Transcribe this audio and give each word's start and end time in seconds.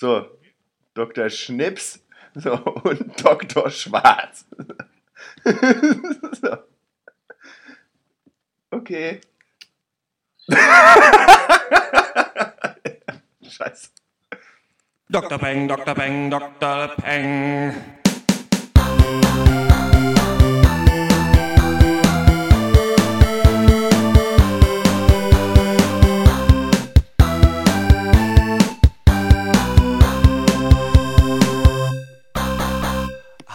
So, 0.00 0.30
Dr. 0.94 1.28
Schnips 1.28 2.02
so, 2.34 2.54
und 2.54 3.22
Dr. 3.22 3.68
Schwarz. 3.68 4.46
so. 6.40 6.56
Okay. 8.70 9.20
Scheiße. 13.42 13.90
Dr. 15.10 15.38
Peng, 15.38 15.68
Dr. 15.68 15.94
Peng, 15.94 16.30
Dr. 16.30 16.96
Peng. 16.96 17.74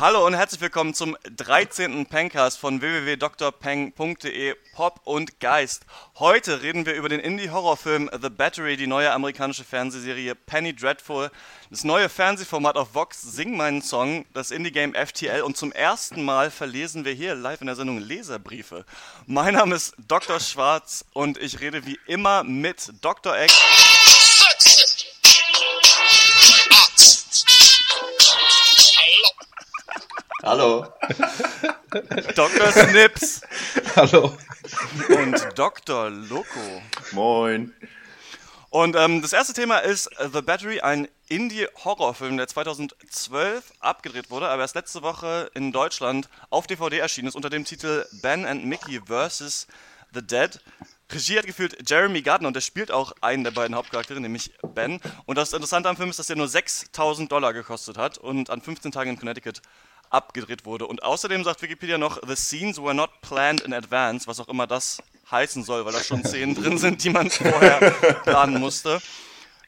Hallo 0.05 0.23
und 0.23 0.35
herzlich 0.35 0.61
willkommen 0.61 0.93
zum 0.93 1.17
13. 1.35 2.05
Pencast 2.05 2.59
von 2.59 2.79
www.drpeng.de 2.79 4.53
Pop 4.75 4.99
und 5.03 5.39
Geist. 5.39 5.81
Heute 6.19 6.61
reden 6.61 6.85
wir 6.85 6.93
über 6.93 7.09
den 7.09 7.19
Indie-Horrorfilm 7.19 8.11
The 8.21 8.29
Battery, 8.29 8.77
die 8.77 8.85
neue 8.85 9.11
amerikanische 9.11 9.63
Fernsehserie 9.63 10.35
Penny 10.35 10.75
Dreadful, 10.75 11.31
das 11.71 11.83
neue 11.83 12.07
Fernsehformat 12.07 12.75
auf 12.75 12.93
Vox 12.93 13.19
Sing 13.19 13.57
meinen 13.57 13.81
Song, 13.81 14.27
das 14.35 14.51
Indie-Game 14.51 14.93
FTL 14.93 15.41
und 15.41 15.57
zum 15.57 15.71
ersten 15.71 16.23
Mal 16.23 16.51
verlesen 16.51 17.03
wir 17.03 17.13
hier 17.13 17.33
live 17.33 17.61
in 17.61 17.65
der 17.65 17.75
Sendung 17.75 17.97
Leserbriefe. 17.97 18.85
Mein 19.25 19.55
Name 19.55 19.73
ist 19.73 19.95
Dr. 20.07 20.39
Schwarz 20.39 21.03
und 21.13 21.39
ich 21.39 21.61
rede 21.61 21.83
wie 21.87 21.97
immer 22.05 22.43
mit 22.43 22.93
Dr. 23.01 23.35
Eck. 23.35 23.51
Hallo. 30.45 30.85
Dr. 32.35 32.71
Snips 32.71 33.41
Hallo. 33.95 34.37
und 35.09 35.47
Dr. 35.55 36.11
Loco. 36.11 36.83
Moin. 37.13 37.73
Und 38.69 38.95
ähm, 38.95 39.23
das 39.23 39.33
erste 39.33 39.53
Thema 39.53 39.79
ist 39.79 40.07
The 40.31 40.43
Battery, 40.43 40.81
ein 40.81 41.07
Indie-Horrorfilm, 41.29 42.37
der 42.37 42.47
2012 42.47 43.73
abgedreht 43.79 44.29
wurde, 44.29 44.47
aber 44.47 44.61
erst 44.61 44.75
letzte 44.75 45.01
Woche 45.01 45.49
in 45.55 45.71
Deutschland 45.71 46.29
auf 46.51 46.67
DVD 46.67 46.99
erschienen 46.99 47.27
ist 47.27 47.35
unter 47.35 47.49
dem 47.49 47.65
Titel 47.65 48.05
Ben 48.21 48.45
and 48.45 48.65
Mickey 48.65 49.01
vs. 49.03 49.65
The 50.13 50.21
Dead. 50.21 50.59
Regie 51.11 51.39
hat 51.39 51.47
geführt 51.47 51.77
Jeremy 51.89 52.21
Gardner 52.21 52.49
und 52.49 52.53
der 52.53 52.61
spielt 52.61 52.91
auch 52.91 53.13
einen 53.21 53.43
der 53.43 53.51
beiden 53.51 53.75
Hauptcharaktere, 53.75 54.19
nämlich 54.19 54.51
Ben. 54.75 54.99
Und 55.25 55.37
das 55.37 55.53
Interessante 55.53 55.89
am 55.89 55.97
Film 55.97 56.11
ist, 56.11 56.19
dass 56.19 56.27
der 56.27 56.35
nur 56.35 56.47
6000 56.47 57.31
Dollar 57.31 57.51
gekostet 57.51 57.97
hat 57.97 58.19
und 58.19 58.51
an 58.51 58.61
15 58.61 58.91
Tagen 58.91 59.11
in 59.11 59.17
Connecticut 59.19 59.61
abgedreht 60.09 60.65
wurde. 60.65 60.87
Und 60.87 61.03
außerdem 61.03 61.43
sagt 61.43 61.61
Wikipedia 61.61 61.97
noch, 61.97 62.19
the 62.27 62.35
scenes 62.35 62.81
were 62.81 62.93
not 62.93 63.09
planned 63.21 63.61
in 63.61 63.73
advance, 63.73 64.27
was 64.27 64.39
auch 64.39 64.47
immer 64.47 64.67
das 64.67 65.01
heißen 65.31 65.63
soll, 65.63 65.85
weil 65.85 65.93
da 65.93 66.03
schon 66.03 66.23
Szenen 66.25 66.55
drin 66.55 66.77
sind, 66.77 67.03
die 67.03 67.09
man 67.09 67.29
vorher 67.29 67.79
planen 68.23 68.59
musste. 68.59 69.01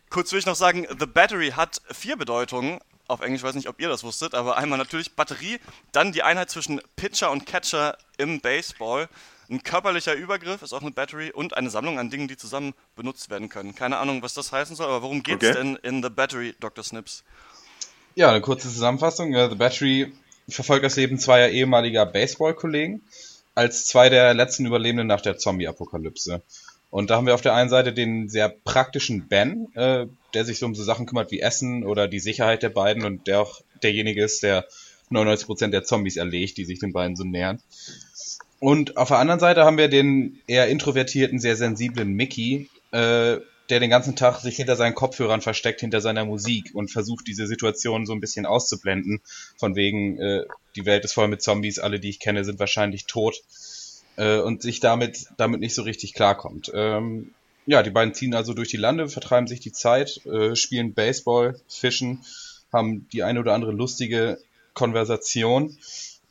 Kurz 0.09 0.31
will 0.31 0.39
ich 0.39 0.45
noch 0.45 0.55
sagen, 0.55 0.87
The 0.99 1.05
Battery 1.05 1.51
hat 1.51 1.81
vier 1.91 2.15
Bedeutungen. 2.15 2.79
Auf 3.07 3.21
Englisch 3.21 3.43
weiß 3.43 3.55
nicht, 3.55 3.69
ob 3.69 3.79
ihr 3.79 3.87
das 3.87 4.03
wusstet, 4.03 4.35
aber 4.35 4.57
einmal 4.57 4.77
natürlich 4.77 5.15
Batterie, 5.15 5.59
dann 5.93 6.11
die 6.11 6.23
Einheit 6.23 6.49
zwischen 6.49 6.81
Pitcher 6.97 7.31
und 7.31 7.45
Catcher 7.45 7.97
im 8.17 8.41
Baseball, 8.41 9.07
ein 9.49 9.63
körperlicher 9.63 10.13
Übergriff 10.13 10.61
ist 10.61 10.73
auch 10.73 10.81
eine 10.81 10.91
Battery 10.91 11.31
und 11.31 11.55
eine 11.55 11.69
Sammlung 11.69 11.99
an 11.99 12.09
Dingen, 12.09 12.27
die 12.27 12.35
zusammen 12.35 12.73
benutzt 12.97 13.29
werden 13.29 13.47
können. 13.47 13.73
Keine 13.75 13.97
Ahnung, 13.97 14.21
was 14.21 14.33
das 14.33 14.51
heißen 14.51 14.75
soll, 14.75 14.87
aber 14.87 15.03
worum 15.03 15.23
geht's 15.23 15.45
Okay. 15.45 15.53
denn 15.53 15.75
in 15.77 16.03
The 16.03 16.09
Battery, 16.09 16.53
Dr. 16.59 16.83
Snips? 16.83 17.23
Ja, 18.15 18.29
eine 18.29 18.41
kurze 18.41 18.67
Zusammenfassung. 18.67 19.31
The 19.33 19.55
Battery 19.55 20.11
verfolgt 20.49 20.85
das 20.85 20.95
Leben 20.95 21.19
zweier 21.19 21.49
ehemaliger 21.49 22.05
Baseball-Kollegen 22.05 23.01
als 23.55 23.85
zwei 23.85 24.09
der 24.09 24.33
letzten 24.33 24.65
Überlebenden 24.65 25.07
nach 25.07 25.21
der 25.21 25.37
Zombie-Apokalypse. 25.37 26.41
Und 26.89 27.09
da 27.09 27.17
haben 27.17 27.27
wir 27.27 27.33
auf 27.33 27.41
der 27.41 27.53
einen 27.53 27.69
Seite 27.69 27.91
den 27.91 28.29
sehr 28.29 28.49
praktischen 28.49 29.27
Ben, 29.27 29.67
äh, 29.75 30.05
der 30.33 30.45
sich 30.45 30.59
so 30.59 30.65
um 30.65 30.75
so 30.75 30.83
Sachen 30.83 31.05
kümmert 31.05 31.31
wie 31.31 31.41
Essen 31.41 31.83
oder 31.83 32.07
die 32.07 32.19
Sicherheit 32.19 32.63
der 32.63 32.69
beiden 32.69 33.03
und 33.03 33.27
der 33.27 33.41
auch 33.41 33.61
derjenige 33.83 34.23
ist, 34.23 34.43
der 34.43 34.65
99% 35.11 35.67
der 35.67 35.83
Zombies 35.83 36.17
erlegt, 36.17 36.57
die 36.57 36.65
sich 36.65 36.79
den 36.79 36.93
beiden 36.93 37.15
so 37.15 37.23
nähern. 37.23 37.59
Und 38.59 38.97
auf 38.97 39.09
der 39.09 39.19
anderen 39.19 39.39
Seite 39.39 39.65
haben 39.65 39.77
wir 39.77 39.87
den 39.87 40.39
eher 40.47 40.67
introvertierten, 40.67 41.39
sehr 41.39 41.55
sensiblen 41.55 42.13
Mickey, 42.13 42.69
äh, 42.91 43.37
der 43.69 43.79
den 43.79 43.89
ganzen 43.89 44.15
Tag 44.15 44.39
sich 44.39 44.55
hinter 44.55 44.75
seinen 44.75 44.95
Kopfhörern 44.95 45.41
versteckt, 45.41 45.81
hinter 45.81 46.01
seiner 46.01 46.25
Musik 46.25 46.71
und 46.73 46.91
versucht, 46.91 47.27
diese 47.27 47.47
Situation 47.47 48.05
so 48.05 48.13
ein 48.13 48.21
bisschen 48.21 48.45
auszublenden. 48.45 49.21
Von 49.57 49.75
wegen, 49.75 50.19
äh, 50.19 50.45
die 50.75 50.85
Welt 50.85 51.03
ist 51.03 51.13
voll 51.13 51.27
mit 51.27 51.41
Zombies, 51.41 51.79
alle, 51.79 51.99
die 51.99 52.09
ich 52.09 52.19
kenne, 52.19 52.45
sind 52.45 52.59
wahrscheinlich 52.59 53.05
tot. 53.05 53.41
Äh, 54.15 54.39
und 54.39 54.61
sich 54.61 54.79
damit, 54.79 55.27
damit 55.37 55.59
nicht 55.59 55.75
so 55.75 55.83
richtig 55.83 56.13
klarkommt. 56.13 56.71
Ähm, 56.73 57.31
ja, 57.65 57.83
die 57.83 57.91
beiden 57.91 58.13
ziehen 58.13 58.33
also 58.33 58.53
durch 58.53 58.69
die 58.69 58.77
Lande, 58.77 59.09
vertreiben 59.09 59.47
sich 59.47 59.59
die 59.59 59.73
Zeit, 59.73 60.25
äh, 60.25 60.55
spielen 60.55 60.93
Baseball, 60.93 61.59
fischen, 61.67 62.23
haben 62.71 63.07
die 63.11 63.23
eine 63.23 63.39
oder 63.39 63.53
andere 63.53 63.73
lustige 63.73 64.39
Konversation. 64.73 65.77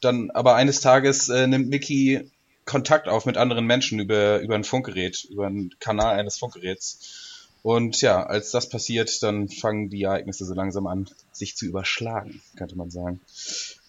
Dann 0.01 0.31
aber 0.31 0.55
eines 0.55 0.81
Tages 0.81 1.29
äh, 1.29 1.47
nimmt 1.47 1.69
Mickey 1.69 2.31
Kontakt 2.65 3.07
auf 3.09 3.27
mit 3.27 3.37
anderen 3.37 3.67
Menschen 3.67 4.01
über, 4.01 4.41
über 4.41 4.57
ein 4.57 4.65
Funkgerät, 4.65 5.25
über 5.31 5.47
einen 5.47 5.71
Kanal 5.79 6.19
eines 6.19 6.37
Funkgeräts. 6.39 7.26
Und 7.67 8.01
ja, 8.01 8.23
als 8.23 8.53
das 8.53 8.69
passiert, 8.69 9.21
dann 9.25 9.49
fangen 9.49 9.91
die 9.91 10.05
Ereignisse 10.05 10.45
so 10.45 10.55
langsam 10.55 10.87
an, 10.87 11.11
sich 11.33 11.57
zu 11.57 11.67
überschlagen, 11.67 12.41
könnte 12.57 12.77
man 12.77 12.91
sagen. 12.91 13.19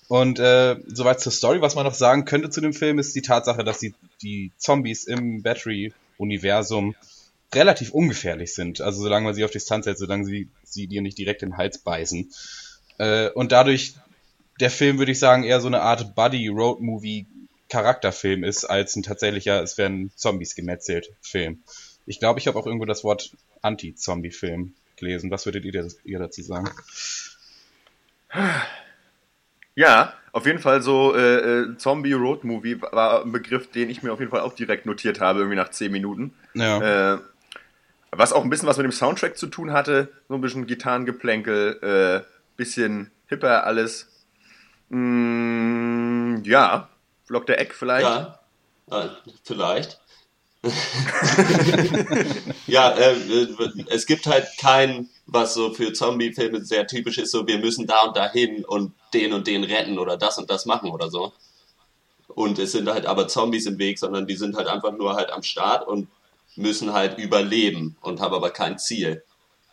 Und 0.07 0.39
äh, 0.39 0.77
soweit 0.87 1.19
zur 1.19 1.31
Story, 1.31 1.61
was 1.61 1.75
man 1.75 1.85
noch 1.85 1.93
sagen 1.93 2.25
könnte 2.25 2.49
zu 2.49 2.59
dem 2.59 2.73
Film, 2.73 2.97
ist 2.97 3.15
die 3.15 3.21
Tatsache, 3.21 3.63
dass 3.63 3.77
die, 3.77 3.93
die 4.23 4.51
Zombies 4.57 5.03
im 5.03 5.43
Battery-Universum 5.43 6.95
relativ 7.53 7.91
ungefährlich 7.91 8.55
sind. 8.55 8.81
Also 8.81 9.03
solange 9.03 9.25
man 9.25 9.35
sie 9.35 9.45
auf 9.45 9.51
Distanz 9.51 9.85
hält, 9.85 9.99
solange 9.99 10.25
sie, 10.25 10.49
sie 10.63 10.87
dir 10.87 11.03
nicht 11.03 11.19
direkt 11.19 11.43
in 11.43 11.49
den 11.49 11.57
Hals 11.57 11.77
beißen. 11.77 12.31
Äh, 12.97 13.29
und 13.29 13.51
dadurch 13.51 13.93
der 14.59 14.71
Film, 14.71 14.97
würde 14.97 15.11
ich 15.11 15.19
sagen, 15.19 15.43
eher 15.43 15.61
so 15.61 15.67
eine 15.67 15.83
Art 15.83 16.15
Buddy-Road-Movie-Charakterfilm 16.15 18.43
ist, 18.43 18.65
als 18.65 18.95
ein 18.95 19.03
tatsächlicher, 19.03 19.61
es 19.61 19.77
werden 19.77 20.11
Zombies 20.15 20.55
gemetzelt 20.55 21.11
Film. 21.21 21.61
Ich 22.07 22.19
glaube, 22.19 22.39
ich 22.39 22.47
habe 22.47 22.57
auch 22.57 22.65
irgendwo 22.65 22.85
das 22.85 23.03
Wort 23.03 23.33
Anti-Zombie-Film 23.61 24.73
gelesen. 24.95 25.31
Was 25.31 25.45
würdet 25.45 25.65
ihr, 25.65 25.87
ihr 26.03 26.19
dazu 26.19 26.41
sagen? 26.41 26.69
Ja, 29.75 30.13
auf 30.31 30.45
jeden 30.45 30.59
Fall 30.59 30.81
so 30.81 31.15
äh, 31.15 31.61
äh, 31.61 31.77
Zombie 31.77 32.13
Road 32.13 32.43
Movie 32.43 32.81
war 32.81 33.23
ein 33.23 33.31
Begriff, 33.31 33.69
den 33.71 33.89
ich 33.89 34.03
mir 34.03 34.11
auf 34.11 34.19
jeden 34.19 34.31
Fall 34.31 34.41
auch 34.41 34.53
direkt 34.53 34.85
notiert 34.85 35.19
habe, 35.19 35.39
irgendwie 35.39 35.55
nach 35.55 35.69
10 35.69 35.91
Minuten. 35.91 36.33
Ja. 36.53 37.13
Äh, 37.15 37.19
was 38.11 38.33
auch 38.33 38.43
ein 38.43 38.49
bisschen 38.49 38.67
was 38.67 38.77
mit 38.77 38.85
dem 38.85 38.91
Soundtrack 38.91 39.37
zu 39.37 39.47
tun 39.47 39.73
hatte, 39.73 40.11
so 40.27 40.35
ein 40.35 40.41
bisschen 40.41 40.65
Gitarrengeplänkel, 40.65 42.23
äh, 42.23 42.27
bisschen 42.55 43.11
hipper 43.27 43.65
alles. 43.65 44.25
Mm, 44.89 46.37
ja, 46.43 46.89
Vlog 47.25 47.45
der 47.45 47.59
Eck 47.59 47.73
vielleicht. 47.73 48.07
Ja, 48.07 48.39
äh, 48.89 49.09
vielleicht. 49.43 49.99
ja, 52.67 52.91
äh, 52.91 53.13
äh, 53.13 53.47
es 53.89 54.05
gibt 54.05 54.27
halt 54.27 54.47
kein, 54.59 55.09
was 55.25 55.53
so 55.53 55.73
für 55.73 55.93
Zombie-Filme 55.93 56.63
sehr 56.63 56.87
typisch 56.87 57.17
ist, 57.17 57.31
so 57.31 57.47
wir 57.47 57.57
müssen 57.59 57.87
da 57.87 58.03
und 58.03 58.15
da 58.15 58.31
hin 58.31 58.65
und 58.65 58.93
den 59.13 59.33
und 59.33 59.47
den 59.47 59.63
retten 59.63 59.99
oder 59.99 60.17
das 60.17 60.37
und 60.37 60.49
das 60.49 60.65
machen 60.65 60.91
oder 60.91 61.09
so. 61.09 61.33
Und 62.27 62.59
es 62.59 62.71
sind 62.73 62.89
halt 62.89 63.05
aber 63.05 63.27
Zombies 63.27 63.65
im 63.65 63.79
Weg, 63.79 63.99
sondern 63.99 64.27
die 64.27 64.35
sind 64.35 64.55
halt 64.55 64.67
einfach 64.67 64.91
nur 64.91 65.15
halt 65.15 65.31
am 65.31 65.43
Start 65.43 65.87
und 65.87 66.07
müssen 66.55 66.93
halt 66.93 67.17
überleben 67.17 67.95
und 68.01 68.19
haben 68.19 68.33
aber 68.35 68.49
kein 68.51 68.77
Ziel. 68.77 69.23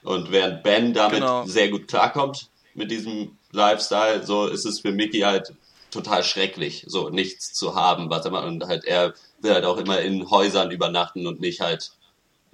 Und 0.03 0.31
während 0.31 0.63
Ben 0.63 0.93
damit 0.93 1.21
Genau. 1.21 1.45
sehr 1.47 1.71
gut 1.71 1.89
klarkommt 1.89 2.49
mit 2.75 2.91
diesem 2.91 3.37
Lifestyle, 3.53 4.25
so 4.25 4.47
ist 4.47 4.65
es 4.67 4.81
für 4.81 4.93
Mickey 4.93 5.21
halt 5.21 5.55
total 5.91 6.25
schrecklich, 6.25 6.85
so 6.87 7.09
nichts 7.09 7.53
zu 7.55 7.75
haben, 7.75 8.11
was 8.11 8.25
er 8.25 8.33
macht. 8.33 8.47
Und 8.47 8.65
halt 8.67 8.85
er 8.85 9.15
will 9.45 9.55
halt 9.55 9.65
auch 9.65 9.77
immer 9.77 10.01
in 10.01 10.29
Häusern 10.29 10.73
übernachten 10.73 11.27
und 11.29 11.41
nicht 11.41 11.61
halt 11.61 11.93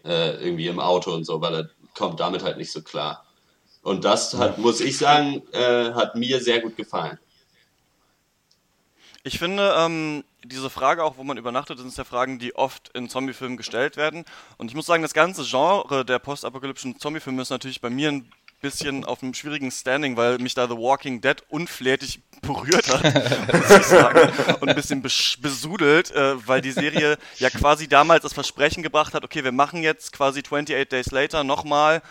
äh, 0.05 0.35
irgendwie 0.45 0.67
im 0.67 0.81
Auto 0.81 1.13
und 1.15 1.25
so, 1.25 1.41
weil 1.41 1.55
er 1.55 1.71
kommt 1.95 2.21
damit 2.21 2.43
halt 2.43 2.59
nicht 2.59 2.73
so 2.73 2.83
klar. 2.83 3.25
Und 3.83 4.05
das 4.05 4.35
hat, 4.35 4.59
muss 4.59 4.81
ich 4.81 4.99
sagen, 4.99 5.43
äh, 5.53 5.93
hat 5.95 6.15
mir 6.15 6.41
sehr 6.41 6.61
gut 6.61 6.77
gefallen. 6.77 7.19
Ich 9.23 9.39
finde, 9.39 9.75
ähm, 9.77 10.25
diese 10.45 10.71
Frage 10.71 11.05
auch, 11.05 11.19
wo 11.19 11.25
man 11.25 11.37
übernachtet, 11.37 11.79
sind 11.79 11.95
ja 11.95 12.05
Fragen, 12.05 12.39
die 12.39 12.55
oft 12.57 12.91
in 12.95 13.09
Zombiefilmen 13.09 13.59
gestellt 13.59 13.97
werden. 13.97 14.25
Und 14.57 14.71
ich 14.71 14.75
muss 14.75 14.87
sagen, 14.87 15.03
das 15.03 15.13
ganze 15.13 15.45
Genre 15.45 16.05
der 16.05 16.19
postapokalyptischen 16.19 16.99
Zombiefilme 16.99 17.43
ist 17.43 17.51
natürlich 17.51 17.83
bei 17.83 17.91
mir 17.91 18.11
ein 18.11 18.31
bisschen 18.61 19.05
auf 19.05 19.23
einem 19.23 19.35
schwierigen 19.35 19.71
Standing, 19.71 20.17
weil 20.17 20.39
mich 20.39 20.55
da 20.55 20.69
The 20.69 20.77
Walking 20.77 21.21
Dead 21.21 21.37
unflätig 21.49 22.21
berührt 22.43 22.89
hat, 22.89 23.03
muss 23.53 23.79
ich 23.79 23.87
sagen. 23.87 24.33
Und 24.61 24.69
ein 24.69 24.75
bisschen 24.75 25.03
besudelt, 25.03 26.11
äh, 26.11 26.47
weil 26.47 26.61
die 26.61 26.73
Serie 26.73 27.19
ja 27.39 27.51
quasi 27.51 27.89
damals 27.89 28.23
das 28.23 28.33
Versprechen 28.33 28.83
gebracht 28.83 29.15
hat, 29.15 29.25
okay, 29.25 29.45
wir 29.45 29.53
machen 29.53 29.83
jetzt 29.83 30.13
quasi 30.13 30.41
28 30.41 30.89
Days 30.89 31.11
Later 31.11 31.45
nochmal 31.45 32.03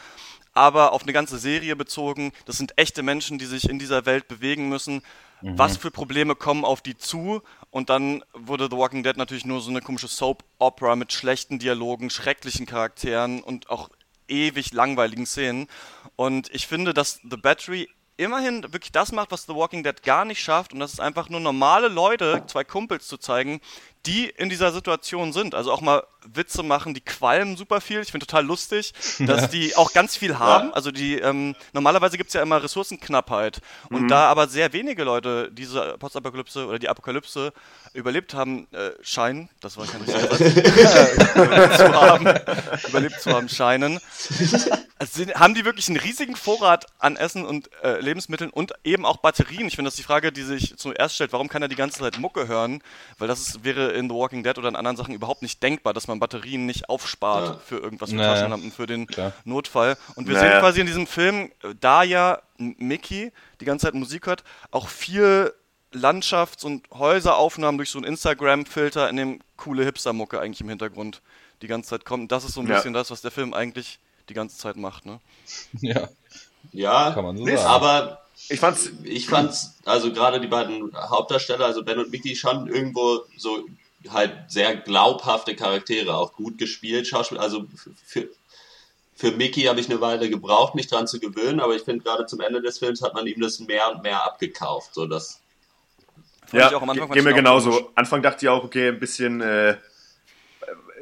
aber 0.54 0.92
auf 0.94 1.04
eine 1.04 1.14
ganze 1.14 1.38
Serie 1.38 1.76
bezogen. 1.76 2.34
Das 2.46 2.58
sind 2.58 2.78
echte 2.78 3.04
Menschen, 3.04 3.38
die 3.38 3.46
sich 3.46 3.70
in 3.70 3.80
dieser 3.80 4.06
Welt 4.06 4.28
bewegen 4.28 4.68
müssen. 4.68 5.04
Mhm. 5.42 5.58
Was 5.58 5.78
für 5.78 5.92
Probleme 5.92 6.36
kommen 6.36 6.66
auf 6.66 6.82
die 6.82 6.98
zu? 6.98 7.42
Und 7.72 7.90
dann 7.90 8.24
wurde 8.34 8.68
The 8.70 8.78
Walking 8.78 9.04
Dead 9.04 9.16
natürlich 9.16 9.46
nur 9.46 9.62
so 9.62 9.70
eine 9.70 9.82
komische 9.82 10.08
Soap-Opera 10.08 10.96
mit 10.96 11.14
schlechten 11.14 11.60
Dialogen, 11.60 12.10
schrecklichen 12.10 12.66
Charakteren 12.66 13.42
und 13.42 13.70
auch 13.70 13.90
ewig 14.28 14.74
langweiligen 14.74 15.26
Szenen. 15.26 15.68
Und 16.20 16.54
ich 16.54 16.68
finde, 16.68 16.94
dass 16.94 17.22
The 17.24 17.38
Battery 17.38 17.88
immerhin 18.18 18.64
wirklich 18.64 18.92
das 18.92 19.14
macht, 19.14 19.32
was 19.32 19.44
The 19.44 19.56
Walking 19.56 19.84
Dead 19.84 20.04
gar 20.04 20.26
nicht 20.26 20.44
schafft. 20.44 20.74
Und 20.74 20.82
das 20.82 20.92
ist 20.92 21.00
einfach 21.00 21.30
nur 21.30 21.40
normale 21.40 21.88
Leute, 21.88 22.44
zwei 22.48 22.66
Kumpels 22.66 23.08
zu 23.08 23.16
zeigen, 23.16 23.62
die 24.06 24.26
in 24.26 24.50
dieser 24.50 24.74
Situation 24.74 25.32
sind. 25.32 25.56
Also 25.56 25.72
auch 25.72 25.80
mal 25.80 26.04
Witze 26.26 26.62
machen, 26.62 26.94
die 26.94 27.00
qualmen 27.00 27.56
super 27.56 27.80
viel. 27.80 28.02
Ich 28.02 28.12
finde 28.12 28.26
total 28.26 28.46
lustig, 28.46 28.94
dass 29.20 29.50
die 29.50 29.78
auch 29.78 29.94
ganz 29.94 30.18
viel 30.18 30.38
haben. 30.38 30.74
Also 30.74 30.92
die 30.92 31.20
ähm, 31.20 31.56
normalerweise 31.72 32.18
gibt 32.18 32.32
es 32.32 32.34
ja 32.34 32.42
immer 32.42 32.62
Ressourcenknappheit. 32.62 33.62
Und 33.90 34.02
mhm. 34.02 34.08
da 34.10 34.26
aber 34.26 34.50
sehr 34.50 34.74
wenige 34.74 35.06
Leute 35.06 35.50
diese 35.54 35.96
Postapokalypse 36.00 36.68
oder 36.68 36.80
die 36.80 36.90
Apokalypse 36.90 37.54
überlebt 37.94 38.34
haben, 38.34 38.68
äh, 38.74 38.92
scheinen, 39.02 39.48
das 39.62 39.78
war 39.78 39.88
kein 39.88 40.02
richtiger 40.02 40.36
Satz, 40.36 41.36
überlebt, 41.36 41.78
zu 41.78 41.94
haben, 41.94 42.28
überlebt 42.90 43.22
zu 43.22 43.32
haben 43.32 43.48
scheinen, 43.48 44.02
also 45.00 45.24
haben 45.34 45.54
die 45.54 45.64
wirklich 45.64 45.88
einen 45.88 45.98
riesigen 45.98 46.36
Vorrat 46.36 46.86
an 47.00 47.16
Essen 47.16 47.46
und 47.46 47.70
äh, 47.84 48.02
Lebensmitteln 48.02 48.50
und 48.50 48.74
eben 48.84 49.06
auch 49.06 49.18
Batterien. 49.18 49.68
Ich 49.68 49.76
finde, 49.76 49.88
das 49.88 49.94
ist 49.94 50.00
die 50.00 50.04
Frage, 50.04 50.34
die 50.34 50.44
sich 50.44 50.76
zuerst 50.78 51.16
stellt, 51.16 51.32
warum 51.32 51.48
kann 51.48 51.62
er 51.62 51.70
die 51.70 51.78
ganze 51.78 52.00
Zeit 52.00 52.20
Mucke 52.20 52.50
hören? 52.50 52.84
Weil 53.18 53.30
das 53.30 53.40
ist, 53.40 53.64
wäre 53.64 53.94
in 53.94 54.10
The 54.10 54.16
Walking 54.16 54.44
Dead 54.44 54.58
oder 54.58 54.68
in 54.68 54.76
anderen 54.76 54.98
Sachen 54.98 55.14
überhaupt 55.14 55.42
nicht 55.42 55.64
denkbar, 55.64 55.94
dass 55.94 56.10
man 56.10 56.20
Batterien 56.20 56.66
nicht 56.66 56.90
aufspart 56.90 57.48
ja. 57.48 57.58
für 57.66 57.78
irgendwas, 57.78 58.10
für 58.10 58.18
naja. 58.18 58.34
Taschenlampen, 58.34 58.72
für 58.74 58.88
den 58.88 59.08
Klar. 59.08 59.32
Notfall. 59.46 59.98
Und 60.16 60.28
wir 60.28 60.36
naja. 60.36 60.52
sehen 60.52 60.60
quasi 60.60 60.82
in 60.82 60.88
diesem 60.88 61.08
Film, 61.08 61.52
äh, 61.64 61.74
da 61.80 62.04
ja 62.04 62.42
Mickey 62.58 63.32
die 63.62 63.66
ganze 63.66 63.86
Zeit 63.86 63.94
Musik 63.94 64.28
hört, 64.28 64.44
auch 64.72 64.90
viel 64.90 65.54
Landschafts- 65.94 66.66
und 66.66 66.90
Häuseraufnahmen 66.92 67.78
durch 67.78 67.90
so 67.90 68.00
einen 68.00 68.06
Instagram-Filter, 68.06 69.10
in 69.10 69.16
dem 69.16 69.40
coole 69.56 69.86
Hipster-Mucke 69.86 70.42
eigentlich 70.42 70.60
im 70.60 70.70
Hintergrund 70.70 71.22
die 71.62 71.68
ganze 71.68 71.90
Zeit 71.90 72.04
kommt. 72.04 72.24
Und 72.24 72.32
das 72.34 72.44
ist 72.44 72.54
so 72.54 72.60
ein 72.60 72.68
ja. 72.68 72.76
bisschen 72.76 72.94
das, 72.94 73.12
was 73.12 73.22
der 73.22 73.32
Film 73.32 73.54
eigentlich 73.54 74.00
die 74.30 74.34
ganze 74.34 74.58
Zeit 74.58 74.78
macht, 74.78 75.06
ne? 75.06 75.20
Ja. 75.82 76.10
Ja, 76.72 77.12
kann 77.12 77.24
man 77.24 77.38
so 77.38 77.46
sagen. 77.46 77.60
aber 77.62 78.22
ich 78.50 78.60
fand's, 78.60 78.92
ich 79.04 79.28
fand's, 79.28 79.76
also 79.86 80.12
gerade 80.12 80.40
die 80.40 80.48
beiden 80.48 80.92
Hauptdarsteller, 80.96 81.66
also 81.66 81.84
Ben 81.84 82.00
und 82.00 82.12
Mickey, 82.12 82.36
schon 82.36 82.68
irgendwo 82.68 83.22
so 83.38 83.66
halt 84.10 84.34
sehr 84.50 84.76
glaubhafte 84.76 85.56
Charaktere, 85.56 86.16
auch 86.16 86.34
gut 86.34 86.58
gespielt, 86.58 87.08
Schauspiel, 87.08 87.38
also 87.38 87.66
für, 88.06 88.30
für 89.16 89.32
Mickey 89.32 89.64
habe 89.64 89.80
ich 89.80 89.90
eine 89.90 90.02
Weile 90.02 90.30
gebraucht, 90.30 90.76
mich 90.76 90.88
dran 90.88 91.08
zu 91.08 91.20
gewöhnen, 91.20 91.60
aber 91.60 91.76
ich 91.76 91.84
finde 91.84 92.04
gerade 92.04 92.26
zum 92.26 92.42
Ende 92.42 92.62
des 92.62 92.80
Films 92.80 93.02
hat 93.02 93.14
man 93.14 93.26
ihm 93.26 93.42
das 93.42 93.60
mehr 93.60 93.92
und 93.92 94.04
mehr 94.04 94.24
abgekauft, 94.24 94.94
so 94.94 95.06
dass 95.06 95.42
ja, 96.52 96.70
geht 96.70 97.24
mir 97.24 97.34
genauso. 97.34 97.92
Anfang 97.96 98.22
dachte 98.22 98.46
ich 98.46 98.50
auch, 98.50 98.64
okay, 98.64 98.90
ein 98.90 99.00
bisschen, 99.00 99.42
äh, 99.42 99.78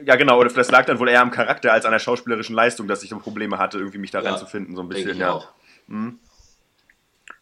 ja 0.04 0.16
genau, 0.16 0.40
oder 0.40 0.50
das 0.50 0.72
lag 0.72 0.86
dann 0.86 1.00
wohl 1.00 1.10
eher 1.10 1.22
am 1.22 1.32
Charakter 1.32 1.74
als 1.74 1.86
an 1.86 1.92
der 1.92 2.00
schauspielerischen 2.00 2.56
Leistung, 2.56 2.88
dass 2.88 3.04
ich 3.04 3.10
so 3.10 3.20
Probleme 3.20 3.58
hatte, 3.58 3.78
irgendwie 3.78 3.98
mich 3.98 4.12
da 4.12 4.22
ja, 4.22 4.30
reinzufinden, 4.30 4.76
so 4.76 4.82
ein 4.82 4.90
bisschen, 4.90 5.12
ich 5.12 5.18
ja. 5.18 5.32
Auch. 5.32 5.50
Mhm. 5.88 6.20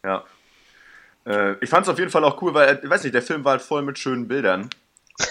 Ja. 0.04 0.24
Äh, 1.25 1.56
ich 1.62 1.69
fand 1.69 1.86
es 1.86 1.90
auf 1.90 2.00
jeden 2.00 2.12
Fall 2.12 2.24
auch 2.24 2.42
cool, 2.42 2.54
weil, 2.54 2.80
ich 2.84 2.90
weiß 2.90 3.04
nicht, 3.04 3.16
der 3.16 3.22
Film 3.22 3.44
war 3.44 3.54
halt 3.54 3.62
voll 3.62 3.81
mit 3.81 3.98
schönen 3.98 4.28
Bildern. 4.28 4.69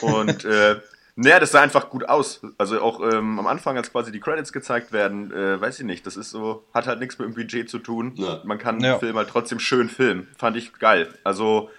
Und, 0.01 0.45
äh, 0.45 0.81
naja, 1.17 1.39
das 1.39 1.53
sah 1.53 1.61
einfach 1.61 1.91
gut 1.91 2.09
aus. 2.09 2.41
Also 2.59 2.81
auch 2.81 3.01
ähm, 3.01 3.39
am 3.39 3.47
Anfang, 3.47 3.77
als 3.77 3.93
quasi 3.93 4.11
die 4.11 4.19
Credits 4.19 4.53
gezeigt 4.53 4.93
werden, 4.93 5.33
äh, 5.33 5.61
weiß 5.61 5.79
ich 5.79 5.87
nicht, 5.87 6.05
das 6.07 6.17
ist 6.17 6.31
so, 6.31 6.65
hat 6.75 6.87
halt 6.87 6.99
nichts 6.99 7.19
mit 7.19 7.29
dem 7.29 7.35
Budget 7.35 7.71
zu 7.71 7.79
tun. 7.79 8.13
Ja. 8.17 8.41
Man 8.45 8.59
kann 8.59 8.81
ja. 8.81 8.95
den 8.95 9.01
Film 9.01 9.17
halt 9.17 9.29
trotzdem 9.29 9.61
schön 9.61 9.89
filmen. 9.89 10.29
Fand 10.37 10.57
ich 10.57 10.73
geil. 10.73 11.15
Also, 11.23 11.71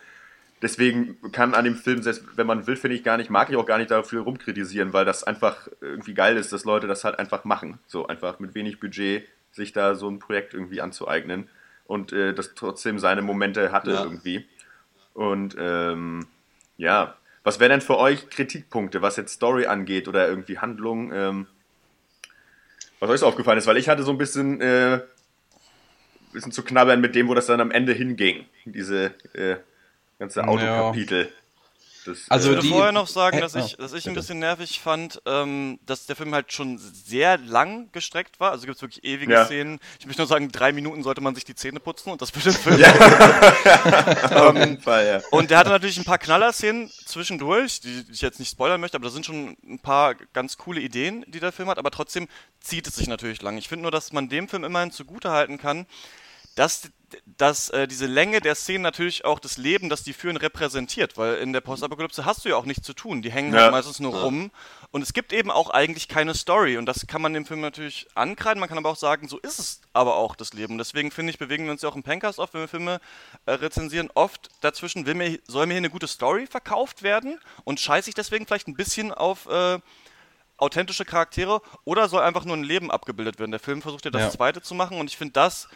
deswegen 0.62 1.32
kann 1.32 1.54
an 1.54 1.66
dem 1.66 1.76
Film, 1.76 2.02
selbst 2.02 2.24
wenn 2.36 2.48
man 2.48 2.68
will, 2.68 2.76
finde 2.76 2.96
ich 2.96 3.04
gar 3.04 3.18
nicht, 3.18 3.30
mag 3.30 3.50
ich 3.50 3.56
auch 3.56 3.66
gar 3.66 3.78
nicht 3.78 3.92
dafür 3.92 4.24
rumkritisieren, 4.24 4.94
weil 4.94 5.06
das 5.06 5.24
einfach 5.24 5.68
irgendwie 5.82 6.14
geil 6.14 6.38
ist, 6.38 6.54
dass 6.54 6.66
Leute 6.66 6.88
das 6.88 7.04
halt 7.04 7.20
einfach 7.20 7.44
machen. 7.44 7.80
So 7.88 8.08
einfach 8.08 8.40
mit 8.40 8.56
wenig 8.56 8.80
Budget 8.80 9.28
sich 9.52 9.72
da 9.72 9.96
so 9.96 10.10
ein 10.10 10.20
Projekt 10.20 10.54
irgendwie 10.54 10.82
anzueignen 10.82 11.50
und 11.86 12.12
äh, 12.14 12.34
das 12.34 12.56
trotzdem 12.56 13.00
seine 13.00 13.22
Momente 13.22 13.72
hatte 13.72 13.92
ja. 13.92 14.04
irgendwie. 14.04 14.46
Und 15.14 15.56
ähm, 15.58 16.26
ja, 16.78 17.16
was 17.44 17.60
wären 17.60 17.70
denn 17.70 17.82
für 17.82 17.98
euch 17.98 18.30
Kritikpunkte, 18.30 19.02
was 19.02 19.16
jetzt 19.18 19.34
Story 19.34 19.68
angeht 19.68 20.08
oder 20.08 20.28
irgendwie 20.28 20.58
Handlung? 20.58 21.14
Ähm, 21.14 21.48
was 23.00 23.10
euch 23.10 23.20
so 23.20 23.28
aufgefallen 23.28 23.58
ist, 23.58 23.68
weil 23.68 23.78
ich 23.78 23.88
hatte 23.88 24.04
so 24.04 24.12
ein 24.12 24.18
bisschen, 24.18 24.62
äh, 24.62 25.02
bisschen 26.34 26.52
zu 26.52 26.64
knabbern 26.64 27.02
mit 27.02 27.16
dem, 27.16 27.28
wo 27.28 27.34
das 27.34 27.46
dann 27.46 27.62
am 27.62 27.72
Ende 27.72 27.94
hinging. 27.94 28.46
Diese 28.66 29.14
äh, 29.34 29.58
ganze 30.20 30.48
Autokapitel. 30.48 31.24
Ja. 31.24 31.46
Das, 32.06 32.30
also 32.30 32.50
ich 32.52 32.58
würde 32.58 32.68
vorher 32.68 32.92
noch 32.92 33.08
sagen, 33.08 33.40
dass 33.40 33.56
ich, 33.56 33.78
dass 33.78 33.94
ich 33.94 34.08
ein 34.08 34.14
bisschen 34.14 34.38
nervig 34.38 34.80
fand, 34.80 35.22
ähm, 35.26 35.80
dass 35.86 36.06
der 36.06 36.16
Film 36.16 36.34
halt 36.36 36.54
schon 36.54 36.78
sehr 36.78 37.38
lang 37.40 37.92
gestreckt 37.92 38.40
war. 38.40 38.52
Also 38.52 38.66
gibt 38.66 38.76
es 38.76 38.82
wirklich 38.82 39.04
ewige 39.04 39.34
ja. 39.34 39.46
Szenen. 39.46 39.80
Ich 40.00 40.06
möchte 40.06 40.22
nur 40.22 40.28
sagen, 40.28 40.52
drei 40.52 40.72
Minuten 40.72 41.02
sollte 41.02 41.22
man 41.22 41.34
sich 41.34 41.46
die 41.46 41.56
Zähne 41.56 41.80
putzen 41.80 42.12
und 42.12 42.22
das 42.22 42.30
für 42.30 42.40
den 42.40 42.54
Film. 42.54 42.80
Ja. 42.80 44.50
ähm, 44.52 44.80
Fall, 44.80 45.06
ja. 45.08 45.22
Und 45.32 45.50
der 45.50 45.58
hatte 45.58 45.70
natürlich 45.70 45.98
ein 45.98 46.06
paar 46.06 46.20
Knaller-Szenen 46.20 46.92
zwischendurch, 47.06 47.82
die 47.82 48.06
ich 48.12 48.22
jetzt 48.22 48.40
nicht 48.40 48.52
spoilern 48.52 48.82
möchte, 48.82 48.98
aber 48.98 49.06
da 49.06 49.12
sind 49.12 49.26
schon 49.26 49.58
ein 49.68 49.80
paar 49.80 50.14
ganz 50.34 50.58
coole 50.58 50.82
Ideen, 50.82 51.26
die 51.28 51.40
der 51.40 51.52
Film 51.52 51.70
hat. 51.70 51.80
Aber 51.80 51.92
trotzdem 51.92 52.28
zieht 52.60 52.88
es 52.88 52.96
sich 52.96 53.08
natürlich 53.08 53.42
lang. 53.42 53.58
Ich 53.58 53.68
finde 53.68 53.84
nur, 53.84 53.92
dass 53.92 54.14
man 54.14 54.30
dem 54.30 54.48
Film 54.48 54.64
immerhin 54.64 54.92
zugute 54.92 55.32
halten 55.32 55.58
kann, 55.58 55.88
dass, 56.56 56.90
dass 57.26 57.70
äh, 57.70 57.88
diese 57.88 58.06
Länge 58.06 58.42
der 58.42 58.56
Szenen 58.56 58.84
natürlich 58.84 59.26
auch 59.26 59.40
das 59.40 59.58
Leben, 59.58 59.90
das 59.90 60.04
die 60.04 60.14
führen, 60.14 60.38
repräsentiert, 60.38 61.18
weil 61.18 61.36
in 61.36 61.54
der 61.54 61.62
Postapokalypse 61.62 62.26
hast 62.26 62.46
du 62.46 62.50
ja 62.50 62.56
auch 62.56 62.66
nichts 62.66 62.86
zu 62.86 62.94
tun. 62.94 63.22
Die 63.22 63.32
hängen 63.32 63.54
ja. 63.54 63.62
halt 63.62 63.72
meistens 63.72 64.00
nur 64.00 64.14
ja. 64.14 64.22
rum 64.22 64.52
und 64.92 65.02
es 65.02 65.14
gibt 65.14 65.34
eben 65.34 65.52
auch 65.52 65.70
eigentlich 65.70 66.08
keine 66.08 66.34
Story 66.34 66.78
und 66.78 66.86
das 66.86 67.08
kann 67.08 67.22
man 67.22 67.34
dem 67.34 67.46
Film 67.46 67.62
natürlich 67.62 68.08
ankreiden, 68.16 68.60
man 68.60 68.70
kann 68.70 68.78
aber 68.78 68.90
auch 68.90 68.96
sagen, 68.96 69.28
so 69.28 69.38
ist 69.40 69.60
es 69.60 69.82
aber 69.94 70.16
auch 70.16 70.36
das 70.36 70.54
Leben. 70.54 70.78
deswegen 70.78 71.12
finde 71.12 71.32
ich, 71.32 71.38
bewegen 71.38 71.66
wir 71.66 71.72
uns 71.72 71.82
ja 71.82 71.90
auch 71.90 71.96
im 71.96 72.04
Pencast 72.04 72.40
oft, 72.40 72.54
wenn 72.54 72.62
wir 72.62 72.68
Filme 72.68 73.00
äh, 73.46 73.54
rezensieren, 73.54 74.10
oft 74.14 74.50
dazwischen, 74.62 75.06
will 75.06 75.16
mir, 75.16 75.40
soll 75.48 75.66
mir 75.66 75.74
hier 75.74 75.80
eine 75.80 75.90
gute 75.90 76.08
Story 76.08 76.48
verkauft 76.48 77.04
werden 77.04 77.40
und 77.64 77.80
scheiße 77.80 78.10
ich 78.10 78.16
deswegen 78.16 78.46
vielleicht 78.46 78.68
ein 78.68 78.76
bisschen 78.76 79.14
auf 79.14 79.48
äh, 79.48 79.80
authentische 80.58 81.06
Charaktere 81.06 81.62
oder 81.84 82.08
soll 82.08 82.22
einfach 82.22 82.46
nur 82.46 82.56
ein 82.56 82.64
Leben 82.64 82.92
abgebildet 82.92 83.40
werden. 83.40 83.52
Der 83.52 83.60
Film 83.60 83.82
versucht 83.82 84.06
ja 84.06 84.12
das 84.12 84.22
ja. 84.22 84.30
Zweite 84.32 84.62
zu 84.62 84.74
machen 84.74 85.00
und 85.00 85.10
ich 85.10 85.18
finde 85.18 85.34
das 85.34 85.68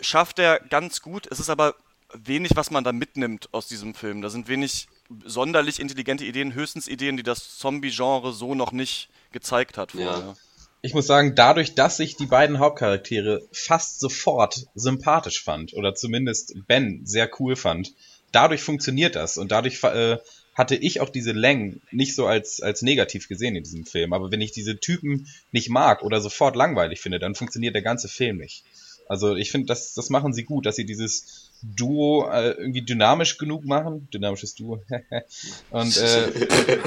schafft 0.00 0.38
er 0.38 0.60
ganz 0.60 1.02
gut. 1.02 1.26
Es 1.30 1.40
ist 1.40 1.50
aber 1.50 1.74
wenig, 2.12 2.52
was 2.56 2.70
man 2.70 2.84
da 2.84 2.92
mitnimmt 2.92 3.48
aus 3.52 3.68
diesem 3.68 3.94
Film. 3.94 4.22
Da 4.22 4.30
sind 4.30 4.48
wenig 4.48 4.88
sonderlich 5.24 5.80
intelligente 5.80 6.24
Ideen, 6.24 6.54
höchstens 6.54 6.88
Ideen, 6.88 7.16
die 7.16 7.22
das 7.22 7.58
Zombie-Genre 7.58 8.32
so 8.32 8.54
noch 8.54 8.72
nicht 8.72 9.08
gezeigt 9.32 9.78
hat 9.78 9.92
vorher. 9.92 10.10
Ja. 10.10 10.36
Ich 10.82 10.94
muss 10.94 11.06
sagen, 11.06 11.34
dadurch, 11.34 11.74
dass 11.74 12.00
ich 12.00 12.16
die 12.16 12.26
beiden 12.26 12.58
Hauptcharaktere 12.58 13.46
fast 13.52 14.00
sofort 14.00 14.66
sympathisch 14.74 15.42
fand, 15.42 15.74
oder 15.74 15.94
zumindest 15.94 16.54
Ben 16.66 17.02
sehr 17.04 17.30
cool 17.38 17.54
fand, 17.54 17.92
dadurch 18.32 18.62
funktioniert 18.62 19.14
das 19.14 19.36
und 19.36 19.52
dadurch 19.52 19.82
äh, 19.84 20.16
hatte 20.54 20.76
ich 20.76 21.00
auch 21.00 21.10
diese 21.10 21.32
Längen 21.32 21.82
nicht 21.90 22.14
so 22.14 22.26
als, 22.26 22.62
als 22.62 22.82
negativ 22.82 23.28
gesehen 23.28 23.56
in 23.56 23.62
diesem 23.62 23.84
Film. 23.84 24.12
Aber 24.12 24.30
wenn 24.30 24.40
ich 24.40 24.52
diese 24.52 24.78
Typen 24.78 25.28
nicht 25.52 25.68
mag 25.68 26.02
oder 26.02 26.20
sofort 26.20 26.56
langweilig 26.56 27.00
finde, 27.00 27.18
dann 27.18 27.34
funktioniert 27.34 27.74
der 27.74 27.82
ganze 27.82 28.08
Film 28.08 28.38
nicht. 28.38 28.64
Also 29.10 29.34
ich 29.34 29.50
finde, 29.50 29.66
das, 29.66 29.92
das 29.94 30.08
machen 30.08 30.32
sie 30.32 30.44
gut, 30.44 30.66
dass 30.66 30.76
sie 30.76 30.86
dieses 30.86 31.50
Duo 31.62 32.30
äh, 32.30 32.50
irgendwie 32.50 32.82
dynamisch 32.82 33.38
genug 33.38 33.64
machen. 33.64 34.08
Dynamisches 34.14 34.54
Duo. 34.54 34.84
Und 35.70 35.96
äh, 35.96 36.28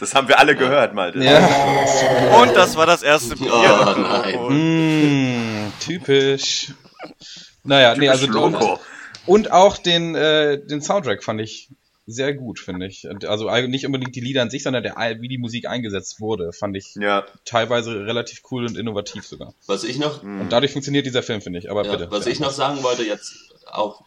das 0.00 0.12
haben 0.16 0.26
wir 0.26 0.40
alle 0.40 0.56
gehört, 0.56 0.92
Malte. 0.92 1.22
Ja. 1.22 2.42
Und 2.42 2.56
das 2.56 2.74
war 2.74 2.86
das 2.86 3.04
erste 3.04 3.36
Bier. 3.36 3.48
Oh, 3.48 4.00
nein. 4.00 5.68
Mm, 5.68 5.72
typisch. 5.78 6.72
Naja, 7.62 7.94
typisch 7.94 8.00
nee, 8.00 8.08
also 8.08 8.26
und, 8.42 8.80
und, 9.26 9.52
auch 9.52 9.78
den, 9.78 10.16
äh, 10.16 10.66
den 10.66 10.82
Soundtrack 10.82 11.22
fand 11.22 11.40
ich 11.40 11.70
sehr 12.06 12.34
gut, 12.34 12.58
finde 12.58 12.86
ich. 12.86 13.08
Also 13.26 13.50
nicht 13.66 13.86
unbedingt 13.86 14.14
die 14.14 14.20
Lieder 14.20 14.42
an 14.42 14.50
sich, 14.50 14.62
sondern 14.62 14.82
der, 14.82 14.96
wie 15.20 15.28
die 15.28 15.38
Musik 15.38 15.66
eingesetzt 15.66 16.20
wurde, 16.20 16.52
fand 16.52 16.76
ich 16.76 16.94
ja. 16.96 17.24
teilweise 17.44 18.06
relativ 18.06 18.42
cool 18.50 18.66
und 18.66 18.76
innovativ 18.76 19.26
sogar. 19.26 19.54
Was 19.66 19.84
ich 19.84 19.98
noch. 19.98 20.22
Und 20.22 20.50
dadurch 20.50 20.72
funktioniert 20.72 21.06
dieser 21.06 21.22
Film, 21.22 21.40
finde 21.40 21.58
ich. 21.58 21.70
Aber 21.70 21.84
ja, 21.84 21.92
bitte. 21.92 22.10
Was 22.10 22.26
ich 22.26 22.40
noch 22.40 22.50
sagen 22.50 22.82
wollte, 22.82 23.04
jetzt 23.04 23.34
auch 23.66 24.02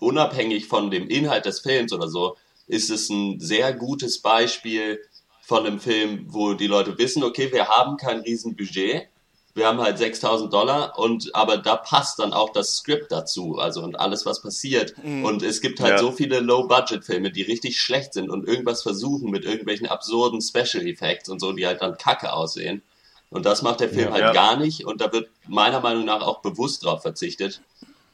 unabhängig 0.00 0.66
von 0.66 0.90
dem 0.90 1.08
Inhalt 1.08 1.46
des 1.46 1.60
Films 1.60 1.92
oder 1.92 2.08
so, 2.08 2.36
ist 2.66 2.90
es 2.90 3.08
ein 3.10 3.40
sehr 3.40 3.72
gutes 3.72 4.20
Beispiel 4.20 4.98
von 5.42 5.66
einem 5.66 5.78
Film, 5.78 6.26
wo 6.28 6.54
die 6.54 6.66
Leute 6.66 6.96
wissen, 6.98 7.22
okay, 7.22 7.52
wir 7.52 7.68
haben 7.68 7.96
kein 7.96 8.20
Riesenbudget, 8.20 9.08
wir 9.54 9.66
haben 9.66 9.80
halt 9.80 9.98
6000 9.98 10.52
Dollar 10.52 10.98
und 10.98 11.34
aber 11.34 11.58
da 11.58 11.76
passt 11.76 12.18
dann 12.18 12.32
auch 12.32 12.50
das 12.50 12.76
Skript 12.76 13.12
dazu, 13.12 13.58
also 13.58 13.82
und 13.82 13.98
alles 14.00 14.26
was 14.26 14.42
passiert 14.42 14.94
mhm. 15.02 15.24
und 15.24 15.42
es 15.42 15.60
gibt 15.60 15.80
halt 15.80 15.92
ja. 15.92 15.98
so 15.98 16.10
viele 16.10 16.40
Low 16.40 16.66
Budget 16.66 17.04
Filme, 17.04 17.30
die 17.30 17.42
richtig 17.42 17.80
schlecht 17.80 18.14
sind 18.14 18.30
und 18.30 18.48
irgendwas 18.48 18.82
versuchen 18.82 19.30
mit 19.30 19.44
irgendwelchen 19.44 19.86
absurden 19.86 20.40
Special 20.40 20.86
Effects 20.86 21.28
und 21.28 21.40
so, 21.40 21.52
die 21.52 21.66
halt 21.66 21.82
dann 21.82 21.96
kacke 21.96 22.32
aussehen. 22.32 22.82
Und 23.30 23.46
das 23.46 23.62
macht 23.62 23.80
der 23.80 23.88
Film 23.88 24.08
ja, 24.08 24.12
halt 24.12 24.22
ja. 24.22 24.32
gar 24.32 24.56
nicht. 24.56 24.86
Und 24.86 25.00
da 25.00 25.12
wird 25.12 25.28
meiner 25.48 25.80
Meinung 25.80 26.04
nach 26.04 26.22
auch 26.22 26.40
bewusst 26.40 26.84
drauf 26.84 27.02
verzichtet. 27.02 27.62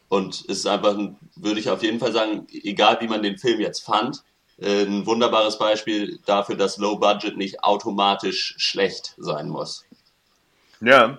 Und 0.08 0.34
es 0.48 0.60
ist 0.60 0.66
einfach, 0.66 0.96
würde 1.36 1.60
ich 1.60 1.68
auf 1.68 1.82
jeden 1.82 2.00
Fall 2.00 2.12
sagen, 2.12 2.46
egal 2.50 2.98
wie 3.00 3.06
man 3.06 3.22
den 3.22 3.36
Film 3.36 3.60
jetzt 3.60 3.80
fand, 3.80 4.22
äh, 4.58 4.82
ein 4.82 5.04
wunderbares 5.04 5.58
Beispiel 5.58 6.18
dafür, 6.24 6.56
dass 6.56 6.78
Low 6.78 6.96
Budget 6.96 7.36
nicht 7.36 7.62
automatisch 7.62 8.54
schlecht 8.56 9.14
sein 9.18 9.50
muss. 9.50 9.84
Ja, 10.80 11.18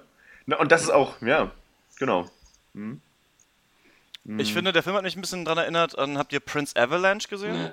und 0.60 0.72
das 0.72 0.84
ist 0.84 0.90
auch, 0.90 1.22
ja, 1.22 1.52
genau. 1.98 2.30
Hm. 2.74 3.02
Ich 4.38 4.50
hm. 4.50 4.56
finde, 4.56 4.74
der 4.74 4.84
Film 4.84 4.96
hat 4.96 5.04
mich 5.04 5.16
ein 5.16 5.22
bisschen 5.22 5.46
daran 5.46 5.60
erinnert 5.60 5.98
an, 5.98 6.18
habt 6.18 6.32
ihr 6.32 6.40
Prince 6.40 6.76
Avalanche 6.80 7.28
gesehen? 7.28 7.72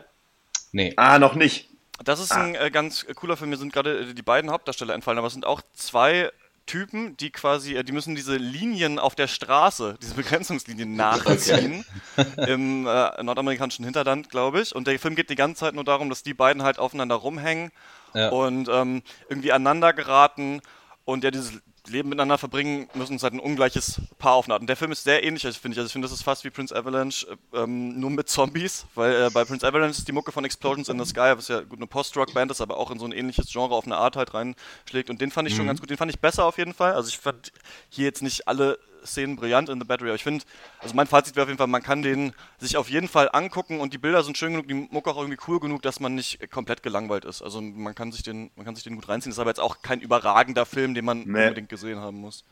Nee. 0.72 0.88
nee. 0.88 0.92
Ah, 0.96 1.18
noch 1.18 1.34
nicht. 1.34 1.68
Das 2.04 2.20
ist 2.20 2.32
ah. 2.32 2.42
ein 2.42 2.54
äh, 2.54 2.70
ganz 2.70 3.06
cooler 3.14 3.36
Film. 3.36 3.50
Mir 3.50 3.56
sind 3.56 3.72
gerade 3.72 4.00
äh, 4.00 4.14
die 4.14 4.22
beiden 4.22 4.50
Hauptdarsteller 4.50 4.94
entfallen, 4.94 5.18
aber 5.18 5.26
es 5.26 5.32
sind 5.34 5.44
auch 5.44 5.60
zwei 5.74 6.30
Typen, 6.64 7.16
die 7.16 7.30
quasi, 7.30 7.74
äh, 7.74 7.82
die 7.82 7.92
müssen 7.92 8.14
diese 8.14 8.36
Linien 8.36 8.98
auf 8.98 9.14
der 9.14 9.26
Straße, 9.26 9.96
diese 10.00 10.14
Begrenzungslinien 10.14 10.94
nachziehen 10.96 11.84
okay. 12.16 12.52
im 12.52 12.86
äh, 12.86 13.22
nordamerikanischen 13.22 13.84
Hinterland, 13.84 14.30
glaube 14.30 14.60
ich. 14.60 14.74
Und 14.74 14.86
der 14.86 14.98
Film 14.98 15.16
geht 15.16 15.30
die 15.30 15.34
ganze 15.34 15.60
Zeit 15.60 15.74
nur 15.74 15.84
darum, 15.84 16.08
dass 16.08 16.22
die 16.22 16.34
beiden 16.34 16.62
halt 16.62 16.78
aufeinander 16.78 17.16
rumhängen 17.16 17.72
ja. 18.14 18.28
und 18.28 18.68
ähm, 18.68 19.02
irgendwie 19.28 19.52
aneinander 19.52 19.92
geraten 19.92 20.60
und 21.04 21.24
ja 21.24 21.30
dieses 21.30 21.54
Leben 21.88 22.08
miteinander 22.08 22.38
verbringen, 22.38 22.88
müssen 22.94 23.14
uns 23.14 23.22
halt 23.22 23.34
ein 23.34 23.40
ungleiches 23.40 24.00
Paar 24.18 24.34
aufnahmen. 24.34 24.66
Der 24.66 24.76
Film 24.76 24.92
ist 24.92 25.04
sehr 25.04 25.24
ähnlich, 25.24 25.42
finde 25.42 25.74
ich. 25.74 25.78
Also 25.78 25.86
ich 25.86 25.92
finde, 25.92 26.06
das 26.06 26.12
ist 26.12 26.22
fast 26.22 26.44
wie 26.44 26.50
Prince 26.50 26.74
Avalanche, 26.74 27.26
ähm, 27.54 27.98
nur 27.98 28.10
mit 28.10 28.28
Zombies, 28.28 28.86
weil 28.94 29.26
äh, 29.26 29.30
bei 29.30 29.44
Prince 29.44 29.66
Avalanche 29.66 29.98
ist 29.98 30.08
die 30.08 30.12
Mucke 30.12 30.32
von 30.32 30.44
Explosions 30.44 30.88
in 30.88 30.98
the 30.98 31.04
Sky, 31.04 31.32
was 31.36 31.48
ja 31.48 31.60
gut 31.60 31.78
eine 31.78 31.86
Post-Rock-Band 31.86 32.50
ist, 32.50 32.60
aber 32.60 32.76
auch 32.76 32.90
in 32.90 32.98
so 32.98 33.06
ein 33.06 33.12
ähnliches 33.12 33.50
Genre 33.50 33.74
auf 33.74 33.86
eine 33.86 33.96
Art 33.96 34.16
halt 34.16 34.34
reinschlägt. 34.34 35.10
Und 35.10 35.20
den 35.20 35.30
fand 35.30 35.48
ich 35.48 35.54
mhm. 35.54 35.58
schon 35.58 35.66
ganz 35.66 35.80
gut. 35.80 35.90
Den 35.90 35.96
fand 35.96 36.10
ich 36.10 36.20
besser 36.20 36.44
auf 36.44 36.58
jeden 36.58 36.74
Fall. 36.74 36.94
Also 36.94 37.08
ich 37.08 37.18
fand 37.18 37.52
hier 37.88 38.04
jetzt 38.04 38.22
nicht 38.22 38.48
alle 38.48 38.78
Szenen 39.08 39.36
brillant 39.36 39.68
in 39.68 39.80
The 39.80 39.86
Battery. 39.86 40.08
Aber 40.08 40.16
ich 40.16 40.22
finde, 40.22 40.44
also 40.80 40.94
mein 40.94 41.06
Fazit 41.06 41.36
wäre 41.36 41.44
auf 41.44 41.48
jeden 41.48 41.58
Fall, 41.58 41.66
man 41.66 41.82
kann 41.82 42.02
den 42.02 42.32
sich 42.58 42.76
auf 42.76 42.88
jeden 42.88 43.08
Fall 43.08 43.28
angucken 43.32 43.80
und 43.80 43.92
die 43.92 43.98
Bilder 43.98 44.22
sind 44.22 44.38
schön 44.38 44.52
genug, 44.52 44.68
die 44.68 44.74
Mucke 44.74 45.10
auch 45.10 45.16
irgendwie 45.16 45.38
cool 45.48 45.60
genug, 45.60 45.82
dass 45.82 46.00
man 46.00 46.14
nicht 46.14 46.50
komplett 46.50 46.82
gelangweilt 46.82 47.24
ist. 47.24 47.42
Also 47.42 47.60
man 47.60 47.94
kann 47.94 48.12
sich 48.12 48.22
den, 48.22 48.50
man 48.56 48.64
kann 48.64 48.74
sich 48.74 48.84
den 48.84 48.94
gut 48.94 49.08
reinziehen. 49.08 49.30
Das 49.30 49.36
ist 49.36 49.40
aber 49.40 49.50
jetzt 49.50 49.60
auch 49.60 49.82
kein 49.82 50.00
überragender 50.00 50.66
Film, 50.66 50.94
den 50.94 51.04
man 51.04 51.24
nee. 51.24 51.48
unbedingt 51.48 51.68
gesehen 51.68 51.98
haben 51.98 52.18
muss. 52.18 52.44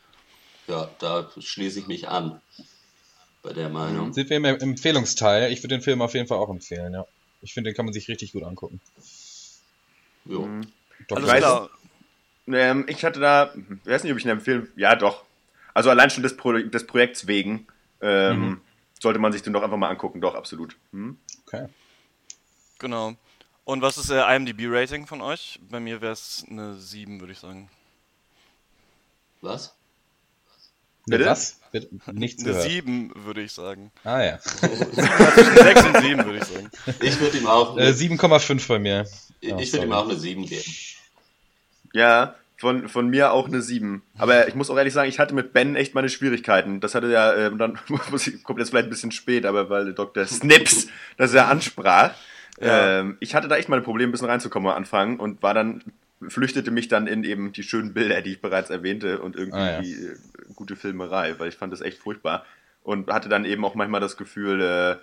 Ja, 0.66 0.90
da 0.98 1.30
schließe 1.38 1.78
ich 1.78 1.86
mich 1.86 2.08
an 2.08 2.40
bei 3.42 3.52
der 3.52 3.68
Meinung. 3.68 4.12
Sind 4.12 4.28
wir 4.30 4.36
im 4.36 4.44
Empfehlungsteil? 4.44 5.52
Ich 5.52 5.62
würde 5.62 5.76
den 5.76 5.82
Film 5.82 6.02
auf 6.02 6.14
jeden 6.14 6.26
Fall 6.26 6.38
auch 6.38 6.50
empfehlen, 6.50 6.92
ja. 6.92 7.06
Ich 7.42 7.54
finde, 7.54 7.70
den 7.70 7.76
kann 7.76 7.84
man 7.84 7.94
sich 7.94 8.08
richtig 8.08 8.32
gut 8.32 8.42
angucken. 8.42 8.80
Jo. 10.24 10.46
Mhm. 10.46 10.66
Doch, 11.08 11.16
Alles 11.18 11.32
klar. 11.32 11.70
Ähm, 12.48 12.86
ich 12.88 13.04
hatte 13.04 13.20
da, 13.20 13.52
ich 13.54 13.90
weiß 13.90 14.02
nicht, 14.04 14.12
ob 14.12 14.18
ich 14.18 14.24
ihn 14.24 14.30
empfehlen, 14.30 14.68
ja 14.76 14.94
doch, 14.94 15.24
also 15.76 15.90
allein 15.90 16.08
schon 16.08 16.22
des, 16.22 16.38
Pro 16.38 16.52
des 16.52 16.86
Projekts 16.86 17.26
wegen 17.26 17.66
ähm, 18.00 18.40
mhm. 18.40 18.60
sollte 18.98 19.18
man 19.18 19.30
sich 19.32 19.42
den 19.42 19.52
doch 19.52 19.62
einfach 19.62 19.76
mal 19.76 19.90
angucken, 19.90 20.22
doch, 20.22 20.34
absolut. 20.34 20.74
Hm? 20.92 21.18
Okay. 21.46 21.68
Genau. 22.78 23.14
Und 23.66 23.82
was 23.82 23.98
ist 23.98 24.08
der 24.08 24.26
IMDb-Rating 24.34 25.06
von 25.06 25.20
euch? 25.20 25.60
Bei 25.68 25.78
mir 25.78 26.00
wäre 26.00 26.14
es 26.14 26.46
eine 26.48 26.76
7, 26.76 27.20
würde 27.20 27.34
ich 27.34 27.40
sagen. 27.40 27.68
Was? 29.42 29.76
Bitte? 31.04 31.26
Was? 31.26 31.60
Bitte? 31.72 31.90
Nichts 32.10 32.42
Eine 32.42 32.52
gehört. 32.52 32.70
7, 32.70 33.12
würde 33.14 33.42
ich 33.42 33.52
sagen. 33.52 33.92
Ah 34.02 34.22
ja. 34.22 34.38
Zwischen 34.40 34.76
6 34.76 35.84
und 35.84 36.00
7, 36.00 36.24
würde 36.24 36.38
ich 36.38 36.44
sagen. 36.44 36.70
Ich 37.02 37.20
würde 37.20 37.36
ihm 37.36 37.46
auch. 37.46 37.76
Äh, 37.76 37.90
7,5 37.90 38.66
bei 38.66 38.78
mir. 38.78 39.06
Ich, 39.42 39.52
oh, 39.52 39.58
würde 39.58 39.84
ihm 39.84 39.92
auch 39.92 40.08
eine 40.08 40.16
7 40.16 40.46
geben. 40.46 40.72
Ja, 41.92 42.34
von, 42.56 42.88
von 42.88 43.08
mir 43.08 43.32
auch 43.32 43.48
eine 43.48 43.60
7. 43.60 44.02
Aber 44.16 44.48
ich 44.48 44.54
muss 44.54 44.70
auch 44.70 44.76
ehrlich 44.78 44.94
sagen, 44.94 45.08
ich 45.08 45.18
hatte 45.18 45.34
mit 45.34 45.52
Ben 45.52 45.76
echt 45.76 45.94
meine 45.94 46.08
Schwierigkeiten. 46.08 46.80
Das 46.80 46.94
hatte 46.94 47.10
ja, 47.10 47.32
äh, 47.32 47.56
dann 47.56 47.78
muss 48.10 48.26
ich, 48.26 48.42
kommt 48.42 48.58
jetzt 48.58 48.70
vielleicht 48.70 48.86
ein 48.86 48.90
bisschen 48.90 49.12
spät, 49.12 49.44
aber 49.44 49.68
weil 49.68 49.92
Dr. 49.92 50.24
Snips 50.26 50.88
das 51.16 51.34
ja 51.34 51.46
ansprach. 51.48 52.12
Ja. 52.60 53.00
Ähm, 53.00 53.18
ich 53.20 53.34
hatte 53.34 53.48
da 53.48 53.56
echt 53.56 53.68
meine 53.68 53.82
Probleme, 53.82 54.08
ein 54.08 54.12
bisschen 54.12 54.28
reinzukommen 54.28 54.70
am 54.70 54.76
Anfang 54.76 55.18
und 55.18 55.42
war 55.42 55.52
dann, 55.52 55.82
flüchtete 56.26 56.70
mich 56.70 56.88
dann 56.88 57.06
in 57.06 57.24
eben 57.24 57.52
die 57.52 57.62
schönen 57.62 57.92
Bilder, 57.92 58.22
die 58.22 58.32
ich 58.32 58.40
bereits 58.40 58.70
erwähnte 58.70 59.20
und 59.20 59.36
irgendwie 59.36 59.58
ah, 59.58 59.72
ja. 59.72 59.80
die 59.82 59.92
äh, 59.92 60.16
gute 60.54 60.76
Filmerei, 60.76 61.38
weil 61.38 61.48
ich 61.48 61.56
fand 61.56 61.72
das 61.72 61.82
echt 61.82 61.98
furchtbar. 61.98 62.46
Und 62.82 63.12
hatte 63.12 63.28
dann 63.28 63.44
eben 63.44 63.64
auch 63.64 63.74
manchmal 63.74 64.00
das 64.00 64.16
Gefühl, 64.16 64.62
äh, 64.62 64.96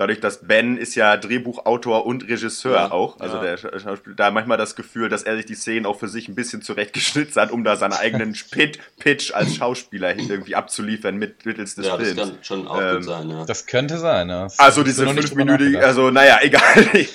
dadurch, 0.00 0.18
dass 0.18 0.38
Ben 0.46 0.78
ist 0.78 0.94
ja 0.94 1.18
Drehbuchautor 1.18 2.06
und 2.06 2.26
Regisseur 2.26 2.72
ja, 2.72 2.90
auch, 2.90 3.20
also 3.20 3.36
ja. 3.36 3.42
der 3.42 3.58
Schauspieler, 3.58 4.16
da 4.16 4.30
manchmal 4.30 4.56
das 4.56 4.74
Gefühl, 4.74 5.10
dass 5.10 5.24
er 5.24 5.36
sich 5.36 5.44
die 5.44 5.54
Szenen 5.54 5.84
auch 5.84 5.98
für 5.98 6.08
sich 6.08 6.26
ein 6.26 6.34
bisschen 6.34 6.62
zurechtgeschnitzt 6.62 7.36
hat, 7.36 7.50
um 7.50 7.64
da 7.64 7.76
seinen 7.76 7.92
eigenen 7.92 8.34
Pitch 8.98 9.34
als 9.34 9.56
Schauspieler 9.56 10.16
irgendwie 10.16 10.56
abzuliefern 10.56 11.16
mit 11.16 11.44
mittels 11.44 11.74
des 11.74 11.86
ja, 11.86 11.98
Films. 11.98 12.16
Das 12.16 12.28
kann 12.28 12.38
schon 12.40 12.66
auch 12.66 12.80
ähm, 12.80 12.96
gut 12.96 13.04
sein, 13.04 13.28
ja. 13.28 13.44
Das 13.44 13.66
könnte 13.66 13.98
sein, 13.98 14.30
ja. 14.30 14.44
Das 14.44 14.58
also 14.58 14.82
diese 14.82 15.06
fünfminütige, 15.06 15.84
also 15.84 16.10
naja, 16.10 16.38
egal. 16.42 16.62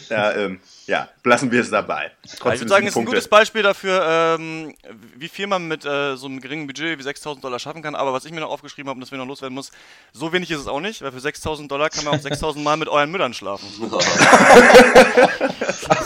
ja, 0.10 0.32
ähm, 0.34 0.60
ja, 0.88 1.10
lassen 1.24 1.51
wir 1.51 1.62
es 1.62 1.72
dabei. 1.72 2.12
Trotzdem 2.24 2.54
ich 2.54 2.60
würde 2.62 2.70
sagen, 2.70 2.86
es 2.86 2.92
ist 2.94 2.98
ein 2.98 3.06
gutes 3.06 3.27
Beispiel 3.27 3.63
dafür, 3.63 4.38
ähm, 4.39 4.75
wie 5.15 5.27
viel 5.30 5.48
man 5.48 5.68
mit 5.68 5.84
äh, 5.84 6.15
so 6.15 6.27
einem 6.27 6.39
geringen 6.39 6.68
Budget 6.68 7.00
wie 7.00 7.04
6000 7.04 7.44
Dollar 7.44 7.58
schaffen 7.58 7.82
kann. 7.82 7.96
Aber 7.96 8.13
was 8.13 8.24
ich 8.25 8.32
mir 8.32 8.42
noch 8.42 8.51
aufgeschrieben 8.51 8.89
habe 8.89 8.98
und 8.98 9.01
das 9.01 9.10
wir 9.12 9.18
noch 9.18 9.25
loswerden 9.25 9.56
muss, 9.56 9.72
so 10.13 10.32
wenig 10.32 10.51
ist 10.51 10.60
es 10.60 10.68
auch 10.68 10.80
nicht, 10.80 11.01
weil 11.01 11.12
für 11.12 11.20
6000 11.20 11.72
Dollar 11.72 11.89
kann 11.89 12.06
man 12.06 12.13
auch 12.15 12.22
6000 12.24 12.63
Mal 12.63 12.77
mit 12.77 12.88
euren 12.88 13.10
Müttern 13.10 13.34
schlafen. 13.34 13.68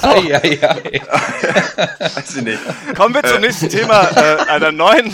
ei, 0.01 0.35
ei, 0.35 0.59
ei. 0.63 1.01
Weiß 2.15 2.35
ich 2.35 2.43
nicht. 2.43 2.59
Kommen 2.95 3.13
wir 3.15 3.23
zum 3.23 3.41
nächsten 3.41 3.69
Thema 3.69 4.09
äh, 4.15 4.49
einer 4.49 4.71
neuen 4.71 5.13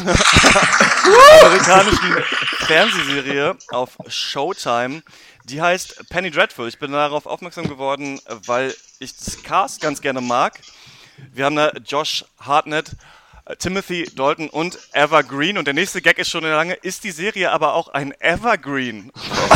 amerikanischen 1.41 2.23
Fernsehserie 2.67 3.55
auf 3.71 3.97
Showtime. 4.07 5.01
Die 5.47 5.61
heißt 5.61 6.09
Penny 6.09 6.31
Dreadful. 6.31 6.67
Ich 6.67 6.79
bin 6.79 6.91
darauf 6.91 7.27
aufmerksam 7.27 7.69
geworden, 7.69 8.19
weil 8.47 8.73
ich 8.97 9.15
das 9.15 9.43
Cast 9.43 9.79
ganz 9.79 10.01
gerne 10.01 10.19
mag. 10.19 10.59
Wir 11.33 11.45
haben 11.45 11.55
da 11.55 11.71
Josh 11.85 12.25
Hartnett, 12.39 12.95
Timothy 13.59 14.05
Dalton 14.15 14.49
und 14.49 14.79
Evergreen. 14.93 15.59
Und 15.59 15.65
der 15.65 15.75
nächste 15.75 16.01
Gag 16.01 16.17
ist 16.17 16.31
schon 16.31 16.43
lange, 16.43 16.73
ist 16.73 17.03
die 17.03 17.11
Serie 17.11 17.51
aber 17.51 17.75
auch 17.75 17.89
ein 17.89 18.11
Evergreen? 18.19 19.11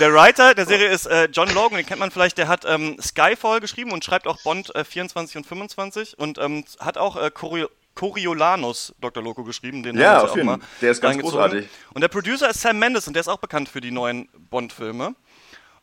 der 0.00 0.12
Writer 0.12 0.56
der 0.56 0.66
Serie 0.66 0.88
ist 0.88 1.06
äh, 1.06 1.28
John 1.32 1.50
Logan, 1.50 1.76
den 1.76 1.86
kennt 1.86 2.00
man 2.00 2.10
vielleicht, 2.10 2.36
der 2.36 2.48
hat 2.48 2.64
ähm, 2.64 2.96
Skyfall 3.00 3.60
geschrieben 3.60 3.92
und 3.92 4.04
schreibt 4.04 4.26
auch 4.26 4.42
Bond 4.42 4.74
äh, 4.74 4.84
24 4.84 5.36
und 5.36 5.46
25 5.46 6.18
und 6.18 6.38
ähm, 6.38 6.64
hat 6.80 6.98
auch 6.98 7.14
äh, 7.14 7.30
Choreo 7.30 7.68
Coriolanus 7.94 8.94
Dr. 9.00 9.22
Loco 9.22 9.44
geschrieben. 9.44 9.82
Den 9.82 9.98
ja, 9.98 10.22
auf 10.22 10.34
jeden 10.34 10.48
Fall. 10.48 10.58
Der 10.80 10.90
ist 10.90 11.00
ganz 11.00 11.18
großartig. 11.18 11.68
Und 11.92 12.00
der 12.00 12.08
Producer 12.08 12.50
ist 12.50 12.60
Sam 12.60 12.78
Mendes 12.78 13.06
und 13.06 13.14
der 13.14 13.20
ist 13.20 13.28
auch 13.28 13.38
bekannt 13.38 13.68
für 13.68 13.80
die 13.80 13.90
neuen 13.90 14.28
Bond-Filme. 14.50 15.14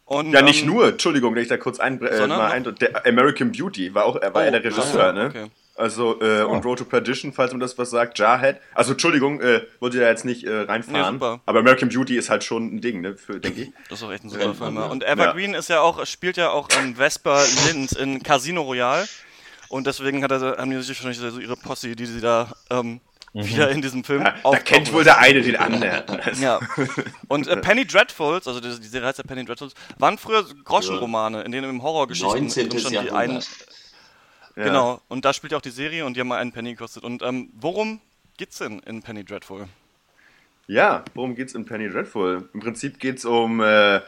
Und, 0.05 0.31
ja, 0.31 0.41
nicht 0.41 0.61
ähm, 0.61 0.69
nur, 0.69 0.87
Entschuldigung, 0.87 1.35
wenn 1.35 1.41
ich 1.41 1.49
da 1.49 1.57
kurz 1.57 1.79
ein, 1.79 2.01
äh, 2.01 2.27
mal 2.27 2.49
ein, 2.49 2.63
der 2.79 3.05
American 3.05 3.51
Beauty 3.51 3.93
war 3.93 4.05
auch, 4.05 4.15
er 4.15 4.33
war 4.33 4.41
oh, 4.41 4.45
er 4.45 4.51
der 4.51 4.63
Regisseur, 4.63 5.11
ne? 5.11 5.25
Okay. 5.25 5.47
Also, 5.75 6.19
äh, 6.21 6.41
oh. 6.41 6.47
und 6.47 6.65
Road 6.65 6.79
to 6.79 6.85
Perdition, 6.85 7.33
falls 7.33 7.51
man 7.51 7.59
das 7.59 7.77
was 7.77 7.89
sagt, 7.91 8.17
Jarhead. 8.17 8.61
Also, 8.73 8.93
Entschuldigung, 8.93 9.41
äh, 9.41 9.63
wollte 9.81 9.99
ja 9.99 10.07
jetzt 10.07 10.23
nicht 10.23 10.45
äh, 10.45 10.61
reinfahren. 10.61 11.17
Nee, 11.17 11.39
aber 11.45 11.59
American 11.59 11.89
Beauty 11.89 12.17
ist 12.17 12.29
halt 12.29 12.45
schon 12.45 12.73
ein 12.73 12.81
Ding, 12.81 13.01
ne, 13.01 13.15
denke 13.27 13.63
ich. 13.63 13.71
Das 13.89 13.99
ist 13.99 14.05
auch 14.05 14.11
echt 14.11 14.23
ein 14.23 14.29
super 14.29 14.55
Film. 14.55 14.77
Ja. 14.77 14.85
Und 14.85 15.03
Evergreen 15.03 15.51
ja. 15.51 15.59
ist 15.59 15.67
ja 15.67 15.81
auch, 15.81 16.03
spielt 16.05 16.37
ja 16.37 16.49
auch 16.49 16.69
ähm, 16.79 16.95
Vesper 16.95 17.43
Lind 17.67 17.91
in 17.91 18.23
Casino 18.23 18.61
Royale. 18.61 19.07
Und 19.69 19.88
deswegen 19.88 20.24
hat 20.24 20.31
er, 20.31 20.57
haben 20.57 20.71
die 20.71 20.81
sich 20.81 20.89
wahrscheinlich 20.89 21.33
so 21.33 21.39
ihre 21.39 21.57
Posse, 21.57 21.95
die 21.95 22.05
sie 22.05 22.21
da 22.21 22.51
ähm, 22.69 23.01
mhm. 23.33 23.47
wieder 23.47 23.69
in 23.69 23.81
diesem 23.81 24.03
Film 24.03 24.24
ja, 24.24 24.36
Da 24.43 24.57
kennt 24.59 24.91
wohl 24.93 25.03
der 25.03 25.17
eine 25.19 25.41
den 25.41 25.55
anderen. 25.55 26.03
ja. 26.41 26.59
Und 27.27 27.47
äh, 27.47 27.57
Penny 27.57 27.86
Dreadfuls, 27.86 28.47
also 28.47 28.59
die, 28.59 28.79
die 28.79 28.88
Serie 28.88 29.07
heißt 29.07 29.17
ja 29.17 29.24
Penny 29.24 29.45
Dreadfuls, 29.45 29.74
waren 29.97 30.17
früher 30.17 30.45
Groschenromane, 30.63 31.43
in 31.43 31.51
denen 31.51 31.69
im 31.69 31.83
Horrorgeschichten 31.83 32.47
19. 32.47 32.79
schon 32.79 32.91
die 32.91 33.12
einen. 33.12 33.43
Ja. 34.55 34.63
Genau, 34.63 35.01
und 35.07 35.24
da 35.24 35.33
spielt 35.33 35.51
ja 35.51 35.57
auch 35.59 35.62
die 35.62 35.69
Serie 35.69 36.05
und 36.05 36.15
die 36.15 36.21
haben 36.21 36.27
mal 36.27 36.39
einen 36.39 36.51
Penny 36.51 36.71
gekostet. 36.71 37.03
Und 37.03 37.21
ähm, 37.21 37.50
worum 37.59 38.01
geht's 38.38 38.57
denn 38.57 38.79
in 38.79 39.03
Penny 39.03 39.24
Dreadful? 39.24 39.67
Ja, 40.65 41.05
worum 41.13 41.36
geht's 41.36 41.53
in 41.53 41.65
Penny 41.65 41.89
Dreadful? 41.89 42.50
Im 42.53 42.59
Prinzip 42.59 43.00
geht's 43.00 43.24
um 43.24 43.62
äh, 43.62 44.01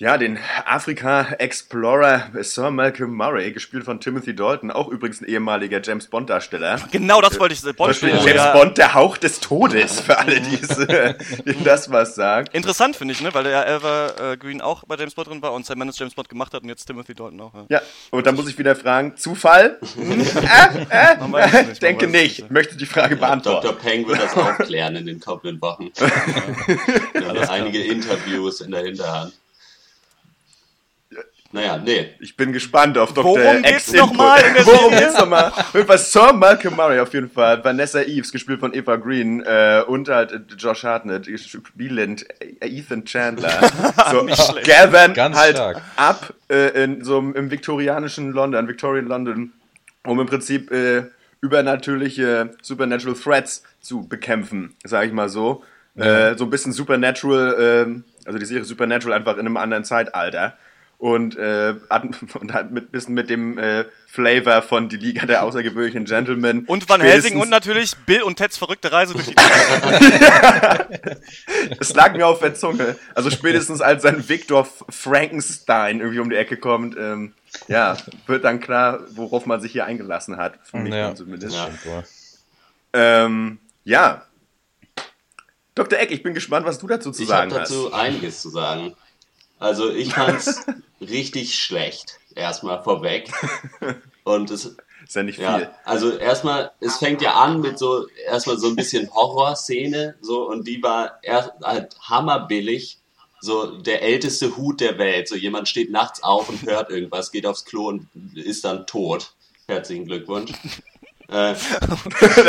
ja, 0.00 0.16
den 0.16 0.38
Afrika-Explorer 0.64 2.30
Sir 2.40 2.70
Malcolm 2.70 3.14
Murray, 3.14 3.52
gespielt 3.52 3.84
von 3.84 4.00
Timothy 4.00 4.34
Dalton, 4.34 4.70
auch 4.70 4.88
übrigens 4.88 5.20
ein 5.20 5.26
ehemaliger 5.26 5.82
James 5.82 6.06
Bond-Darsteller. 6.06 6.80
Genau, 6.90 7.20
das 7.20 7.38
wollte 7.38 7.52
ich 7.52 7.60
sagen. 7.60 7.76
Bond 7.76 8.00
James 8.00 8.24
ja. 8.24 8.54
Bond, 8.54 8.78
der 8.78 8.94
Hauch 8.94 9.18
des 9.18 9.40
Todes, 9.40 10.00
für 10.00 10.18
alle, 10.18 10.40
die 10.40 10.58
das 11.64 11.90
was 11.90 12.14
sagt. 12.14 12.54
Interessant 12.54 12.96
finde 12.96 13.12
ich, 13.12 13.20
ne? 13.20 13.34
weil 13.34 13.42
der 13.42 13.52
ja 13.52 13.62
Elva 13.62 14.32
äh, 14.32 14.36
Green 14.38 14.62
auch 14.62 14.84
bei 14.84 14.96
James 14.96 15.14
Bond 15.14 15.28
drin 15.28 15.42
war 15.42 15.52
und 15.52 15.66
Sam 15.66 15.78
Mendes 15.78 15.98
James 15.98 16.14
Bond 16.14 16.30
gemacht 16.30 16.54
hat 16.54 16.62
und 16.62 16.70
jetzt 16.70 16.86
Timothy 16.86 17.14
Dalton 17.14 17.38
auch. 17.42 17.52
Ja, 17.54 17.64
ja 17.68 17.82
und 18.10 18.26
dann 18.26 18.36
muss 18.36 18.48
ich 18.48 18.56
wieder 18.56 18.74
fragen, 18.74 19.18
Zufall? 19.18 19.78
äh, 19.98 21.12
äh, 21.12 21.66
nicht, 21.66 21.82
denke 21.82 22.06
nicht. 22.06 22.38
nicht. 22.38 22.50
Möchte 22.50 22.74
die 22.78 22.86
Frage 22.86 23.16
ja, 23.16 23.20
beantworten. 23.20 23.66
Dr. 23.66 23.78
Peng 23.78 24.08
wird 24.08 24.22
das 24.22 24.34
aufklären 24.34 24.96
in 24.96 25.04
den 25.04 25.20
kommenden 25.20 25.60
Wochen. 25.60 25.90
ja. 27.14 27.50
einige 27.50 27.84
Interviews 27.84 28.62
in 28.62 28.70
der 28.70 28.84
Hinterhand. 28.84 29.34
Naja, 31.52 31.78
nee. 31.78 32.10
Ich 32.20 32.36
bin 32.36 32.52
gespannt 32.52 32.96
auf 32.96 33.12
Dr. 33.12 33.24
Worum 33.24 33.62
geht's 33.62 33.92
nochmal? 33.92 34.40
Worum 34.62 34.92
geht's 34.92 35.18
nochmal? 35.18 35.52
Irgendwas 35.72 36.12
Sir 36.12 36.32
Malcolm 36.32 36.76
Murray 36.76 37.00
auf 37.00 37.12
jeden 37.12 37.28
Fall. 37.28 37.64
Vanessa 37.64 38.02
Eves, 38.02 38.30
gespielt 38.30 38.60
von 38.60 38.72
Eva 38.72 38.94
Green. 38.96 39.40
Äh, 39.40 39.82
und 39.84 40.08
halt 40.08 40.30
äh, 40.30 40.40
Josh 40.56 40.84
Hartnett, 40.84 41.28
Bieland, 41.74 42.24
äh, 42.40 42.68
Ethan 42.68 43.04
Chandler. 43.04 43.50
So, 44.10 44.26
Gavin 44.64 45.14
Ganz 45.14 45.36
halt 45.36 45.56
stark. 45.56 45.82
ab 45.96 46.34
äh, 46.48 46.84
in 46.84 47.04
so 47.04 47.18
im 47.18 47.50
viktorianischen 47.50 48.32
London, 48.32 48.66
Victorian 48.66 49.06
London, 49.06 49.52
um 50.04 50.18
im 50.18 50.26
Prinzip 50.26 50.70
äh, 50.70 51.04
übernatürliche 51.40 52.54
Supernatural 52.62 53.14
Threats 53.14 53.62
zu 53.80 54.08
bekämpfen, 54.08 54.74
sag 54.84 55.06
ich 55.06 55.12
mal 55.12 55.28
so. 55.28 55.64
Ja. 55.94 56.30
Äh, 56.30 56.38
so 56.38 56.44
ein 56.44 56.50
bisschen 56.50 56.72
Supernatural, 56.72 57.54
äh, 57.86 58.26
also 58.26 58.38
die 58.38 58.46
Serie 58.46 58.64
Supernatural 58.64 59.16
einfach 59.16 59.34
in 59.34 59.40
einem 59.40 59.56
anderen 59.56 59.84
Zeitalter 59.84 60.56
und, 61.00 61.36
äh, 61.36 61.74
hat, 61.88 62.04
und 62.40 62.52
hat 62.52 62.70
mit 62.70 62.92
bisschen 62.92 63.14
mit 63.14 63.30
dem 63.30 63.58
äh, 63.58 63.86
Flavor 64.06 64.60
von 64.62 64.88
die 64.90 64.98
Liga 64.98 65.24
der 65.24 65.42
außergewöhnlichen 65.42 66.04
Gentlemen. 66.04 66.64
Und 66.66 66.88
Van 66.88 67.00
Helsing 67.00 67.40
und 67.40 67.48
natürlich 67.48 67.96
Bill 68.06 68.22
und 68.22 68.36
Teds 68.36 68.58
verrückte 68.58 68.92
Reise 68.92 69.14
durch 69.14 69.26
die. 69.26 69.34
Es 71.80 71.94
lag 71.94 72.12
mir 72.14 72.26
auf 72.26 72.40
der 72.40 72.54
Zunge. 72.54 72.96
Also 73.14 73.30
spätestens 73.30 73.80
als 73.80 74.02
sein 74.02 74.28
Victor 74.28 74.68
Frankenstein 74.88 76.00
irgendwie 76.00 76.18
um 76.20 76.28
die 76.28 76.36
Ecke 76.36 76.56
kommt, 76.58 76.96
ähm, 76.98 77.32
ja, 77.68 77.96
wird 78.26 78.44
dann 78.44 78.60
klar, 78.60 79.00
worauf 79.12 79.46
man 79.46 79.60
sich 79.60 79.72
hier 79.72 79.86
eingelassen 79.86 80.36
hat. 80.36 80.54
Für 80.64 80.78
mich 80.78 80.92
ja. 80.92 81.14
zumindest. 81.14 81.56
Ja. 81.56 82.02
Ähm, 82.92 83.58
ja. 83.84 84.26
Dr. 85.74 85.98
Eck, 85.98 86.10
ich 86.10 86.22
bin 86.22 86.34
gespannt, 86.34 86.66
was 86.66 86.78
du 86.78 86.86
dazu 86.86 87.10
zu 87.10 87.22
ich 87.22 87.28
sagen 87.28 87.54
hast. 87.54 87.70
Ich 87.70 87.76
habe 87.76 87.90
dazu 87.90 87.94
einiges 87.94 88.42
zu 88.42 88.50
sagen. 88.50 88.94
Also 89.60 89.90
ich 89.90 90.14
fand's 90.14 90.66
richtig 91.00 91.54
schlecht, 91.54 92.18
erstmal 92.34 92.82
vorweg. 92.82 93.30
Und 94.24 94.50
es 94.50 94.64
ist 95.06 95.14
ja 95.14 95.22
nicht 95.22 95.36
viel. 95.36 95.44
Ja, 95.44 95.74
also 95.84 96.16
erstmal, 96.16 96.72
es 96.80 96.96
fängt 96.96 97.22
ja 97.22 97.34
an 97.34 97.60
mit 97.60 97.78
so 97.78 98.06
erstmal 98.26 98.58
so 98.58 98.68
ein 98.68 98.76
bisschen 98.76 99.12
Horrorszene, 99.14 100.16
so 100.22 100.48
und 100.48 100.66
die 100.66 100.82
war 100.82 101.18
erst 101.22 101.52
halt 101.62 101.94
hammerbillig. 102.00 102.96
So 103.42 103.78
der 103.78 104.02
älteste 104.02 104.58
Hut 104.58 104.80
der 104.80 104.98
Welt. 104.98 105.26
So 105.26 105.34
jemand 105.34 105.66
steht 105.66 105.90
nachts 105.90 106.22
auf 106.22 106.50
und 106.50 106.62
hört 106.62 106.90
irgendwas, 106.90 107.32
geht 107.32 107.46
aufs 107.46 107.64
Klo 107.64 107.88
und 107.88 108.08
ist 108.34 108.66
dann 108.66 108.86
tot. 108.86 109.32
Herzlichen 109.66 110.04
Glückwunsch. 110.04 110.52
Äh, 111.30 111.54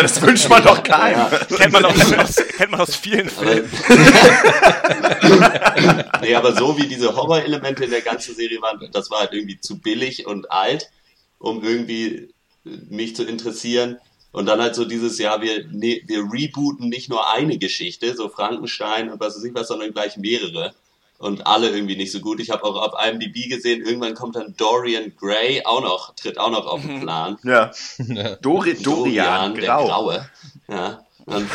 das 0.01 0.21
wünscht 0.21 0.49
man 0.49 0.63
doch 0.63 0.81
keinem. 0.81 1.19
Ja. 1.19 1.29
Kennt, 1.57 1.73
man 1.73 1.85
aus, 1.85 2.13
aus, 2.13 2.35
kennt 2.57 2.71
man 2.71 2.81
aus 2.81 2.95
vielen 2.95 3.29
Filmen. 3.29 3.71
nee, 6.21 6.33
aber 6.33 6.53
so 6.53 6.75
wie 6.77 6.87
diese 6.87 7.15
Horror-Elemente 7.15 7.85
in 7.85 7.91
der 7.91 8.01
ganzen 8.01 8.33
Serie 8.33 8.59
waren, 8.61 8.89
das 8.91 9.11
war 9.11 9.19
halt 9.19 9.33
irgendwie 9.33 9.59
zu 9.59 9.79
billig 9.79 10.25
und 10.25 10.51
alt, 10.51 10.89
um 11.37 11.63
irgendwie 11.63 12.33
mich 12.63 13.15
zu 13.15 13.23
interessieren. 13.23 13.99
Und 14.31 14.47
dann 14.47 14.61
halt 14.61 14.73
so 14.75 14.85
dieses, 14.85 15.19
ja, 15.19 15.41
wir, 15.41 15.67
ne, 15.67 16.01
wir 16.07 16.23
rebooten 16.31 16.89
nicht 16.89 17.09
nur 17.09 17.31
eine 17.31 17.59
Geschichte, 17.59 18.15
so 18.15 18.29
Frankenstein 18.29 19.09
und 19.09 19.19
was 19.19 19.35
weiß 19.35 19.43
ich 19.43 19.53
was, 19.53 19.67
sondern 19.67 19.91
gleich 19.91 20.17
mehrere 20.17 20.73
und 21.21 21.45
alle 21.45 21.69
irgendwie 21.69 21.95
nicht 21.95 22.11
so 22.11 22.19
gut. 22.19 22.39
Ich 22.39 22.49
habe 22.49 22.63
auch 22.63 22.75
auf 22.75 22.93
IMDb 23.05 23.47
gesehen, 23.47 23.85
irgendwann 23.85 24.15
kommt 24.15 24.35
dann 24.35 24.55
Dorian 24.57 25.13
Gray 25.15 25.63
auch 25.65 25.81
noch, 25.81 26.15
tritt 26.15 26.39
auch 26.39 26.49
noch 26.49 26.65
auf 26.65 26.81
den 26.81 26.97
mhm. 26.97 27.01
Plan. 27.01 27.37
Ja. 27.43 27.71
Dori 28.41 28.75
Dorian, 28.75 29.53
Dorian 29.53 29.53
der 29.55 29.63
Graue. 29.63 30.29
Ja. 30.67 31.05
Und, 31.25 31.47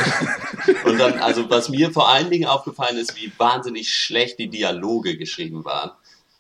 und 0.85 0.99
dann, 0.99 1.19
also 1.19 1.51
was 1.51 1.69
mir 1.69 1.91
vor 1.91 2.09
allen 2.09 2.31
Dingen 2.31 2.47
aufgefallen 2.47 2.97
ist, 2.97 3.17
wie 3.17 3.33
wahnsinnig 3.37 3.93
schlecht 3.93 4.39
die 4.39 4.49
Dialoge 4.49 5.17
geschrieben 5.17 5.65
waren. 5.65 5.91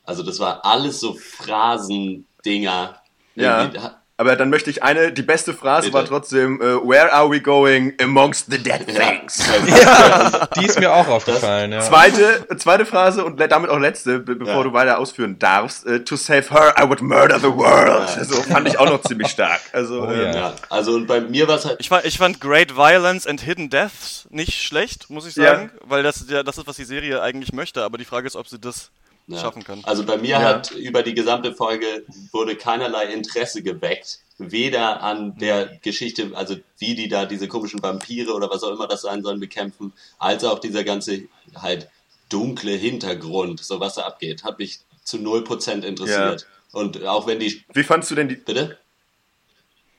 Also 0.05 0.23
das 0.23 0.39
war 0.39 0.65
alles 0.65 1.01
so 1.01 1.15
Phrasendinger. 1.15 3.01
Ja. 3.35 4.01
Aber 4.19 4.35
dann 4.35 4.49
möchte 4.49 4.71
ich 4.71 4.83
eine, 4.83 5.13
die 5.13 5.23
beste 5.23 5.53
Phrase 5.53 5.89
Bitte? 5.89 5.95
war 5.95 6.05
trotzdem, 6.07 6.59
uh, 6.59 6.89
Where 6.89 7.13
are 7.13 7.31
we 7.31 7.39
going 7.39 7.93
amongst 8.01 8.51
the 8.51 8.57
dead 8.57 8.87
things? 8.87 9.39
Ja, 9.67 10.49
die 10.57 10.65
ist 10.65 10.81
mir 10.81 10.91
auch 10.91 11.07
aufgefallen, 11.07 11.73
ja. 11.73 11.81
Zweite, 11.83 12.47
zweite 12.57 12.87
Phrase 12.87 13.27
und 13.27 13.39
damit 13.39 13.69
auch 13.69 13.79
letzte, 13.79 14.21
bevor 14.21 14.55
ja. 14.55 14.63
du 14.63 14.73
weiter 14.73 14.99
ausführen 14.99 15.39
darfst. 15.39 15.87
Uh, 15.87 15.99
to 15.99 16.17
save 16.17 16.49
her, 16.49 16.75
I 16.79 16.89
would 16.89 17.03
murder 17.03 17.39
the 17.39 17.53
world. 17.53 18.09
Ja. 18.17 18.25
So 18.25 18.41
fand 18.41 18.67
ich 18.69 18.79
auch 18.79 18.89
noch 18.89 19.03
ziemlich 19.03 19.29
stark. 19.29 19.61
Also, 19.73 20.05
oh, 20.05 20.11
ähm, 20.11 20.35
ja. 20.35 20.55
also 20.71 21.05
bei 21.05 21.21
mir 21.21 21.47
war 21.47 21.57
es 21.57 21.67
halt... 21.67 21.77
Ich 21.79 21.91
fand, 21.91 22.07
ich 22.07 22.17
fand 22.17 22.41
Great 22.41 22.75
Violence 22.75 23.27
and 23.27 23.43
Hidden 23.43 23.69
Deaths 23.69 24.27
nicht 24.31 24.63
schlecht, 24.63 25.11
muss 25.11 25.27
ich 25.27 25.35
sagen, 25.35 25.71
weil 25.83 26.03
das, 26.03 26.25
ja, 26.29 26.43
das 26.43 26.57
ist, 26.57 26.67
was 26.67 26.77
die 26.77 26.85
Serie 26.85 27.21
eigentlich 27.21 27.53
möchte, 27.53 27.83
aber 27.83 27.99
die 27.99 28.07
Frage 28.07 28.27
ist, 28.27 28.37
ob 28.37 28.49
sie 28.49 28.59
das 28.59 28.91
ja. 29.27 29.39
schaffen 29.39 29.65
können. 29.65 29.83
Also 29.85 30.05
bei 30.05 30.17
mir 30.17 30.31
ja. 30.31 30.43
hat 30.43 30.71
über 30.73 31.03
die 31.03 31.15
gesamte 31.15 31.55
Folge 31.55 32.05
wurde 32.33 32.57
keinerlei 32.57 33.07
Interesse 33.07 33.63
geweckt. 33.63 34.21
Weder 34.39 35.03
an 35.03 35.39
der 35.39 35.79
Geschichte, 35.83 36.33
also 36.35 36.57
wie 36.79 36.95
die 36.95 37.09
da 37.09 37.25
diese 37.25 37.49
komischen 37.49 37.83
Vampire 37.83 38.35
oder 38.35 38.51
was 38.51 38.63
auch 38.63 38.73
immer 38.73 38.87
das 38.87 39.01
sein 39.01 39.23
sollen, 39.23 39.41
bekämpfen, 39.41 39.95
als 40.19 40.45
auch 40.45 40.59
dieser 40.59 40.85
ganze 40.85 41.23
halt 41.55 41.89
dunkle 42.29 42.73
Hintergrund, 42.73 43.61
so 43.61 43.81
was 43.81 43.95
da 43.95 44.03
abgeht, 44.03 44.45
hat 44.45 44.59
mich 44.59 44.81
zu 45.05 45.17
0% 45.17 45.83
interessiert. 45.85 46.43
Ja. 46.43 46.81
Und 46.81 47.03
auch 47.05 47.27
wenn 47.27 47.39
die. 47.39 47.63
Wie 47.73 47.83
fandst 47.83 48.11
du 48.11 48.15
denn 48.15 48.29
die. 48.29 48.37
Bitte? 48.37 48.79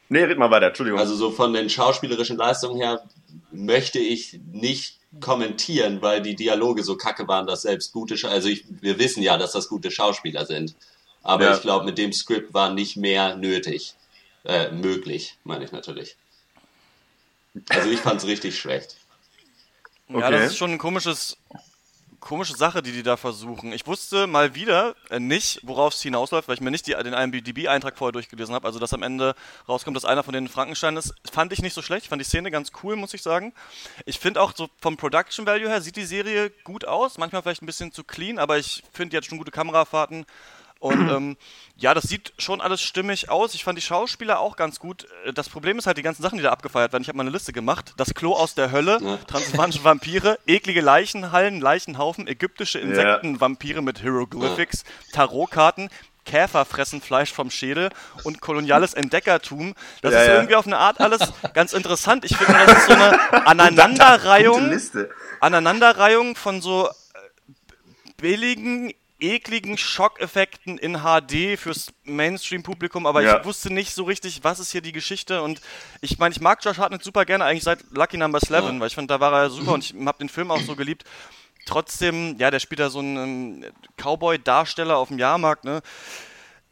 Nee, 0.10 0.24
red 0.24 0.38
mal 0.38 0.52
weiter, 0.52 0.68
Entschuldigung. 0.68 1.00
Also 1.00 1.16
so 1.16 1.32
von 1.32 1.54
den 1.54 1.70
schauspielerischen 1.70 2.38
Leistungen 2.38 2.78
her 2.78 3.02
möchte 3.52 4.00
ich 4.00 4.40
nicht 4.52 4.97
kommentieren, 5.20 6.02
weil 6.02 6.22
die 6.22 6.36
Dialoge 6.36 6.84
so 6.84 6.98
kacke 6.98 7.28
waren, 7.28 7.48
dass 7.48 7.64
selbst 7.64 7.94
gute, 7.94 8.18
Scha 8.18 8.30
also 8.30 8.50
ich, 8.50 8.66
wir 8.82 9.00
wissen 9.00 9.24
ja, 9.24 9.38
dass 9.38 9.54
das 9.54 9.68
gute 9.68 9.92
Schauspieler 9.92 10.46
sind. 10.46 10.76
Aber 11.24 11.46
ja. 11.46 11.56
ich 11.56 11.62
glaube, 11.62 11.86
mit 11.86 11.98
dem 11.98 12.14
Skript 12.14 12.54
war 12.54 12.74
nicht 12.74 12.98
mehr 12.98 13.36
nötig. 13.36 13.96
Äh, 14.46 14.72
möglich, 14.72 15.36
meine 15.44 15.66
ich 15.66 15.72
natürlich. 15.74 16.16
Also 17.70 17.90
ich 17.90 18.00
fand 18.00 18.22
es 18.22 18.28
richtig 18.28 18.58
schlecht. 18.58 18.96
Ja, 20.08 20.18
okay. 20.18 20.32
das 20.32 20.52
ist 20.52 20.58
schon 20.58 20.72
ein 20.72 20.78
komisches 20.78 21.36
komische 22.28 22.58
Sache, 22.58 22.82
die 22.82 22.92
die 22.92 23.04
da 23.04 23.16
versuchen. 23.16 23.72
Ich 23.72 23.88
wusste 23.88 24.28
mal 24.28 24.54
wieder 24.54 24.96
äh, 25.10 25.18
nicht, 25.18 25.62
worauf 25.64 25.94
es 25.94 26.02
hinausläuft, 26.02 26.50
weil 26.50 26.56
ich 26.56 26.62
mir 26.62 26.72
nicht 26.72 26.86
die, 26.86 26.92
den 26.92 27.14
IMDb-Eintrag 27.14 27.98
vorher 27.98 28.12
durchgelesen 28.12 28.54
habe. 28.54 28.68
Also, 28.68 28.80
dass 28.80 28.94
am 28.94 29.02
Ende 29.02 29.34
rauskommt, 29.70 29.96
dass 29.96 30.04
einer 30.04 30.24
von 30.24 30.34
den 30.34 30.50
Frankenstein 30.50 30.98
ist, 30.98 31.14
fand 31.32 31.54
ich 31.54 31.62
nicht 31.62 31.74
so 31.74 31.82
schlecht. 31.82 32.08
Fand 32.08 32.20
die 32.20 32.26
Szene 32.26 32.52
ganz 32.52 32.72
cool, 32.84 32.98
muss 32.98 33.14
ich 33.14 33.22
sagen. 33.22 33.54
Ich 34.06 34.20
finde 34.20 34.42
auch 34.42 34.54
so 34.54 34.68
vom 34.82 34.98
Production 34.98 35.46
Value 35.46 35.70
her 35.70 35.80
sieht 35.82 35.96
die 35.96 36.04
Serie 36.04 36.50
gut 36.66 36.84
aus. 36.84 37.18
Manchmal 37.18 37.44
vielleicht 37.44 37.62
ein 37.62 37.66
bisschen 37.66 37.94
zu 37.94 38.04
clean, 38.04 38.40
aber 38.40 38.58
ich 38.58 38.84
finde, 38.92 39.12
die 39.12 39.18
hat 39.18 39.26
schon 39.26 39.38
gute 39.38 39.52
Kamerafahrten. 39.52 40.26
Und 40.80 41.10
ähm, 41.10 41.38
ja, 41.76 41.94
das 41.94 42.04
sieht 42.06 42.34
schon 42.38 42.62
alles 42.62 42.82
stimmig 42.82 43.30
aus. 43.30 43.54
Ich 43.54 43.64
fand 43.64 43.78
die 43.78 43.84
Schauspieler 43.84 44.40
auch 44.40 44.56
ganz 44.56 44.80
gut. 44.80 45.08
Äh, 45.26 45.34
das 45.34 45.50
Problem 45.50 45.78
ist 45.78 45.88
halt 45.88 45.98
die 45.98 46.04
ganzen 46.04 46.22
Sachen, 46.22 46.38
die 46.38 46.44
da 46.44 46.52
abgefeiert 46.52 46.94
werden. 46.94 47.04
Ich 47.04 47.08
habe 47.08 47.18
mal 47.18 47.24
eine 47.24 47.32
Liste 47.32 47.54
gemacht. 47.54 47.94
Das 47.98 48.14
Klo 48.14 48.34
aus 48.34 48.56
der 48.56 48.72
Hölle, 48.72 49.00
ja. 49.02 49.18
transatlantische 49.28 49.84
Vampire, 49.84 50.40
eklige 50.46 50.82
Leichenhallen, 50.82 51.62
Leichenhaufen, 51.62 52.28
ägyptische 52.28 52.80
Insektenvampire 52.80 53.82
mit 53.82 54.00
Hieroglyphics, 54.00 54.84
Tarotkarten, 55.14 55.90
Käfer 56.28 56.66
fressen 56.66 57.02
Fleisch 57.02 57.32
vom 57.32 57.50
Schädel 57.50 57.90
und 58.24 58.42
koloniales 58.42 58.94
Entdeckertum. 58.94 59.74
Das 60.02 60.14
ja, 60.14 60.22
ist 60.22 60.28
irgendwie 60.28 60.56
auf 60.56 60.68
eine 60.68 60.78
Art 60.78 61.00
alles 61.00 61.22
ganz 61.54 61.74
interessant. 61.74 62.26
Ich 62.26 62.38
finde, 62.38 62.54
das 62.66 62.78
ist 62.78 62.88
so 62.88 62.94
eine 62.94 63.48
Aneinanderreihung, 63.48 64.78
Aneinanderreihung 65.40 66.36
von 66.36 66.62
so 66.62 66.88
äh, 66.88 66.92
billigen 68.18 68.94
ekligen 69.20 69.78
Schockeffekten 69.78 70.78
in 70.78 71.00
HD 71.00 71.58
fürs 71.58 71.92
Mainstream-Publikum, 72.04 73.06
aber 73.06 73.22
ja. 73.22 73.40
ich 73.40 73.46
wusste 73.46 73.74
nicht 73.74 73.94
so 73.94 74.04
richtig, 74.04 74.44
was 74.44 74.60
ist 74.60 74.72
hier 74.72 74.82
die 74.82 74.92
Geschichte 74.92 75.42
und 75.42 75.62
ich 76.02 76.20
meine, 76.20 76.34
ich 76.34 76.42
mag 76.42 76.64
Josh 76.64 76.78
Hartnett 76.78 77.04
super 77.04 77.26
gerne 77.26 77.46
eigentlich 77.46 77.64
seit 77.64 77.80
Lucky 77.92 78.18
Number 78.18 78.40
11, 78.40 78.52
ja. 78.52 78.80
weil 78.80 78.88
ich 78.88 78.96
fand, 78.96 79.10
da 79.10 79.20
war 79.20 79.34
er 79.34 79.50
super 79.50 79.72
und 79.74 79.84
ich 79.84 79.96
habe 80.06 80.18
den 80.20 80.30
Film 80.30 80.52
auch 80.52 80.62
so 80.62 80.76
geliebt. 80.76 81.04
Trotzdem, 81.66 82.38
ja, 82.40 82.50
der 82.50 82.60
spielt 82.60 82.80
da 82.80 82.90
so 82.90 83.00
einen 83.00 83.66
Cowboy-Darsteller 83.98 84.96
auf 84.96 85.10
dem 85.10 85.20
Jahrmarkt, 85.20 85.66
ne? 85.66 85.82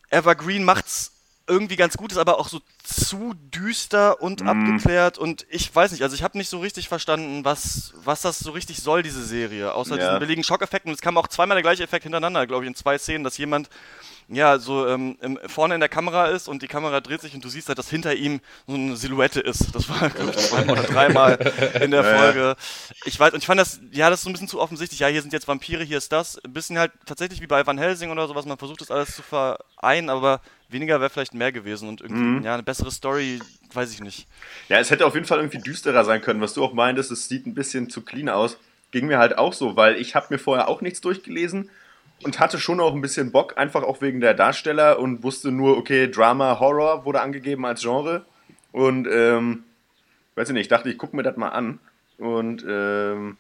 Evergreen 0.10 0.64
macht's 0.64 1.15
irgendwie 1.48 1.76
ganz 1.76 1.96
gut 1.98 2.12
ist, 2.12 2.18
aber 2.18 2.40
auch 2.40 2.48
so 2.48 2.60
zu 2.84 3.36
düster 3.36 4.22
und 4.22 4.44
mm. 4.44 4.48
abgeklärt 4.48 5.18
und 5.18 5.46
ich 5.50 5.74
weiß 5.74 5.92
nicht, 5.92 6.02
also 6.02 6.16
ich 6.16 6.24
habe 6.24 6.38
nicht 6.38 6.50
so 6.50 6.60
richtig 6.60 6.88
verstanden, 6.88 7.46
was, 7.46 7.94
was 8.04 8.22
das 8.22 8.40
so 8.40 8.52
richtig 8.52 8.78
soll, 8.82 9.04
diese 9.04 9.24
Serie, 9.24 9.74
außer 9.74 9.98
ja. 9.98 10.06
diesen 10.06 10.20
billigen 10.20 10.44
Schockeffekten. 10.44 10.90
Und 10.90 10.96
es 10.96 11.02
kam 11.02 11.18
auch 11.18 11.28
zweimal 11.28 11.56
der 11.56 11.62
gleiche 11.62 11.84
Effekt 11.84 12.04
hintereinander, 12.04 12.48
glaube 12.48 12.66
ich, 12.66 12.68
in 12.68 12.76
zwei 12.76 12.98
Szenen, 12.98 13.24
dass 13.24 13.38
jemand 13.38 13.70
ja, 14.28 14.58
so 14.58 14.88
ähm, 14.88 15.18
vorne 15.46 15.76
in 15.76 15.80
der 15.80 15.90
Kamera 15.90 16.28
ist 16.28 16.48
und 16.48 16.64
die 16.64 16.68
Kamera 16.68 17.00
dreht 17.00 17.22
sich 17.22 17.36
und 17.36 17.46
du 17.46 17.50
siehst 17.50 17.68
halt, 17.68 17.78
dass 17.78 17.90
hinter 17.90 18.16
ihm 18.16 18.40
so 18.66 18.74
eine 18.74 18.96
Silhouette 18.96 19.40
ist. 19.40 19.76
Das 19.76 19.88
war, 19.88 20.10
glaube 20.10 20.32
ich, 20.32 20.38
zweimal 20.38 20.80
oder 20.80 20.88
dreimal 20.88 21.54
in 21.82 21.92
der 21.92 22.04
Folge. 22.04 22.56
Ich 23.06 23.20
weiß, 23.20 23.34
und 23.34 23.40
ich 23.40 23.46
fand 23.46 23.60
das, 23.60 23.80
ja, 23.92 24.10
das 24.10 24.20
ist 24.20 24.24
so 24.24 24.30
ein 24.30 24.34
bisschen 24.34 24.48
zu 24.48 24.60
offensichtlich. 24.60 25.00
Ja, 25.00 25.08
hier 25.08 25.22
sind 25.22 25.32
jetzt 25.34 25.48
Vampire, 25.48 25.84
hier 25.84 26.00
ist 26.00 26.12
das. 26.12 26.44
Ein 26.44 26.54
bisschen 26.54 26.80
halt 26.80 26.92
tatsächlich 27.06 27.40
wie 27.42 27.48
bei 27.48 27.66
Van 27.68 27.78
Helsing 27.78 28.10
oder 28.10 28.28
sowas. 28.28 28.46
Man 28.46 28.58
versucht 28.58 28.82
das 28.82 28.90
alles 28.90 29.16
zu 29.16 29.22
vereinen, 29.22 30.10
aber 30.10 30.42
weniger 30.70 31.00
wäre 31.00 31.12
vielleicht 31.12 31.36
mehr 31.36 31.52
gewesen 31.52 31.88
und 31.88 32.02
irgendwie, 32.02 32.24
mhm. 32.24 32.44
ja, 32.44 32.56
eine 32.56 32.64
bessere 32.64 32.90
Story, 32.90 33.40
weiß 33.74 33.92
ich 33.92 34.02
nicht. 34.02 34.28
Ja, 34.70 34.80
es 34.80 34.90
hätte 34.90 35.06
auf 35.06 35.14
jeden 35.14 35.28
Fall 35.28 35.38
irgendwie 35.38 35.60
düsterer 35.60 36.04
sein 36.04 36.22
können, 36.22 36.42
was 36.42 36.56
du 36.56 36.64
auch 36.64 36.74
meintest, 36.74 37.12
es 37.12 37.30
sieht 37.30 37.46
ein 37.46 37.54
bisschen 37.54 37.90
zu 37.92 38.02
clean 38.02 38.30
aus. 38.30 38.58
Ging 38.90 39.06
mir 39.06 39.20
halt 39.20 39.38
auch 39.38 39.54
so, 39.54 39.76
weil 39.76 39.98
ich 39.98 40.16
habe 40.16 40.28
mir 40.32 40.40
vorher 40.40 40.68
auch 40.68 40.82
nichts 40.82 41.02
durchgelesen 41.02 41.70
und 42.26 42.40
hatte 42.40 42.58
schon 42.60 42.80
auch 42.80 42.96
ein 42.96 43.02
bisschen 43.02 43.32
Bock, 43.32 43.56
einfach 43.56 43.84
auch 43.84 44.02
wegen 44.02 44.20
der 44.20 44.34
Darsteller 44.34 44.98
und 44.98 45.22
wusste 45.22 45.52
nur, 45.52 45.78
okay, 45.78 46.10
Drama, 46.10 46.60
Horror 46.60 47.06
wurde 47.06 47.22
angegeben 47.22 47.66
als 47.68 47.82
Genre. 47.82 48.26
Und, 48.72 49.08
ähm, 49.08 49.64
weiß 50.34 50.50
ich 50.50 50.54
nicht, 50.54 50.64
ich 50.64 50.68
dachte, 50.68 50.90
ich 50.90 50.98
gucke 50.98 51.16
mir 51.16 51.22
das 51.22 51.38
mal 51.38 51.50
an. 51.50 51.78
Und, 52.18 52.66
ähm, 52.68 53.38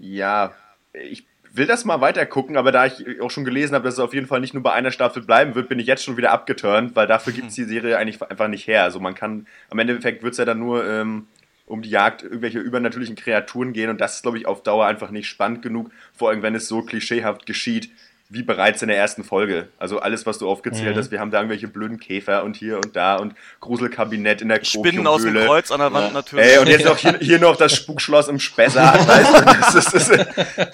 ja, 0.00 0.52
ich 0.92 1.24
will 1.52 1.66
das 1.66 1.84
mal 1.84 2.00
weiter 2.00 2.26
gucken, 2.26 2.56
aber 2.56 2.72
da 2.72 2.86
ich 2.86 3.20
auch 3.20 3.30
schon 3.30 3.44
gelesen 3.44 3.76
habe, 3.76 3.84
dass 3.84 3.94
es 3.94 4.00
auf 4.00 4.12
jeden 4.12 4.26
Fall 4.26 4.40
nicht 4.40 4.54
nur 4.54 4.62
bei 4.62 4.72
einer 4.72 4.90
Staffel 4.90 5.22
bleiben 5.22 5.54
wird, 5.54 5.68
bin 5.68 5.78
ich 5.78 5.86
jetzt 5.86 6.02
schon 6.02 6.16
wieder 6.16 6.32
abgeturnt, 6.32 6.96
weil 6.96 7.06
dafür 7.06 7.32
gibt 7.32 7.48
es 7.48 7.54
die 7.54 7.64
Serie 7.64 7.96
eigentlich 7.96 8.20
einfach 8.22 8.48
nicht 8.48 8.66
her. 8.66 8.82
Also 8.82 8.98
man 8.98 9.14
kann, 9.14 9.46
am 9.70 9.78
Endeffekt 9.78 10.24
wird 10.24 10.32
es 10.32 10.38
ja 10.38 10.44
dann 10.44 10.58
nur 10.58 10.84
ähm, 10.84 11.28
um 11.66 11.82
die 11.82 11.90
Jagd 11.90 12.22
irgendwelche 12.22 12.58
übernatürlichen 12.58 13.16
Kreaturen 13.16 13.72
gehen 13.72 13.90
und 13.90 14.00
das 14.00 14.16
ist, 14.16 14.22
glaube 14.22 14.38
ich, 14.38 14.46
auf 14.46 14.62
Dauer 14.64 14.86
einfach 14.86 15.10
nicht 15.10 15.28
spannend 15.28 15.62
genug, 15.62 15.90
vor 16.12 16.30
allem 16.30 16.42
wenn 16.42 16.54
es 16.54 16.68
so 16.68 16.82
klischeehaft 16.82 17.46
geschieht, 17.46 17.90
wie 18.28 18.42
bereits 18.42 18.82
in 18.82 18.88
der 18.88 18.96
ersten 18.96 19.22
Folge. 19.22 19.68
Also 19.78 20.00
alles, 20.00 20.26
was 20.26 20.38
du 20.38 20.48
aufgezählt 20.48 20.96
mhm. 20.96 20.98
hast, 20.98 21.10
wir 21.10 21.20
haben 21.20 21.30
da 21.30 21.38
irgendwelche 21.38 21.68
blöden 21.68 22.00
Käfer 22.00 22.42
und 22.42 22.56
hier 22.56 22.76
und 22.76 22.96
da 22.96 23.16
und 23.16 23.34
Gruselkabinett 23.60 24.42
in 24.42 24.48
der 24.48 24.64
Spinnen 24.64 25.06
aus 25.06 25.22
dem 25.22 25.34
Kreuz 25.34 25.70
an 25.70 25.78
der 25.78 25.92
Wand 25.92 26.08
ja. 26.08 26.12
natürlich. 26.12 26.44
Ey, 26.44 26.58
und 26.58 26.68
jetzt 26.68 26.84
noch 26.84 26.98
hier, 26.98 27.18
hier 27.20 27.38
noch 27.38 27.56
das 27.56 27.74
Spukschloss 27.74 28.28
im 28.28 28.40
Spessart, 28.40 29.06
weißt 29.08 29.38
du, 29.38 29.44
das 29.44 29.74
ist, 29.74 29.94
das 29.94 30.08
ist 30.08 30.28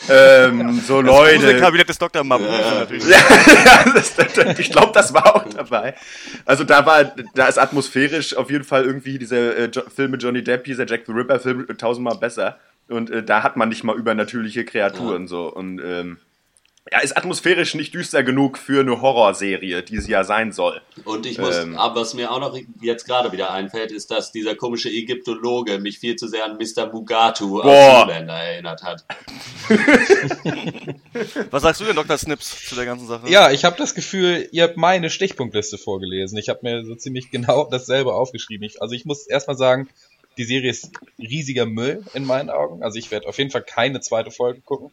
ähm, 0.08 0.80
so 0.86 1.02
das 1.02 1.10
Leute. 1.10 1.34
Das 1.34 1.42
Gruselkabinett 1.42 1.88
des 1.88 1.98
Dr. 1.98 2.24
Mabuse 2.24 2.50
ja. 2.50 2.74
natürlich. 2.74 3.04
ja, 3.08 3.92
das, 3.92 4.14
das, 4.16 4.58
ich 4.58 4.70
glaube, 4.70 4.92
das 4.94 5.12
war 5.12 5.36
auch 5.36 5.44
dabei. 5.44 5.94
Also 6.46 6.64
da 6.64 6.86
war, 6.86 7.04
da 7.34 7.48
ist 7.48 7.58
atmosphärisch 7.58 8.34
auf 8.34 8.50
jeden 8.50 8.64
Fall 8.64 8.84
irgendwie 8.84 9.18
dieser 9.18 9.58
äh, 9.58 9.70
Film 9.94 10.12
mit 10.12 10.22
Johnny 10.22 10.42
Depp, 10.42 10.64
dieser 10.64 10.86
Jack 10.86 11.02
the 11.06 11.12
Ripper 11.12 11.38
Film 11.38 11.66
tausendmal 11.76 12.16
besser. 12.16 12.58
Und 12.88 13.10
äh, 13.10 13.22
da 13.22 13.42
hat 13.42 13.56
man 13.56 13.68
nicht 13.68 13.84
mal 13.84 13.96
übernatürliche 13.96 14.64
Kreaturen 14.64 15.22
ja. 15.22 15.28
so 15.28 15.52
und 15.52 15.80
ähm, 15.84 16.18
ja, 16.90 16.98
ist 16.98 17.16
atmosphärisch 17.16 17.74
nicht 17.74 17.94
düster 17.94 18.24
genug 18.24 18.58
für 18.58 18.80
eine 18.80 19.00
Horrorserie, 19.00 19.82
die 19.82 19.98
sie 19.98 20.10
ja 20.10 20.24
sein 20.24 20.50
soll. 20.50 20.80
Und 21.04 21.26
ich 21.26 21.38
muss, 21.38 21.56
ähm, 21.56 21.76
aber 21.76 22.00
was 22.00 22.14
mir 22.14 22.32
auch 22.32 22.40
noch 22.40 22.58
jetzt 22.80 23.04
gerade 23.06 23.30
wieder 23.30 23.52
einfällt, 23.52 23.92
ist, 23.92 24.10
dass 24.10 24.32
dieser 24.32 24.56
komische 24.56 24.90
Ägyptologe 24.90 25.78
mich 25.78 26.00
viel 26.00 26.16
zu 26.16 26.26
sehr 26.26 26.44
an 26.44 26.58
Mr. 26.58 26.92
Mugatu 26.92 27.62
boah. 27.62 27.64
aus 27.64 28.02
Zuländer 28.02 28.34
erinnert 28.34 28.82
hat. 28.82 29.04
was 31.50 31.62
sagst 31.62 31.80
du 31.80 31.84
denn, 31.84 31.94
Dr. 31.94 32.18
Snips, 32.18 32.68
zu 32.68 32.74
der 32.74 32.84
ganzen 32.84 33.06
Sache? 33.06 33.28
Ja, 33.30 33.52
ich 33.52 33.64
habe 33.64 33.76
das 33.78 33.94
Gefühl, 33.94 34.48
ihr 34.50 34.64
habt 34.64 34.76
meine 34.76 35.08
Stichpunktliste 35.08 35.78
vorgelesen. 35.78 36.36
Ich 36.36 36.48
habe 36.48 36.60
mir 36.62 36.84
so 36.84 36.96
ziemlich 36.96 37.30
genau 37.30 37.68
dasselbe 37.70 38.12
aufgeschrieben. 38.12 38.66
Ich, 38.66 38.82
also 38.82 38.94
ich 38.96 39.04
muss 39.04 39.28
erstmal 39.28 39.56
sagen, 39.56 39.88
die 40.36 40.44
Serie 40.44 40.70
ist 40.70 40.90
riesiger 41.18 41.66
Müll 41.66 42.04
in 42.14 42.24
meinen 42.24 42.50
Augen. 42.50 42.82
Also 42.82 42.98
ich 42.98 43.10
werde 43.10 43.28
auf 43.28 43.38
jeden 43.38 43.50
Fall 43.50 43.62
keine 43.62 44.00
zweite 44.00 44.30
Folge 44.30 44.62
gucken. 44.62 44.90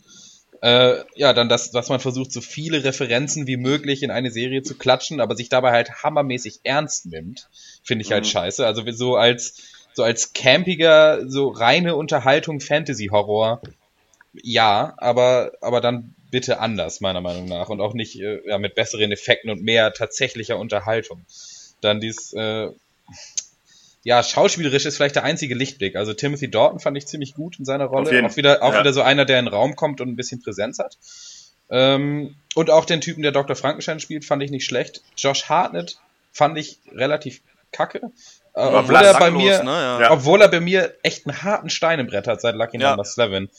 Äh, 0.62 1.04
ja, 1.15 1.32
dann 1.34 1.48
das, 1.48 1.72
dass 1.72 1.89
man 1.89 2.00
versucht, 2.00 2.34
so 2.34 2.41
viele 2.41 2.84
Referenzen 2.84 3.48
wie 3.48 3.58
möglich 3.58 4.04
in 4.04 4.12
eine 4.12 4.30
Serie 4.30 4.62
zu 4.62 4.78
klatschen, 4.78 5.22
aber 5.22 5.36
sich 5.36 5.50
dabei 5.50 5.72
halt 5.72 6.04
hammermäßig 6.04 6.62
ernst 6.63 7.06
nimmt, 7.06 7.50
finde 7.84 8.04
ich 8.04 8.12
halt 8.12 8.26
mhm. 8.26 8.30
scheiße. 8.30 8.65
Also 8.65 8.84
so 8.91 9.15
als 9.15 9.58
so 9.93 10.04
als 10.04 10.34
campiger, 10.34 11.30
so 11.30 11.50
reine 11.50 11.95
Unterhaltung, 11.95 12.60
Fantasy-Horror, 12.60 13.62
ja, 14.34 14.93
aber 14.98 15.54
aber 15.62 15.82
dann 15.82 16.15
bitte 16.30 16.60
anders 16.60 17.02
meiner 17.02 17.22
Meinung 17.22 17.45
nach 17.45 17.69
und 17.69 17.82
auch 17.82 17.93
nicht 17.93 18.19
äh, 18.19 18.41
ja, 18.48 18.58
mit 18.58 18.76
besseren 18.76 19.12
Effekten 19.12 19.50
und 19.50 19.63
mehr 19.63 19.93
tatsächlicher 19.93 20.58
Unterhaltung. 20.58 21.26
Dann 21.82 22.02
dies 22.02 22.34
äh, 22.34 22.69
ja, 24.03 24.23
schauspielerisch 24.23 24.85
ist 24.85 24.95
vielleicht 24.95 25.15
der 25.15 25.23
einzige 25.23 25.55
Lichtblick. 25.55 25.95
Also 25.95 26.13
Timothy 26.13 26.49
Dalton 26.49 26.79
fand 26.79 26.97
ich 26.97 27.05
ziemlich 27.05 27.33
gut 27.33 27.59
in 27.59 27.65
seiner 27.65 27.85
Rolle. 27.85 28.25
Auch 28.25 28.38
wieder, 28.38 28.63
auch 28.63 28.73
ja. 28.73 28.79
wieder 28.79 28.93
so 28.93 29.01
einer, 29.01 29.25
der 29.25 29.39
in 29.39 29.45
den 29.45 29.53
Raum 29.53 29.75
kommt 29.75 29.99
und 29.99 30.09
ein 30.09 30.15
bisschen 30.15 30.41
Präsenz 30.41 30.79
hat. 30.79 30.97
Ähm, 31.69 32.35
und 32.55 32.69
auch 32.69 32.85
den 32.85 33.01
Typen, 33.01 33.21
der 33.23 33.31
Dr. 33.31 33.55
Frankenstein 33.55 33.99
spielt, 33.99 34.25
fand 34.25 34.41
ich 34.41 34.51
nicht 34.51 34.65
schlecht. 34.65 35.03
Josh 35.17 35.49
Hartnett 35.49 35.99
fand 36.31 36.57
ich 36.57 36.79
relativ 36.93 37.41
kacke. 37.71 38.12
Äh, 38.55 38.62
obwohl, 38.62 38.95
er 38.95 39.19
bei 39.19 39.31
mir, 39.31 39.63
ne? 39.63 39.99
ja. 40.01 40.12
obwohl 40.12 40.41
er 40.41 40.47
bei 40.47 40.59
mir 40.59 40.95
echt 41.03 41.27
einen 41.27 41.43
harten 41.43 41.69
Stein 41.69 41.99
im 41.99 42.07
Brett 42.07 42.27
hat 42.27 42.41
seit 42.41 42.55
Lucky 42.55 42.79
ja. 42.79 42.89
Number 42.89 43.05
7. 43.05 43.49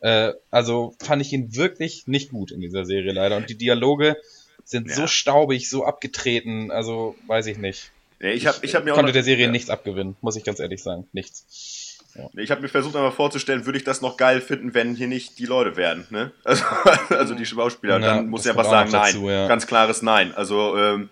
Äh, 0.00 0.32
also 0.50 0.94
fand 1.00 1.22
ich 1.22 1.32
ihn 1.32 1.54
wirklich 1.54 2.06
nicht 2.06 2.30
gut 2.30 2.50
in 2.50 2.60
dieser 2.60 2.84
Serie 2.84 3.12
leider. 3.12 3.36
Und 3.36 3.50
die 3.50 3.56
Dialoge 3.56 4.16
sind 4.64 4.88
ja. 4.88 4.94
so 4.94 5.06
staubig, 5.06 5.68
so 5.68 5.84
abgetreten, 5.84 6.70
also 6.70 7.14
weiß 7.26 7.46
ich 7.46 7.58
nicht. 7.58 7.92
Nee, 8.20 8.32
ich, 8.32 8.46
hab, 8.46 8.62
ich, 8.62 8.74
hab 8.74 8.84
mir 8.84 8.92
konnte 8.92 9.06
noch, 9.06 9.12
der 9.12 9.22
Serie 9.22 9.46
ja. 9.46 9.50
nichts 9.50 9.70
abgewinnen, 9.70 10.16
muss 10.20 10.36
ich 10.36 10.44
ganz 10.44 10.60
ehrlich 10.60 10.82
sagen. 10.82 11.08
Nichts. 11.12 11.98
Ja. 12.14 12.28
Ich 12.36 12.50
habe 12.50 12.60
mir 12.60 12.68
versucht 12.68 12.94
einmal 12.96 13.12
vorzustellen, 13.12 13.64
würde 13.64 13.78
ich 13.78 13.84
das 13.84 14.02
noch 14.02 14.16
geil 14.16 14.40
finden, 14.40 14.74
wenn 14.74 14.94
hier 14.94 15.06
nicht 15.06 15.38
die 15.38 15.46
Leute 15.46 15.76
wären, 15.76 16.06
ne? 16.10 16.32
Also, 16.44 16.64
also 17.10 17.34
die 17.34 17.46
Schauspieler. 17.46 17.98
Ja, 17.98 18.14
dann 18.14 18.28
muss 18.28 18.44
ich 18.44 18.50
einfach 18.50 18.64
sagen, 18.64 18.90
nein. 18.90 19.14
Dazu, 19.14 19.30
ja. 19.30 19.48
Ganz 19.48 19.66
klares 19.66 20.02
Nein. 20.02 20.34
Also, 20.34 20.76
ähm, 20.76 21.08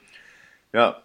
ja, 0.72 1.02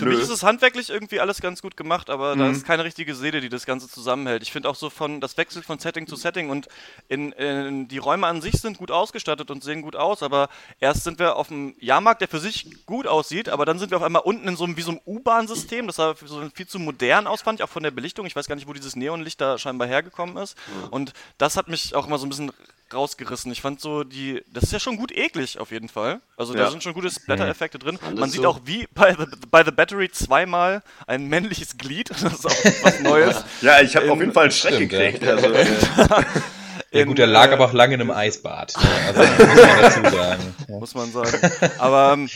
für 0.00 0.06
Nö. 0.06 0.12
mich 0.12 0.20
ist 0.20 0.30
es 0.30 0.42
handwerklich 0.42 0.88
irgendwie 0.88 1.20
alles 1.20 1.40
ganz 1.40 1.60
gut 1.60 1.76
gemacht, 1.76 2.08
aber 2.08 2.34
mhm. 2.34 2.38
da 2.38 2.50
ist 2.50 2.66
keine 2.66 2.84
richtige 2.84 3.14
Seele, 3.14 3.40
die 3.40 3.50
das 3.50 3.66
Ganze 3.66 3.86
zusammenhält. 3.86 4.42
Ich 4.42 4.50
finde 4.50 4.68
auch 4.68 4.74
so 4.74 4.88
von, 4.88 5.20
das 5.20 5.36
wechselt 5.36 5.66
von 5.66 5.78
Setting 5.78 6.06
zu 6.06 6.16
Setting 6.16 6.48
und 6.48 6.68
in, 7.08 7.32
in, 7.32 7.86
die 7.86 7.98
Räume 7.98 8.26
an 8.26 8.40
sich 8.40 8.54
sind 8.54 8.78
gut 8.78 8.90
ausgestattet 8.90 9.50
und 9.50 9.62
sehen 9.62 9.82
gut 9.82 9.96
aus, 9.96 10.22
aber 10.22 10.48
erst 10.78 11.04
sind 11.04 11.18
wir 11.18 11.36
auf 11.36 11.48
dem 11.48 11.74
Jahrmarkt, 11.78 12.22
der 12.22 12.28
für 12.28 12.40
sich 12.40 12.84
gut 12.86 13.06
aussieht, 13.06 13.50
aber 13.50 13.66
dann 13.66 13.78
sind 13.78 13.90
wir 13.90 13.98
auf 13.98 14.02
einmal 14.02 14.22
unten 14.22 14.48
in 14.48 14.56
so 14.56 14.64
einem, 14.64 14.78
wie 14.78 14.82
so 14.82 14.92
einem 14.92 15.00
U-Bahn-System, 15.06 15.86
das 15.86 15.96
sah 15.96 16.14
so 16.24 16.48
viel 16.54 16.66
zu 16.66 16.78
modern 16.78 17.26
aus, 17.26 17.42
fand 17.42 17.60
ich, 17.60 17.64
auch 17.64 17.68
von 17.68 17.82
der 17.82 17.90
Belichtung. 17.90 18.24
Ich 18.24 18.34
weiß 18.34 18.48
gar 18.48 18.54
nicht, 18.54 18.66
wo 18.66 18.72
dieses 18.72 18.96
Neonlicht 18.96 19.40
da 19.40 19.58
scheinbar 19.58 19.86
hergekommen 19.86 20.36
ist. 20.38 20.56
Mhm. 20.66 20.88
Und 20.88 21.12
das 21.36 21.56
hat 21.56 21.68
mich 21.68 21.94
auch 21.94 22.06
immer 22.06 22.18
so 22.18 22.26
ein 22.26 22.30
bisschen 22.30 22.52
rausgerissen. 22.92 23.50
Ich 23.52 23.60
fand 23.60 23.80
so 23.80 24.04
die, 24.04 24.42
das 24.52 24.64
ist 24.64 24.72
ja 24.72 24.80
schon 24.80 24.96
gut 24.96 25.12
eklig 25.12 25.58
auf 25.58 25.70
jeden 25.70 25.88
Fall. 25.88 26.20
Also 26.36 26.54
ja. 26.54 26.60
da 26.60 26.70
sind 26.70 26.82
schon 26.82 26.94
gute 26.94 27.10
Splatter-Effekte 27.10 27.78
drin. 27.78 27.98
Man 28.16 28.30
sieht 28.30 28.42
so. 28.42 28.48
auch 28.48 28.60
wie 28.64 28.86
bei 28.94 29.14
The, 29.14 29.26
bei 29.50 29.64
The 29.64 29.70
Battery 29.70 30.10
zweimal 30.10 30.82
ein 31.06 31.26
männliches 31.26 31.76
Glied. 31.76 32.10
Das 32.20 32.34
ist 32.34 32.46
auch 32.46 32.84
was 32.84 33.00
Neues. 33.00 33.44
ja, 33.62 33.80
ich 33.80 33.96
habe 33.96 34.10
auf 34.12 34.20
jeden 34.20 34.32
Fall 34.32 34.44
einen 34.44 34.52
Schreck 34.52 34.74
Stimmt, 34.74 34.90
gekriegt. 34.90 35.22
Ja. 35.22 35.36
Also, 35.36 35.48
ja 36.92 37.04
gut, 37.04 37.18
der 37.18 37.26
lag 37.26 37.50
äh, 37.50 37.54
aber 37.54 37.64
auch 37.64 37.72
lange 37.72 37.94
in 37.94 38.00
einem 38.00 38.10
Eisbad. 38.10 38.74
Ne? 38.76 38.88
Also, 39.06 39.44
muss 39.44 39.56
man 39.56 39.80
dazu 39.80 40.16
sagen. 40.16 40.54
Muss 40.68 40.94
man 40.94 41.12
sagen. 41.12 41.52
Aber 41.78 42.12
ähm, 42.12 42.28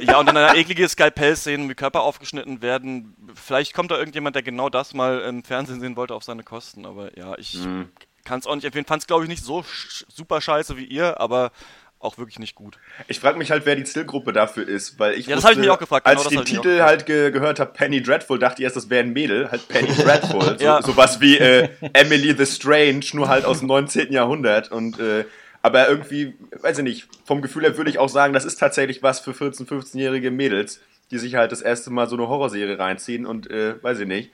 ja, 0.00 0.18
und 0.20 0.26
dann 0.26 0.36
eine 0.36 0.56
eklige 0.56 0.88
Skalpell-Szenen, 0.88 1.68
wie 1.68 1.74
Körper 1.74 2.02
aufgeschnitten 2.02 2.62
werden. 2.62 3.16
Vielleicht 3.34 3.74
kommt 3.74 3.90
da 3.90 3.98
irgendjemand, 3.98 4.36
der 4.36 4.42
genau 4.42 4.68
das 4.68 4.94
mal 4.94 5.20
im 5.20 5.42
Fernsehen 5.42 5.80
sehen 5.80 5.96
wollte, 5.96 6.14
auf 6.14 6.22
seine 6.22 6.44
Kosten. 6.44 6.86
Aber 6.86 7.16
ja, 7.18 7.36
ich 7.36 7.54
mhm 7.54 7.88
kann 8.26 8.40
es 8.40 8.46
auch 8.46 8.54
nicht 8.54 8.64
empfehlen. 8.64 8.84
Fand 8.84 9.02
es, 9.02 9.06
glaube 9.06 9.24
ich, 9.24 9.30
nicht 9.30 9.42
so 9.42 9.64
super 10.08 10.40
scheiße 10.40 10.76
wie 10.76 10.84
ihr, 10.84 11.18
aber 11.20 11.52
auch 11.98 12.18
wirklich 12.18 12.38
nicht 12.38 12.54
gut. 12.54 12.78
Ich 13.08 13.20
frage 13.20 13.38
mich 13.38 13.50
halt, 13.50 13.64
wer 13.64 13.74
die 13.74 13.84
Zielgruppe 13.84 14.32
dafür 14.32 14.68
ist, 14.68 14.98
weil 14.98 15.14
ich 15.14 15.26
ja, 15.26 15.34
das 15.34 15.44
habe 15.44 15.54
ich 15.54 15.60
mich 15.60 15.70
auch 15.70 15.78
gefragt. 15.78 16.06
Genau, 16.06 16.22
als 16.22 16.30
ich 16.30 16.36
den 16.36 16.44
Titel 16.44 16.82
halt 16.82 17.06
ge 17.06 17.30
gehört 17.30 17.58
habe, 17.58 17.72
Penny 17.72 18.02
Dreadful, 18.02 18.38
dachte 18.38 18.60
ich 18.60 18.64
erst, 18.64 18.76
das 18.76 18.90
wäre 18.90 19.04
ein 19.04 19.12
Mädel, 19.12 19.50
halt 19.50 19.66
Penny 19.68 19.88
Dreadful, 19.96 20.56
ja. 20.60 20.82
so, 20.82 20.92
sowas 20.92 21.20
wie 21.20 21.38
äh, 21.38 21.70
Emily 21.94 22.36
the 22.36 22.44
Strange, 22.46 23.04
nur 23.14 23.28
halt 23.28 23.44
aus 23.46 23.60
dem 23.60 23.68
19. 23.68 24.12
Jahrhundert 24.12 24.70
und 24.70 25.00
äh, 25.00 25.24
aber 25.62 25.88
irgendwie, 25.88 26.34
weiß 26.60 26.78
ich 26.78 26.84
nicht, 26.84 27.08
vom 27.24 27.42
Gefühl 27.42 27.64
her 27.64 27.76
würde 27.76 27.90
ich 27.90 27.98
auch 27.98 28.08
sagen, 28.08 28.34
das 28.34 28.44
ist 28.44 28.60
tatsächlich 28.60 29.02
was 29.02 29.18
für 29.18 29.32
14-, 29.32 29.66
15-jährige 29.66 30.30
Mädels, 30.30 30.80
die 31.10 31.18
sich 31.18 31.34
halt 31.34 31.50
das 31.50 31.60
erste 31.60 31.90
Mal 31.90 32.08
so 32.08 32.14
eine 32.14 32.28
Horrorserie 32.28 32.78
reinziehen 32.78 33.26
und 33.26 33.50
äh, 33.50 33.82
weiß 33.82 34.00
ich 34.00 34.06
nicht 34.06 34.30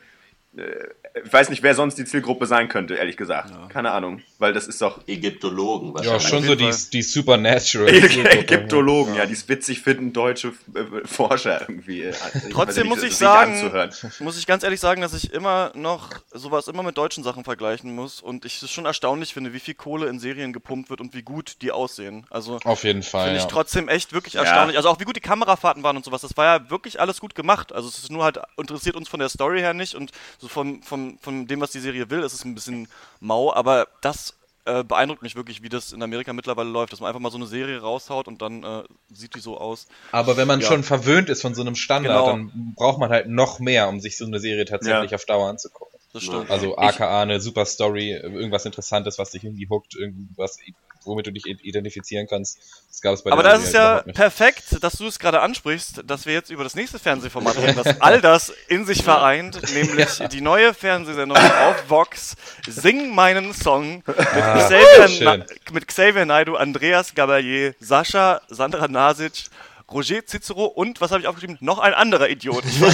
ich 0.55 1.33
weiß 1.33 1.49
nicht, 1.49 1.63
wer 1.63 1.75
sonst 1.75 1.97
die 1.97 2.05
Zielgruppe 2.05 2.47
sein 2.47 2.69
könnte, 2.69 2.95
ehrlich 2.95 3.17
gesagt. 3.17 3.51
Ja. 3.51 3.69
Keine 3.69 3.91
Ahnung, 3.93 4.21
weil 4.39 4.53
das 4.53 4.67
ist 4.67 4.83
doch. 4.83 5.01
Ägyptologen 5.07 5.95
wahrscheinlich. 5.95 6.23
Ja, 6.23 6.29
schon 6.29 6.45
so 6.45 6.55
die, 6.55 6.71
die 6.93 7.03
Supernatural. 7.03 7.89
Ägyptologen, 7.95 9.15
ja, 9.15 9.25
die 9.25 9.33
es 9.33 9.49
witzig 9.49 9.81
finden, 9.81 10.13
deutsche 10.13 10.49
äh, 10.75 11.07
Forscher 11.07 11.63
irgendwie. 11.63 12.03
Äh, 12.03 12.13
Trotzdem 12.51 12.87
muss 12.87 13.03
ich 13.03 13.17
sagen, 13.17 13.91
muss 14.21 14.39
ich 14.39 14.47
ganz 14.47 14.63
ehrlich 14.63 14.81
sagen, 14.81 15.01
dass 15.01 15.15
ich 15.15 15.33
immer 15.33 15.73
noch 15.75 16.11
sowas 16.33 16.69
immer 16.69 16.83
mit 16.83 16.99
deutschen 16.99 17.25
Sachen 17.25 17.45
vergleichen 17.45 17.95
muss 17.95 18.21
und 18.21 18.45
ich 18.45 18.63
es 18.63 18.71
schon 18.71 18.85
erstaunlich 18.85 19.33
finde, 19.33 19.55
wie 19.55 19.61
viel 19.61 19.75
Kohle 19.75 20.09
in 20.09 20.19
Serien 20.19 20.53
gepumpt 20.53 20.91
wird 20.91 21.01
und 21.01 21.15
wie 21.15 21.23
gut 21.23 21.63
die 21.63 21.73
aussehen. 21.73 22.27
Also 22.29 22.59
auf 22.65 22.85
jeden 22.85 23.03
Fall. 23.03 23.25
Finde 23.25 23.39
ich 23.39 23.45
ja. 23.45 23.51
trotzdem 23.51 23.89
echt 23.89 24.13
wirklich 24.13 24.35
erstaunlich. 24.35 24.75
Ja. 24.75 24.81
Also 24.81 24.91
auch 24.91 25.01
wie 25.01 25.05
gut 25.05 25.17
die 25.17 25.21
Kamerafahrten 25.21 25.83
waren 25.83 25.97
und 25.97 26.05
sowas. 26.05 26.21
Das 26.21 26.37
war 26.37 26.45
ja 26.45 26.71
wirklich 26.71 27.01
alles 27.01 27.21
gut 27.21 27.35
gemacht. 27.35 27.73
Also 27.73 27.89
es 27.89 27.99
ist 27.99 28.11
nur 28.11 28.25
halt 28.25 28.39
interessiert 28.59 28.97
uns 28.97 29.09
von 29.09 29.19
der 29.19 29.31
Story 29.31 29.61
her 29.61 29.73
nicht 29.73 29.95
und 29.95 30.13
so 30.43 30.49
von, 30.49 30.83
von, 30.83 31.19
von 31.21 31.47
dem, 31.47 31.61
was 31.61 31.71
die 31.71 31.79
Serie 31.79 32.11
will, 32.11 32.25
ist 32.25 32.33
es 32.33 32.45
ein 32.45 32.57
bisschen 32.57 32.89
mau, 33.21 33.53
aber 33.53 33.87
das 34.01 34.35
äh, 34.65 34.83
beeindruckt 34.83 35.23
mich 35.23 35.37
wirklich, 35.37 35.63
wie 35.63 35.69
das 35.69 35.93
in 35.93 36.03
Amerika 36.03 36.33
mittlerweile 36.33 36.69
läuft, 36.69 36.93
dass 36.93 36.99
man 36.99 37.07
einfach 37.07 37.21
mal 37.21 37.31
so 37.31 37.37
eine 37.37 37.47
Serie 37.47 37.81
raushaut 37.81 38.27
und 38.27 38.43
dann 38.43 38.65
äh, 38.65 38.83
sieht 39.13 39.37
die 39.37 39.41
so 39.41 39.57
aus. 39.57 39.87
Aber 40.11 40.37
wenn 40.37 40.49
man 40.49 40.59
ja. 40.59 40.67
schon 40.67 40.83
verwöhnt 40.83 41.29
ist 41.29 41.43
von 41.43 41.55
so 41.55 41.61
einem 41.61 41.77
Standard, 41.77 42.17
genau. 42.17 42.27
dann 42.27 42.75
braucht 42.77 42.99
man 42.99 43.11
halt 43.11 43.29
noch 43.29 43.61
mehr, 43.61 43.89
um 43.89 44.01
sich 44.01 44.17
so 44.17 44.27
eine 44.27 44.41
Serie 44.41 44.65
tatsächlich 44.65 45.13
ja. 45.13 45.15
auf 45.15 45.25
Dauer 45.27 45.49
anzugucken. 45.49 46.01
Das 46.13 46.25
stimmt. 46.25 46.51
Also 46.51 46.77
aka 46.77 47.23
eine 47.23 47.41
super 47.41 47.65
Story, 47.65 48.13
irgendwas 48.13 48.67
Interessantes, 48.67 49.19
was 49.19 49.31
dich 49.31 49.45
irgendwie 49.45 49.69
hookt, 49.69 49.95
irgendwas 49.95 50.59
womit 51.07 51.27
du 51.27 51.33
dich 51.33 51.47
identifizieren 51.47 52.27
kannst. 52.29 52.59
Das 52.89 53.01
gab 53.01 53.15
es 53.15 53.23
bei 53.23 53.33
Aber 53.33 53.43
das 53.43 53.65
ist 53.65 53.75
ja 53.75 54.03
perfekt, 54.03 54.83
dass 54.83 54.95
du 54.95 55.07
es 55.07 55.19
gerade 55.19 55.41
ansprichst, 55.41 56.03
dass 56.07 56.27
wir 56.27 56.33
jetzt 56.33 56.51
über 56.51 56.65
das 56.65 56.75
nächste 56.75 56.99
Fernsehformat 56.99 57.57
reden, 57.57 57.81
das 57.83 58.01
all 58.01 58.21
das 58.21 58.53
in 58.69 58.85
sich 58.85 59.03
vereint, 59.03 59.61
nämlich 59.75 60.23
die 60.31 60.41
neue 60.41 60.75
Fernsehsendung 60.75 61.37
auf 61.37 61.89
Vox, 61.89 62.37
Sing 62.69 63.15
meinen 63.15 63.53
Song 63.53 64.03
mit, 64.07 64.19
ah, 64.19 64.69
Xavier, 64.69 65.47
mit 65.73 65.89
Xavier 65.89 66.25
Naidu, 66.25 66.57
Andreas 66.57 67.15
Gabalier, 67.15 67.75
Sascha, 67.81 68.41
Sandra 68.49 68.89
Nasic, 68.89 69.47
Roger 69.93 70.25
Cicero 70.27 70.65
und, 70.65 71.01
was 71.01 71.11
habe 71.11 71.21
ich 71.21 71.29
aufgeschrieben? 71.29 71.59
Noch 71.61 71.79
ein 71.79 71.95
anderer 71.95 72.29
Idiot. 72.29 72.65
Ich, 72.65 72.81
ich, 72.81 72.87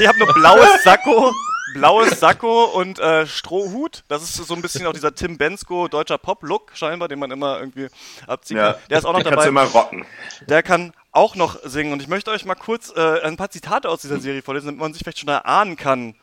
ich 0.00 0.06
habe 0.06 0.18
nur 0.18 0.32
blaues 0.34 0.82
Sakko, 0.84 1.32
blaues 1.74 2.20
Sakko 2.20 2.64
und 2.64 2.98
äh, 2.98 3.26
Strohhut. 3.26 4.04
Das 4.08 4.22
ist 4.22 4.36
so 4.36 4.54
ein 4.54 4.62
bisschen 4.62 4.86
auch 4.86 4.92
dieser 4.92 5.14
Tim 5.14 5.38
Bensko 5.38 5.88
deutscher 5.88 6.18
Pop-Look 6.18 6.72
scheinbar, 6.74 7.08
den 7.08 7.18
man 7.18 7.30
immer 7.30 7.58
irgendwie 7.58 7.88
abzieht. 8.26 8.56
Ja, 8.56 8.76
der 8.90 8.98
ist 8.98 9.04
auch 9.04 9.12
noch 9.12 9.22
der 9.22 9.32
dabei. 9.32 9.48
immer 9.48 9.64
rocken. 9.64 10.04
Der 10.48 10.62
kann 10.62 10.92
auch 11.12 11.34
noch 11.34 11.58
singen 11.64 11.92
und 11.92 12.02
ich 12.02 12.08
möchte 12.08 12.30
euch 12.30 12.44
mal 12.44 12.54
kurz 12.54 12.92
äh, 12.94 13.20
ein 13.22 13.36
paar 13.36 13.50
Zitate 13.50 13.88
aus 13.88 14.02
dieser 14.02 14.20
Serie 14.20 14.42
vorlesen, 14.42 14.66
damit 14.66 14.80
man 14.80 14.92
sich 14.92 15.02
vielleicht 15.02 15.20
schon 15.20 15.28
erahnen 15.28 15.76
kann, 15.76 16.14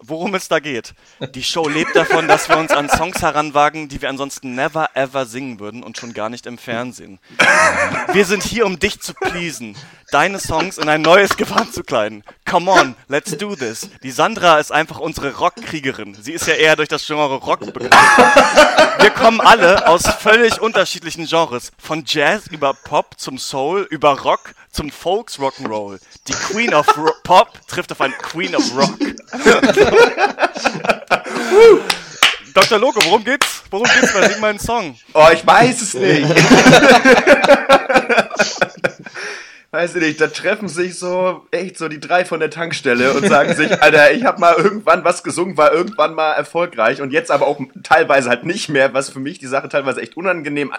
worum 0.00 0.34
es 0.34 0.48
da 0.48 0.60
geht. 0.60 0.94
Die 1.34 1.42
Show 1.42 1.68
lebt 1.68 1.94
davon, 1.94 2.28
dass 2.28 2.48
wir 2.48 2.56
uns 2.56 2.70
an 2.70 2.88
Songs 2.88 3.20
heranwagen, 3.22 3.88
die 3.88 4.00
wir 4.00 4.08
ansonsten 4.08 4.54
never 4.54 4.90
ever 4.94 5.26
singen 5.26 5.60
würden 5.60 5.82
und 5.82 5.98
schon 5.98 6.14
gar 6.14 6.28
nicht 6.28 6.46
im 6.46 6.58
Fernsehen. 6.58 7.18
Wir 8.12 8.24
sind 8.24 8.42
hier, 8.42 8.66
um 8.66 8.78
dich 8.78 9.00
zu 9.00 9.14
pleasen, 9.14 9.76
deine 10.10 10.38
Songs 10.38 10.78
in 10.78 10.88
ein 10.88 11.02
neues 11.02 11.36
Gewand 11.36 11.72
zu 11.72 11.82
kleiden. 11.82 12.24
Come 12.44 12.70
on, 12.70 12.94
let's 13.08 13.36
do 13.36 13.54
this. 13.54 13.90
Die 14.02 14.10
Sandra 14.10 14.58
ist 14.58 14.72
einfach 14.72 14.98
unsere 14.98 15.36
Rockkriegerin. 15.36 16.14
Sie 16.14 16.32
ist 16.32 16.46
ja 16.46 16.54
eher 16.54 16.76
durch 16.76 16.88
das 16.88 17.06
Genre 17.06 17.36
Rock 17.36 17.72
bekannt. 17.72 17.94
Wir 19.00 19.10
kommen 19.10 19.40
alle 19.40 19.86
aus 19.86 20.02
völlig 20.20 20.60
unterschiedlichen 20.60 21.26
Genres. 21.26 21.70
Von 21.78 22.04
Jazz 22.06 22.46
über 22.48 22.74
Pop 22.74 23.18
zum 23.18 23.38
Soul, 23.38 23.86
über 23.90 24.18
Rock 24.20 24.54
zum 24.78 24.90
Folks 24.90 25.38
Rock'n'Roll. 25.40 25.98
Die 26.28 26.32
Queen 26.32 26.72
of 26.72 26.86
Ro 26.96 27.10
Pop 27.24 27.58
trifft 27.66 27.90
auf 27.90 28.00
eine 28.00 28.14
Queen 28.14 28.54
of 28.54 28.62
Rock. 28.76 28.96
Dr. 32.54 32.78
Loco, 32.78 33.04
worum 33.06 33.24
geht's? 33.24 33.64
Worum 33.72 33.88
geht's 33.88 34.12
bei 34.12 34.28
Sing 34.28 34.40
meinen 34.40 34.60
Song? 34.60 34.96
Oh, 35.14 35.26
ich 35.32 35.44
weiß 35.44 35.82
es 35.82 35.94
nicht. 35.94 36.30
weiß 39.72 39.96
ich 39.96 40.02
nicht, 40.02 40.20
da 40.20 40.28
treffen 40.28 40.68
sich 40.68 40.96
so 40.96 41.44
echt 41.50 41.76
so 41.76 41.88
die 41.88 41.98
drei 41.98 42.24
von 42.24 42.38
der 42.38 42.50
Tankstelle 42.50 43.14
und 43.14 43.26
sagen 43.26 43.56
sich, 43.56 43.82
Alter, 43.82 44.12
ich 44.12 44.22
habe 44.24 44.38
mal 44.38 44.54
irgendwann 44.54 45.02
was 45.02 45.24
gesungen, 45.24 45.56
war 45.56 45.72
irgendwann 45.72 46.14
mal 46.14 46.34
erfolgreich 46.34 47.02
und 47.02 47.12
jetzt 47.12 47.32
aber 47.32 47.48
auch 47.48 47.58
teilweise 47.82 48.28
halt 48.28 48.44
nicht 48.44 48.68
mehr, 48.68 48.94
was 48.94 49.10
für 49.10 49.18
mich 49.18 49.40
die 49.40 49.48
Sache 49.48 49.68
teilweise 49.68 50.00
echt 50.00 50.16
unangenehm 50.16 50.72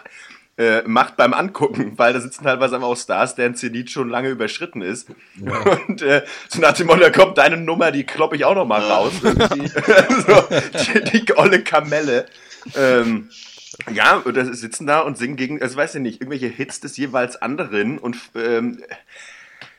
äh, 0.60 0.84
macht 0.86 1.16
beim 1.16 1.34
Angucken, 1.34 1.94
weil 1.98 2.14
da 2.14 2.20
sitzen 2.20 2.44
teilweise 2.44 2.80
auch 2.82 2.98
Stars, 2.98 3.36
deren 3.36 3.56
Zenit 3.56 3.90
schon 3.90 4.10
lange 4.10 4.30
überschritten 4.30 4.82
ist. 4.82 5.08
Ja. 5.38 5.60
Und 5.88 6.02
äh, 6.02 6.24
so 6.50 6.60
nach 6.60 6.74
dem 6.74 6.88
Motto, 6.88 7.00
da 7.00 7.10
kommt 7.10 7.38
deine 7.38 7.58
Nummer, 7.58 7.92
die 7.92 8.04
klopp 8.04 8.34
ich 8.34 8.44
auch 8.44 8.56
noch 8.56 8.66
mal 8.66 8.82
raus. 8.82 9.14
so, 9.22 11.04
die, 11.12 11.24
die 11.24 11.38
olle 11.38 11.64
Kamelle. 11.64 12.26
Ähm, 12.76 13.30
ja, 13.94 14.18
und 14.18 14.36
da 14.36 14.44
sitzen 14.44 14.86
da 14.86 15.00
und 15.00 15.18
singen 15.18 15.38
gegen, 15.38 15.62
also 15.62 15.78
weiß 15.78 15.96
ich 15.96 16.02
nicht, 16.02 16.22
irgendwelche 16.22 16.48
Hits 16.48 16.82
des 16.82 16.98
jeweils 16.98 17.42
anderen 17.42 17.98
und 17.98 18.18
ähm, 18.36 18.84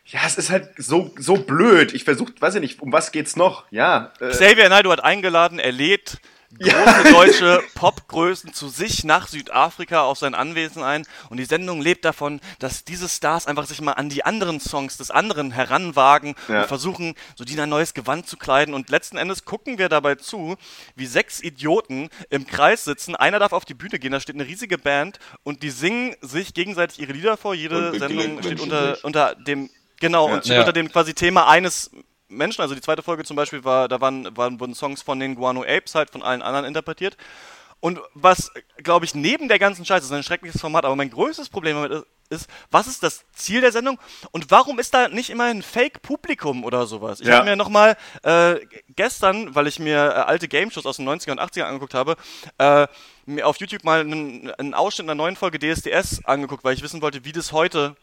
ja, 0.07 0.21
es 0.27 0.39
ist 0.39 0.51
halt 0.51 0.71
so, 0.79 1.13
so 1.19 1.37
blöd. 1.37 1.93
Ich 1.93 2.05
versuche, 2.05 2.33
weiß 2.41 2.55
ich 2.55 2.61
nicht, 2.63 2.81
um 2.81 2.93
was 2.93 3.13
geht's 3.13 3.37
noch? 3.37 3.65
Ja. 3.71 4.13
Äh, 4.21 4.31
Xavier 4.31 4.71
Naidoo 4.71 4.91
hat 4.91 5.05
eingeladen, 5.05 5.59
er 5.59 5.73
lädt 5.73 6.19
große 6.59 6.71
ja. 6.71 7.03
deutsche 7.13 7.63
Popgrößen 7.75 8.53
zu 8.53 8.69
sich 8.69 9.05
nach 9.05 9.29
Südafrika 9.29 10.03
auf 10.03 10.19
sein 10.19 10.35
Anwesen 10.35 10.83
ein. 10.83 11.07
Und 11.29 11.37
die 11.37 11.45
Sendung 11.45 11.81
lebt 11.81 12.05
davon, 12.05 12.41
dass 12.59 12.85
diese 12.85 13.09
Stars 13.09 13.47
einfach 13.47 13.67
sich 13.67 13.81
mal 13.81 13.93
an 13.93 14.09
die 14.09 14.25
anderen 14.25 14.61
Songs 14.61 14.97
des 14.97 15.11
anderen 15.11 15.51
heranwagen 15.51 16.35
ja. 16.49 16.63
und 16.63 16.69
versuchen, 16.69 17.15
so 17.37 17.45
die 17.45 17.55
in 17.55 17.61
ein 17.61 17.69
neues 17.69 17.95
Gewand 17.95 18.27
zu 18.27 18.37
kleiden. 18.37 18.75
Und 18.75 18.91
letzten 18.91 19.17
Endes 19.17 19.45
gucken 19.45 19.79
wir 19.79 19.89
dabei 19.89 20.17
zu, 20.17 20.57
wie 20.97 21.07
sechs 21.07 21.41
Idioten 21.41 22.09
im 22.31 22.47
Kreis 22.47 22.85
sitzen. 22.85 23.17
Einer 23.17 23.39
darf 23.39 23.53
auf 23.53 23.65
die 23.65 23.75
Bühne 23.75 23.99
gehen, 23.99 24.13
da 24.13 24.21
steht 24.21 24.37
eine 24.37 24.47
riesige 24.47 24.79
Band 24.79 25.19
und 25.43 25.63
die 25.63 25.71
singen 25.71 26.17
sich 26.21 26.55
gegenseitig 26.55 27.01
ihre 27.01 27.13
Lieder 27.13 27.37
vor. 27.37 27.55
Jede 27.55 27.99
Sendung 27.99 28.43
steht 28.43 28.61
unter, 28.61 28.99
unter 29.03 29.35
dem 29.35 29.71
Genau, 30.01 30.29
ja, 30.29 30.35
und 30.35 30.45
steht 30.45 30.55
ja. 30.55 30.61
unter 30.61 30.73
dem 30.73 30.91
quasi 30.91 31.13
Thema 31.13 31.47
eines 31.47 31.91
Menschen. 32.31 32.63
Also 32.63 32.75
die 32.75 32.81
zweite 32.81 33.03
Folge 33.03 33.25
zum 33.25 33.37
Beispiel 33.37 33.65
war, 33.65 33.89
da 33.89 34.01
waren, 34.01 34.37
waren, 34.37 34.59
wurden 34.61 34.75
Songs 34.75 35.03
von 35.03 35.21
den 35.21 35.35
Guano 35.35 35.63
Apes 35.63 35.95
halt 35.95 36.11
von 36.11 36.23
allen 36.23 36.43
anderen 36.43 36.65
interpretiert. 36.65 37.17
Und 37.81 37.99
was, 38.15 38.53
glaube 38.83 39.07
ich, 39.07 39.15
neben 39.15 39.49
der 39.49 39.59
ganzen 39.59 39.85
Scheiße, 39.85 40.05
ist 40.05 40.13
ein 40.13 40.23
schreckliches 40.23 40.61
Format, 40.61 40.85
aber 40.85 40.97
mein 40.97 41.11
größtes 41.11 41.49
Problem 41.49 41.77
damit 41.77 41.93
ist, 41.93 42.07
ist, 42.31 42.49
was 42.71 42.87
ist 42.87 43.03
das 43.03 43.25
Ziel 43.33 43.61
der 43.61 43.73
Sendung 43.73 43.99
und 44.31 44.53
warum 44.53 44.79
ist 44.79 44.95
da 44.95 45.09
nicht 45.09 45.31
immer 45.31 45.45
ein 45.45 45.63
Fake-Publikum 45.63 46.65
oder 46.65 46.87
sowas? 46.87 47.21
Ich 47.21 47.27
ja. 47.27 47.39
habe 47.39 47.51
mir 47.51 47.57
nochmal 47.57 47.97
äh, 48.23 48.55
gestern, 48.95 49.55
weil 49.55 49.67
ich 49.67 49.81
mir 49.81 49.97
äh, 49.97 50.21
alte 50.21 50.47
Game-Shows 50.47 50.87
aus 50.87 50.99
den 50.99 51.09
90er 51.09 51.33
und 51.33 51.41
80er 51.41 51.65
angeguckt 51.65 51.95
habe, 51.95 52.17
äh, 52.59 52.87
mir 53.27 53.47
auf 53.47 53.57
YouTube 53.59 53.83
mal 53.83 54.01
einen, 54.01 54.51
einen 54.53 54.75
Ausschnitt 54.75 55.07
einer 55.07 55.17
neuen 55.17 55.35
Folge 55.35 55.59
DSDS 55.59 56.25
angeguckt, 56.25 56.63
weil 56.63 56.75
ich 56.75 56.83
wissen 56.83 57.03
wollte, 57.03 57.25
wie 57.25 57.33
das 57.33 57.51
heute 57.51 57.97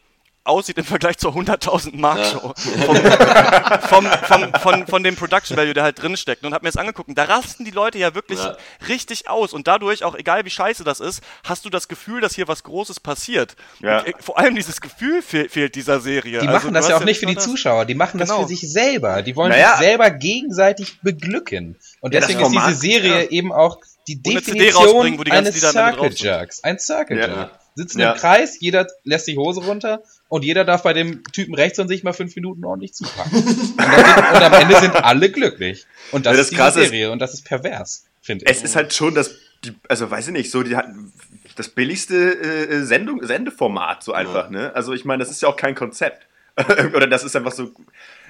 aussieht 0.47 0.77
im 0.77 0.85
Vergleich 0.85 1.17
zur 1.17 1.33
100.000 1.33 1.97
Mark 1.97 2.25
Show. 2.25 2.53
Ja. 2.55 3.79
Vom, 3.87 4.05
vom, 4.05 4.11
vom, 4.23 4.53
von, 4.61 4.87
von 4.87 5.03
dem 5.03 5.15
Production 5.15 5.57
Value, 5.57 5.73
der 5.73 5.83
halt 5.83 6.01
drin 6.01 6.17
steckt. 6.17 6.45
Und 6.45 6.53
hab 6.53 6.63
mir 6.63 6.69
das 6.69 6.77
angeguckt. 6.77 7.09
Da 7.15 7.23
rasten 7.25 7.65
die 7.65 7.71
Leute 7.71 7.97
ja 7.97 8.15
wirklich 8.15 8.39
ja. 8.39 8.57
richtig 8.87 9.29
aus. 9.29 9.53
Und 9.53 9.67
dadurch, 9.67 10.03
auch 10.03 10.15
egal 10.15 10.45
wie 10.45 10.49
scheiße 10.49 10.83
das 10.83 10.99
ist, 10.99 11.21
hast 11.43 11.65
du 11.65 11.69
das 11.69 11.87
Gefühl, 11.87 12.21
dass 12.21 12.35
hier 12.35 12.47
was 12.47 12.63
Großes 12.63 12.99
passiert. 12.99 13.55
Ja. 13.79 13.99
Und, 13.99 14.07
äh, 14.07 14.13
vor 14.19 14.37
allem 14.37 14.55
dieses 14.55 14.81
Gefühl 14.81 15.21
fe 15.21 15.47
fehlt 15.49 15.75
dieser 15.75 15.99
Serie. 15.99 16.39
Die 16.39 16.47
also, 16.47 16.51
machen 16.51 16.73
das 16.73 16.87
ja 16.87 16.97
auch 16.97 17.03
nicht 17.03 17.19
für 17.19 17.25
die 17.25 17.37
Zuschauer. 17.37 17.85
Die 17.85 17.95
machen 17.95 18.19
genau. 18.19 18.37
das 18.37 18.43
für 18.43 18.47
sich 18.47 18.71
selber. 18.71 19.21
Die 19.21 19.35
wollen 19.35 19.49
naja. 19.49 19.71
sich 19.71 19.85
selber 19.85 20.11
gegenseitig 20.11 20.99
beglücken. 21.01 21.77
Und 22.01 22.13
deswegen 22.13 22.41
ist 22.41 22.51
diese 22.51 22.73
Serie 22.73 23.29
eben 23.29 23.51
auch 23.51 23.77
die 24.07 24.21
Definition 24.21 25.19
eines 25.29 25.59
Circle 25.59 26.11
Jerks. 26.13 26.63
Ein 26.63 26.79
Circle 26.79 27.17
Jerk. 27.17 27.51
Sitzen 27.77 27.99
im 27.99 28.13
Kreis, 28.15 28.59
jeder 28.59 28.87
lässt 29.03 29.27
die 29.27 29.37
Hose 29.37 29.61
runter 29.61 30.01
und 30.29 30.43
jeder 30.43 30.65
darf 30.65 30.81
bei 30.81 30.93
dem 30.93 31.23
Typen 31.31 31.53
rechts 31.53 31.79
an 31.79 31.87
sich 31.87 32.03
mal 32.03 32.11
fünf 32.11 32.35
Minuten 32.35 32.65
ordentlich 32.65 32.93
zupacken. 32.93 33.37
und, 33.37 33.47
sind, 33.47 33.77
und, 33.77 34.43
am 34.43 34.53
Ende 34.53 34.79
sind 34.79 34.95
alle 34.95 35.29
glücklich. 35.29 35.85
Und 36.11 36.25
das, 36.25 36.33
ja, 36.33 36.37
das 36.37 36.75
ist 36.75 36.75
die 36.75 36.81
Serie 36.81 37.05
ist, 37.05 37.11
und 37.11 37.19
das 37.19 37.33
ist 37.35 37.45
pervers, 37.45 38.05
finde 38.19 38.45
ich. 38.45 38.51
Es 38.51 38.63
ist 38.63 38.75
halt 38.75 38.93
schon 38.93 39.13
das, 39.13 39.35
die, 39.63 39.75
also 39.87 40.09
weiß 40.09 40.27
ich 40.27 40.33
nicht, 40.33 40.49
so 40.49 40.63
die 40.63 40.75
das 41.55 41.69
billigste 41.69 42.15
äh, 42.15 42.83
Sendung, 42.83 43.23
Sendeformat 43.23 44.03
so 44.03 44.13
einfach, 44.13 44.45
ja. 44.45 44.49
ne? 44.49 44.75
Also 44.75 44.93
ich 44.93 45.05
meine, 45.05 45.19
das 45.19 45.29
ist 45.29 45.41
ja 45.41 45.49
auch 45.49 45.55
kein 45.55 45.75
Konzept. 45.75 46.27
Oder 46.95 47.05
das 47.05 47.23
ist 47.23 47.35
einfach 47.35 47.51
so. 47.51 47.71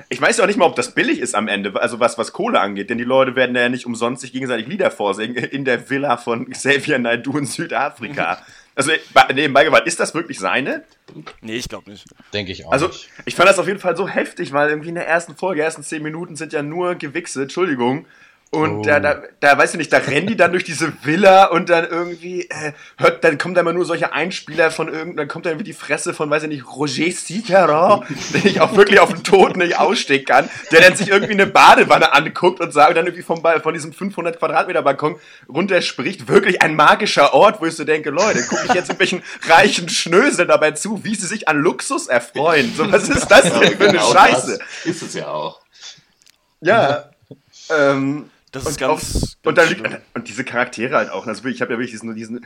Ich 0.09 0.19
weiß 0.19 0.37
ja 0.37 0.43
auch 0.43 0.47
nicht 0.47 0.57
mal, 0.57 0.65
ob 0.65 0.75
das 0.75 0.93
billig 0.93 1.19
ist 1.19 1.33
am 1.33 1.47
Ende, 1.47 1.79
also 1.81 2.01
was, 2.01 2.17
was 2.17 2.33
Kohle 2.33 2.59
angeht, 2.59 2.89
denn 2.89 2.97
die 2.97 3.05
Leute 3.05 3.37
werden 3.37 3.55
ja 3.55 3.69
nicht 3.69 3.85
umsonst 3.85 4.21
sich 4.21 4.33
gegenseitig 4.33 4.67
Lieder 4.67 4.91
vorsingen 4.91 5.35
in 5.37 5.63
der 5.63 5.89
Villa 5.89 6.17
von 6.17 6.49
Xavier 6.49 6.99
Naidoo 6.99 7.37
in 7.37 7.45
Südafrika. 7.45 8.41
Also, 8.77 8.91
nebenbei 9.33 9.63
gewartet, 9.63 9.87
ist 9.87 9.99
das 9.99 10.13
wirklich 10.13 10.37
seine? 10.37 10.83
Nee, 11.41 11.55
ich 11.55 11.67
glaube 11.67 11.89
nicht. 11.89 12.05
Denke 12.31 12.51
ich 12.51 12.63
auch 12.63 12.71
also, 12.71 12.87
nicht. 12.87 13.09
ich 13.25 13.33
fand 13.33 13.49
das 13.49 13.57
auf 13.57 13.65
jeden 13.65 13.79
Fall 13.79 13.97
so 13.97 14.07
heftig, 14.07 14.53
weil 14.53 14.69
irgendwie 14.69 14.89
in 14.89 14.95
der 14.95 15.07
ersten 15.07 15.35
Folge, 15.35 15.63
ersten 15.63 15.81
zehn 15.81 16.03
Minuten 16.03 16.35
sind 16.35 16.53
ja 16.53 16.61
nur 16.61 16.93
Gewichse, 16.93 17.41
Entschuldigung. 17.41 18.05
Und 18.49 18.77
oh. 18.77 18.81
da, 18.81 19.01
da, 19.01 19.21
da, 19.41 19.57
weißt 19.57 19.73
du 19.73 19.77
nicht, 19.77 19.91
da 19.91 19.97
rennen 19.97 20.27
die 20.27 20.37
dann 20.37 20.51
durch 20.51 20.63
diese 20.63 20.93
Villa 21.03 21.47
und 21.47 21.69
dann 21.69 21.85
irgendwie, 21.85 22.43
äh, 22.43 22.71
hört, 22.97 23.21
dann 23.25 23.37
kommen 23.37 23.53
da 23.53 23.61
immer 23.61 23.73
nur 23.73 23.83
solche 23.83 24.13
Einspieler 24.13 24.71
von 24.71 24.87
irgendeinem, 24.87 25.17
dann 25.17 25.27
kommt 25.27 25.45
da 25.45 25.49
irgendwie 25.49 25.65
die 25.65 25.73
Fresse 25.73 26.13
von, 26.13 26.29
weiß 26.29 26.43
ich 26.43 26.49
nicht, 26.49 26.65
Roger 26.65 27.11
Citeron, 27.11 28.05
den 28.33 28.47
ich 28.47 28.61
auch 28.61 28.73
wirklich 28.77 29.01
auf 29.01 29.09
den 29.09 29.23
Tod 29.23 29.57
nicht 29.57 29.77
ausstehen 29.77 30.23
kann, 30.23 30.49
der 30.71 30.79
dann 30.79 30.95
sich 30.95 31.09
irgendwie 31.09 31.33
eine 31.33 31.45
Badewanne 31.45 32.13
anguckt 32.13 32.61
und 32.61 32.71
sagt, 32.71 32.95
dann 32.95 33.05
irgendwie 33.05 33.23
vom, 33.23 33.43
von 33.61 33.73
diesem 33.73 33.91
500 33.91 34.39
Quadratmeter 34.39 34.81
Balkon 34.81 35.17
runterspricht, 35.49 36.29
wirklich 36.29 36.61
ein 36.61 36.77
magischer 36.77 37.33
Ort, 37.33 37.59
wo 37.59 37.65
ich 37.65 37.75
so 37.75 37.83
denke, 37.83 38.11
Leute, 38.11 38.43
gucke 38.43 38.61
ich 38.65 38.73
jetzt 38.73 38.89
irgendwelchen 38.89 39.23
reichen 39.49 39.89
Schnösel 39.89 40.47
dabei 40.47 40.71
zu, 40.71 41.03
wie 41.03 41.15
sie 41.15 41.27
sich 41.27 41.49
an 41.49 41.57
Luxus 41.57 42.07
erfreuen. 42.07 42.73
So, 42.77 42.89
was 42.89 43.09
ist 43.09 43.27
das 43.27 43.41
denn 43.41 43.51
für 43.51 43.59
eine 43.59 43.75
genau 43.75 44.13
Scheiße? 44.13 44.59
ist 44.85 45.01
es 45.01 45.13
ja 45.15 45.27
auch. 45.27 45.59
Ja, 46.61 47.09
ähm, 47.69 48.29
das 48.63 48.71
ist 48.71 48.81
und 48.81 48.87
ganz, 48.87 48.91
auf, 48.91 49.01
ganz 49.01 49.37
und, 49.45 49.57
dann, 49.57 49.97
und, 50.13 50.27
diese 50.27 50.43
Charaktere 50.43 50.95
halt 50.95 51.09
auch. 51.09 51.27
Also 51.27 51.45
ich 51.47 51.61
habe 51.61 51.73
ja 51.73 51.79
wirklich 51.79 51.91
diesen, 51.91 52.15
diesen 52.15 52.45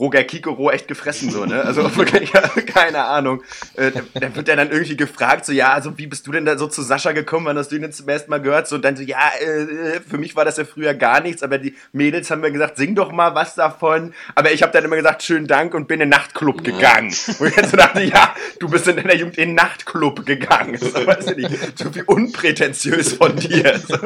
Roger 0.00 0.24
Kikoro 0.24 0.70
echt 0.70 0.88
gefressen, 0.88 1.30
so, 1.30 1.44
ne? 1.44 1.62
Also 1.62 1.94
wirklich, 1.96 2.32
keine 2.66 3.04
Ahnung. 3.04 3.42
Äh, 3.74 3.92
da 4.14 4.34
wird 4.34 4.48
er 4.48 4.56
dann 4.56 4.70
irgendwie 4.70 4.96
gefragt, 4.96 5.44
so, 5.44 5.52
ja, 5.52 5.72
also 5.72 5.98
wie 5.98 6.06
bist 6.06 6.26
du 6.26 6.32
denn 6.32 6.46
da 6.46 6.56
so 6.58 6.66
zu 6.66 6.82
Sascha 6.82 7.12
gekommen? 7.12 7.46
Wann 7.46 7.58
hast 7.58 7.68
du 7.68 7.76
ihn 7.76 7.82
jetzt 7.82 7.98
zum 7.98 8.08
ersten 8.08 8.30
Mal 8.30 8.40
gehört? 8.40 8.66
So, 8.66 8.76
und 8.76 8.82
dann 8.82 8.96
so, 8.96 9.02
ja, 9.02 9.30
äh, 9.40 10.00
für 10.00 10.18
mich 10.18 10.34
war 10.34 10.44
das 10.44 10.56
ja 10.56 10.64
früher 10.64 10.94
gar 10.94 11.20
nichts, 11.20 11.42
aber 11.42 11.58
die 11.58 11.74
Mädels 11.92 12.30
haben 12.30 12.40
mir 12.40 12.50
gesagt, 12.50 12.78
sing 12.78 12.94
doch 12.94 13.12
mal 13.12 13.34
was 13.34 13.54
davon. 13.54 14.14
Aber 14.34 14.50
ich 14.52 14.62
habe 14.62 14.72
dann 14.72 14.84
immer 14.84 14.96
gesagt, 14.96 15.22
schönen 15.22 15.46
Dank 15.46 15.74
und 15.74 15.86
bin 15.86 16.00
in 16.00 16.08
den 16.08 16.18
Nachtclub 16.18 16.66
ja. 16.66 16.72
gegangen. 16.72 17.14
Und 17.38 17.48
ich 17.48 17.56
jetzt 17.56 17.70
so 17.70 17.76
dachte, 17.76 18.02
ja, 18.02 18.34
du 18.58 18.68
bist 18.68 18.88
in 18.88 18.96
der 18.96 19.16
Jugend 19.16 19.36
in 19.36 19.50
den 19.50 19.54
Nachtclub 19.54 20.24
gegangen. 20.24 20.78
So, 20.78 21.06
weißt 21.06 21.30
du 21.30 21.34
nicht, 21.34 21.78
so 21.78 21.94
wie 21.94 22.02
unprätentiös 22.02 23.12
von 23.14 23.36
dir. 23.36 23.78
So. 23.78 23.96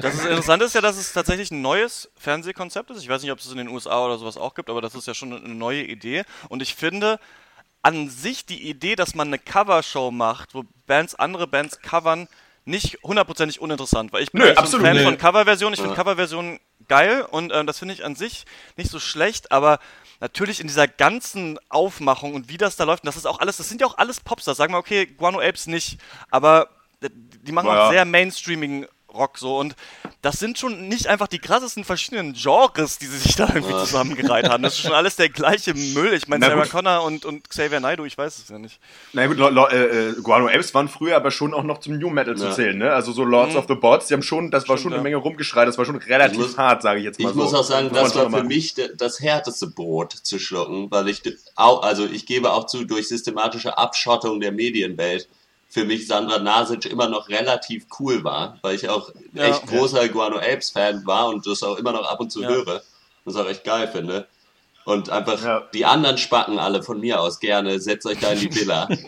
Das 0.00 0.14
ist 0.14 0.24
interessant 0.24 0.62
ist 0.62 0.74
ja, 0.74 0.80
dass 0.80 0.96
es 0.96 1.12
tatsächlich 1.12 1.52
ein 1.52 1.62
neues 1.62 2.10
Fernsehkonzept 2.16 2.90
ist. 2.90 3.02
Ich 3.02 3.08
weiß 3.08 3.22
nicht, 3.22 3.30
ob 3.30 3.38
es 3.38 3.46
es 3.46 3.52
in 3.52 3.58
den 3.58 3.68
USA 3.68 4.04
oder 4.04 4.18
sowas 4.18 4.36
auch 4.36 4.54
gibt, 4.54 4.70
aber 4.70 4.80
das 4.80 4.94
ist 4.94 5.03
ja 5.06 5.14
schon 5.14 5.32
eine 5.32 5.54
neue 5.54 5.82
Idee. 5.82 6.24
Und 6.48 6.62
ich 6.62 6.74
finde 6.74 7.18
an 7.82 8.08
sich 8.08 8.46
die 8.46 8.68
Idee, 8.68 8.96
dass 8.96 9.14
man 9.14 9.28
eine 9.28 9.38
Covershow 9.38 10.10
macht, 10.10 10.54
wo 10.54 10.64
Bands 10.86 11.14
andere 11.14 11.46
Bands 11.46 11.80
covern, 11.80 12.28
nicht 12.64 12.98
hundertprozentig 13.02 13.60
uninteressant, 13.60 14.12
weil 14.12 14.22
ich 14.22 14.32
bin 14.32 14.40
Nö, 14.40 14.54
absolut, 14.54 14.86
ein 14.86 14.94
Fan 14.94 14.96
nee. 14.96 15.04
von 15.04 15.18
Coverversionen. 15.18 15.74
Ich 15.74 15.80
ja. 15.80 15.84
finde 15.84 16.00
Coverversionen 16.00 16.60
geil 16.88 17.22
und 17.30 17.52
äh, 17.52 17.64
das 17.64 17.78
finde 17.78 17.94
ich 17.94 18.04
an 18.04 18.16
sich 18.16 18.46
nicht 18.76 18.90
so 18.90 18.98
schlecht, 18.98 19.52
aber 19.52 19.80
natürlich 20.20 20.60
in 20.60 20.66
dieser 20.66 20.88
ganzen 20.88 21.58
Aufmachung 21.68 22.34
und 22.34 22.48
wie 22.48 22.56
das 22.56 22.76
da 22.76 22.84
läuft, 22.84 23.02
und 23.02 23.08
das 23.08 23.16
ist 23.16 23.26
auch 23.26 23.40
alles, 23.40 23.58
das 23.58 23.68
sind 23.68 23.82
ja 23.82 23.86
auch 23.86 23.98
alles 23.98 24.20
Popstars. 24.20 24.56
Sagen 24.56 24.72
wir, 24.72 24.78
okay, 24.78 25.06
Guano 25.06 25.40
Apes 25.40 25.66
nicht, 25.66 25.98
aber 26.30 26.68
die 27.02 27.52
machen 27.52 27.66
ja. 27.66 27.86
auch 27.86 27.90
sehr 27.90 28.06
mainstreamigen 28.06 28.86
Rock 29.14 29.38
so 29.38 29.58
und 29.58 29.74
das 30.22 30.38
sind 30.38 30.58
schon 30.58 30.88
nicht 30.88 31.06
einfach 31.06 31.28
die 31.28 31.38
krassesten 31.38 31.84
verschiedenen 31.84 32.32
Genres, 32.32 32.98
die 32.98 33.06
sie 33.06 33.18
sich 33.18 33.36
da 33.36 33.46
irgendwie 33.46 33.74
zusammengereiht 33.74 34.48
haben. 34.48 34.62
Das 34.62 34.74
ist 34.74 34.80
schon 34.80 34.92
alles 34.92 35.16
der 35.16 35.28
gleiche 35.28 35.74
Müll. 35.74 36.14
Ich 36.14 36.28
meine, 36.28 36.46
Sarah 36.46 36.66
Connor 36.66 37.04
und, 37.04 37.24
und 37.24 37.48
Xavier 37.48 37.80
Naidoo, 37.80 38.04
ich 38.04 38.16
weiß 38.16 38.38
es 38.38 38.48
ja 38.48 38.58
nicht. 38.58 38.80
Na 39.12 39.26
gut, 39.26 39.38
äh, 39.38 40.08
äh, 40.08 40.14
Guano 40.22 40.48
Apes 40.48 40.72
waren 40.74 40.88
früher 40.88 41.16
aber 41.16 41.30
schon 41.30 41.52
auch 41.52 41.62
noch 41.62 41.78
zum 41.78 41.98
New 41.98 42.10
Metal 42.10 42.36
zu 42.36 42.50
zählen, 42.52 42.76
ne? 42.76 42.92
Also 42.92 43.12
so 43.12 43.24
Lords 43.24 43.52
mhm. 43.52 43.58
of 43.58 43.66
the 43.68 43.74
Bots, 43.74 44.06
die 44.06 44.14
haben 44.14 44.22
schon, 44.22 44.50
das 44.50 44.68
war 44.68 44.76
Stimmt, 44.76 44.82
schon 44.82 44.92
eine 44.94 45.02
Menge 45.02 45.16
rumgeschreit, 45.16 45.68
das 45.68 45.78
war 45.78 45.84
schon 45.84 45.96
relativ 45.96 46.38
muss, 46.38 46.56
hart, 46.56 46.82
sage 46.82 47.00
ich 47.00 47.04
jetzt 47.04 47.20
mal 47.20 47.28
ich 47.28 47.34
so. 47.34 47.40
Ich 47.40 47.44
muss 47.44 47.54
auch 47.54 47.64
sagen, 47.64 47.90
das 47.92 48.14
war 48.14 48.30
für 48.30 48.44
mich 48.44 48.74
das 48.96 49.20
härteste 49.20 49.66
Brot 49.66 50.12
zu 50.12 50.38
schlucken, 50.38 50.90
weil 50.90 51.08
ich 51.08 51.22
auch, 51.54 51.82
also 51.82 52.06
ich 52.06 52.26
gebe 52.26 52.50
auch 52.52 52.66
zu, 52.66 52.84
durch 52.84 53.08
systematische 53.08 53.76
Abschottung 53.76 54.40
der 54.40 54.52
Medienwelt 54.52 55.28
für 55.74 55.84
mich 55.84 56.06
Sandra 56.06 56.38
Nasic 56.38 56.86
immer 56.86 57.08
noch 57.08 57.28
relativ 57.28 57.86
cool 57.98 58.22
war, 58.22 58.58
weil 58.62 58.76
ich 58.76 58.88
auch 58.88 59.10
ja, 59.32 59.46
echt 59.46 59.64
okay. 59.64 59.76
großer 59.76 60.08
Guano 60.08 60.36
Apes 60.36 60.70
Fan 60.70 61.04
war 61.04 61.26
und 61.26 61.44
das 61.48 61.64
auch 61.64 61.76
immer 61.78 61.90
noch 61.90 62.08
ab 62.08 62.20
und 62.20 62.30
zu 62.30 62.42
ja. 62.42 62.48
höre. 62.48 62.80
Das 63.24 63.34
auch 63.34 63.48
echt 63.48 63.64
geil 63.64 63.88
finde. 63.88 64.28
Und 64.84 65.10
einfach 65.10 65.42
ja. 65.42 65.62
die 65.74 65.84
anderen 65.84 66.16
Spacken 66.16 66.60
alle 66.60 66.84
von 66.84 67.00
mir 67.00 67.20
aus 67.20 67.40
gerne, 67.40 67.80
setzt 67.80 68.06
euch 68.06 68.20
da 68.20 68.30
in 68.30 68.40
die 68.40 68.54
Villa. 68.54 68.88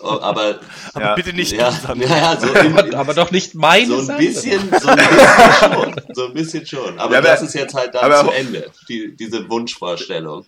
Oh, 0.00 0.20
aber, 0.20 0.60
aber 0.92 1.04
ja, 1.04 1.14
bitte 1.14 1.32
nicht 1.32 1.52
ja, 1.52 1.72
ja, 1.94 2.36
so 2.38 2.48
in, 2.48 2.76
aber, 2.76 2.94
aber, 2.98 3.14
doch 3.14 3.30
nicht 3.30 3.54
mein 3.54 3.86
so 3.88 4.00
ein 4.00 4.18
bisschen 4.18 4.70
so 4.78 4.88
ein 4.88 4.96
bisschen 4.96 5.06
schon 5.58 5.96
so 6.12 6.26
ein 6.26 6.34
bisschen 6.34 6.66
schon 6.66 6.98
aber, 6.98 7.18
aber 7.18 7.28
das 7.28 7.42
ist 7.42 7.54
jetzt 7.54 7.74
halt 7.74 7.94
dann 7.94 8.26
zu 8.26 8.32
Ende 8.32 8.70
die, 8.88 9.16
diese 9.16 9.48
Wunschvorstellung 9.48 10.44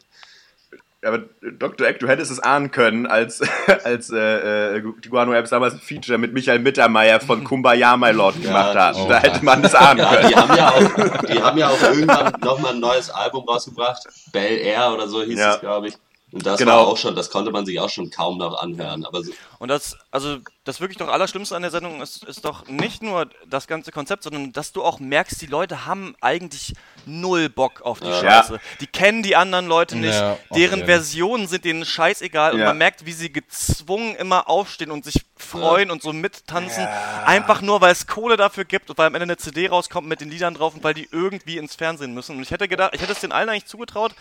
aber 1.06 1.20
Dr. 1.58 1.86
Eck, 1.86 2.00
du 2.00 2.08
hättest 2.08 2.30
es 2.30 2.40
ahnen 2.40 2.70
können, 2.70 3.06
als, 3.06 3.42
als 3.84 4.10
äh, 4.10 4.76
äh, 4.76 4.82
die 5.04 5.08
Guano 5.08 5.32
Apps 5.32 5.50
damals 5.50 5.74
ein 5.74 5.80
Feature 5.80 6.18
mit 6.18 6.32
Michael 6.32 6.58
Mittermeier 6.58 7.20
von 7.20 7.44
Kumbaya 7.44 7.96
My 7.96 8.10
Lord 8.10 8.42
gemacht 8.42 8.74
ja, 8.74 8.86
hat. 8.86 8.96
Oh. 8.96 9.08
Da 9.08 9.20
hätte 9.20 9.44
man 9.44 9.62
das 9.62 9.74
ahnen 9.74 9.98
ja, 9.98 10.14
können. 10.14 10.28
Die 10.28 10.36
haben 10.36 10.56
ja 10.56 10.68
auch, 10.68 11.26
die 11.26 11.42
haben 11.42 11.58
ja 11.58 11.68
auch 11.68 11.82
irgendwann 11.82 12.32
nochmal 12.40 12.72
ein 12.72 12.80
neues 12.80 13.10
Album 13.10 13.44
rausgebracht. 13.44 14.02
Bel 14.32 14.58
Air 14.58 14.92
oder 14.92 15.08
so 15.08 15.22
hieß 15.22 15.38
ja. 15.38 15.54
es, 15.54 15.60
glaube 15.60 15.88
ich. 15.88 15.94
Und 16.36 16.44
das 16.44 16.58
genau. 16.58 16.72
war 16.72 16.86
auch 16.86 16.98
schon, 16.98 17.16
das 17.16 17.30
konnte 17.30 17.50
man 17.50 17.64
sich 17.64 17.80
auch 17.80 17.88
schon 17.88 18.10
kaum 18.10 18.36
noch 18.36 18.60
anhören. 18.60 19.06
Aber 19.06 19.24
so. 19.24 19.32
Und 19.58 19.68
das, 19.68 19.96
also 20.10 20.36
das 20.64 20.82
wirklich 20.82 20.98
doch 20.98 21.08
Allerschlimmste 21.08 21.56
an 21.56 21.62
der 21.62 21.70
Sendung 21.70 22.02
ist, 22.02 22.24
ist 22.24 22.44
doch 22.44 22.68
nicht 22.68 23.02
nur 23.02 23.30
das 23.48 23.66
ganze 23.66 23.90
Konzept, 23.90 24.22
sondern 24.22 24.52
dass 24.52 24.70
du 24.72 24.84
auch 24.84 25.00
merkst, 25.00 25.40
die 25.40 25.46
Leute 25.46 25.86
haben 25.86 26.14
eigentlich 26.20 26.74
null 27.06 27.48
Bock 27.48 27.80
auf 27.80 28.00
die 28.00 28.08
ja. 28.08 28.20
Scheiße. 28.20 28.60
Die 28.80 28.86
kennen 28.86 29.22
die 29.22 29.34
anderen 29.34 29.66
Leute 29.66 29.96
nicht, 29.96 30.12
ja, 30.12 30.36
deren 30.54 30.80
okay. 30.80 30.90
Versionen 30.90 31.48
sind 31.48 31.64
denen 31.64 31.86
scheißegal 31.86 32.52
ja. 32.52 32.58
und 32.58 32.64
man 32.66 32.76
merkt, 32.76 33.06
wie 33.06 33.12
sie 33.12 33.32
gezwungen 33.32 34.14
immer 34.16 34.50
aufstehen 34.50 34.90
und 34.90 35.06
sich 35.06 35.24
freuen 35.38 35.90
und 35.90 36.02
so 36.02 36.12
mittanzen, 36.12 36.86
einfach 37.24 37.62
nur, 37.62 37.80
weil 37.80 37.92
es 37.92 38.06
Kohle 38.06 38.36
dafür 38.36 38.66
gibt 38.66 38.90
und 38.90 38.98
weil 38.98 39.06
am 39.06 39.14
Ende 39.14 39.22
eine 39.22 39.36
CD 39.38 39.68
rauskommt 39.68 40.06
mit 40.06 40.20
den 40.20 40.28
Liedern 40.28 40.52
drauf 40.52 40.74
und 40.74 40.84
weil 40.84 40.92
die 40.92 41.08
irgendwie 41.10 41.56
ins 41.56 41.76
Fernsehen 41.76 42.12
müssen. 42.12 42.36
Und 42.36 42.42
ich 42.42 42.50
hätte 42.50 42.68
gedacht, 42.68 42.90
ich 42.92 43.00
hätte 43.00 43.12
es 43.12 43.20
den 43.20 43.32
allen 43.32 43.48
eigentlich 43.48 43.64
zugetraut, 43.64 44.14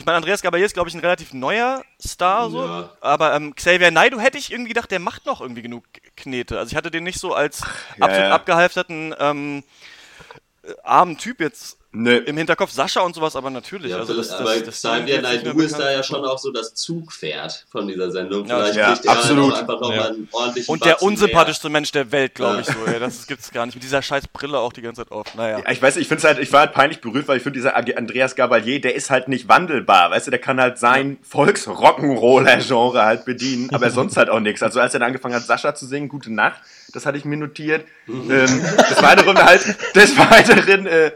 ich 0.00 0.06
meine, 0.06 0.16
Andreas 0.16 0.40
Gabalier 0.40 0.64
ist, 0.64 0.72
glaube 0.72 0.88
ich, 0.88 0.94
ein 0.94 1.00
relativ 1.00 1.34
neuer 1.34 1.84
Star, 2.02 2.48
so. 2.48 2.64
Ja. 2.64 2.90
Aber 3.02 3.34
ähm, 3.34 3.54
Xavier 3.54 3.90
Naidoo 3.90 4.18
hätte 4.18 4.38
ich 4.38 4.50
irgendwie 4.50 4.70
gedacht, 4.70 4.90
der 4.90 4.98
macht 4.98 5.26
noch 5.26 5.42
irgendwie 5.42 5.60
genug 5.60 5.84
Knete. 6.16 6.58
Also 6.58 6.70
ich 6.70 6.76
hatte 6.76 6.90
den 6.90 7.04
nicht 7.04 7.20
so 7.20 7.34
als 7.34 7.62
absolut 8.00 8.26
ja. 8.26 8.34
abgehalfterten 8.34 9.14
ähm, 9.18 9.62
äh, 10.62 10.72
armen 10.84 11.18
Typ 11.18 11.40
jetzt 11.40 11.76
Nee. 11.92 12.18
Im 12.18 12.36
Hinterkopf 12.36 12.70
Sascha 12.70 13.00
und 13.00 13.16
sowas, 13.16 13.34
aber 13.34 13.50
natürlich. 13.50 13.90
Ja, 13.90 13.98
also 13.98 14.14
das, 14.14 14.30
aber 14.30 14.54
das, 14.54 14.64
das 14.64 14.74
Xavier 14.76 15.22
Naidoo 15.22 15.58
ist 15.58 15.76
da 15.76 15.90
ja 15.90 16.04
schon 16.04 16.24
auch 16.24 16.38
so 16.38 16.52
das 16.52 16.72
Zugpferd 16.74 17.66
von 17.68 17.88
dieser 17.88 18.12
Sendung. 18.12 18.46
Vielleicht 18.46 18.76
ja, 18.76 18.92
kriegt 18.92 19.06
er 19.06 19.12
absolut. 19.12 19.54
Einfach 19.54 19.80
nochmal 19.80 19.96
ja. 19.96 20.06
einen 20.06 20.28
ordentlichen 20.30 20.72
Und 20.72 20.84
der 20.84 21.02
unsympathischste 21.02 21.68
mehr. 21.68 21.80
Mensch 21.80 21.90
der 21.90 22.12
Welt, 22.12 22.36
glaube 22.36 22.60
ich 22.60 22.66
so. 22.66 22.78
Ey. 22.86 23.00
Das 23.00 23.26
gibt's 23.26 23.50
gar 23.50 23.66
nicht. 23.66 23.74
Mit 23.74 23.82
dieser 23.82 24.02
scheiß 24.02 24.28
Brille 24.28 24.60
auch 24.60 24.72
die 24.72 24.82
ganze 24.82 25.02
Zeit 25.02 25.10
auf. 25.10 25.34
Naja. 25.34 25.58
Ja, 25.58 25.70
ich 25.70 25.82
weiß, 25.82 25.96
ich 25.96 26.06
finde 26.06 26.22
halt, 26.28 26.38
ich 26.38 26.52
war 26.52 26.60
halt 26.60 26.74
peinlich 26.74 27.00
berührt, 27.00 27.26
weil 27.26 27.38
ich 27.38 27.42
finde, 27.42 27.58
dieser 27.58 27.74
Andreas 27.74 28.36
Gabalier, 28.36 28.80
der 28.80 28.94
ist 28.94 29.10
halt 29.10 29.26
nicht 29.26 29.48
wandelbar. 29.48 30.12
Weißt 30.12 30.28
du, 30.28 30.30
der 30.30 30.40
kann 30.40 30.60
halt 30.60 30.78
sein 30.78 31.18
Volksrock'n'Roller-Genre 31.28 33.04
halt 33.04 33.24
bedienen, 33.24 33.68
aber 33.72 33.90
sonst 33.90 34.16
halt 34.16 34.30
auch 34.30 34.40
nichts. 34.40 34.62
Also 34.62 34.78
als 34.78 34.94
er 34.94 35.00
dann 35.00 35.08
angefangen 35.08 35.34
hat, 35.34 35.42
Sascha 35.42 35.74
zu 35.74 35.86
singen, 35.86 36.08
Gute 36.08 36.32
Nacht, 36.32 36.60
das 36.92 37.06
hatte 37.06 37.18
ich 37.18 37.24
mir 37.24 37.36
notiert. 37.36 37.84
Mhm. 38.06 38.30
Ähm, 38.30 38.62
des 38.90 39.02
Weiteren 39.02 39.38
halt, 39.38 39.76
des 39.94 40.18
Weiteren 40.18 40.86
äh, 40.86 41.12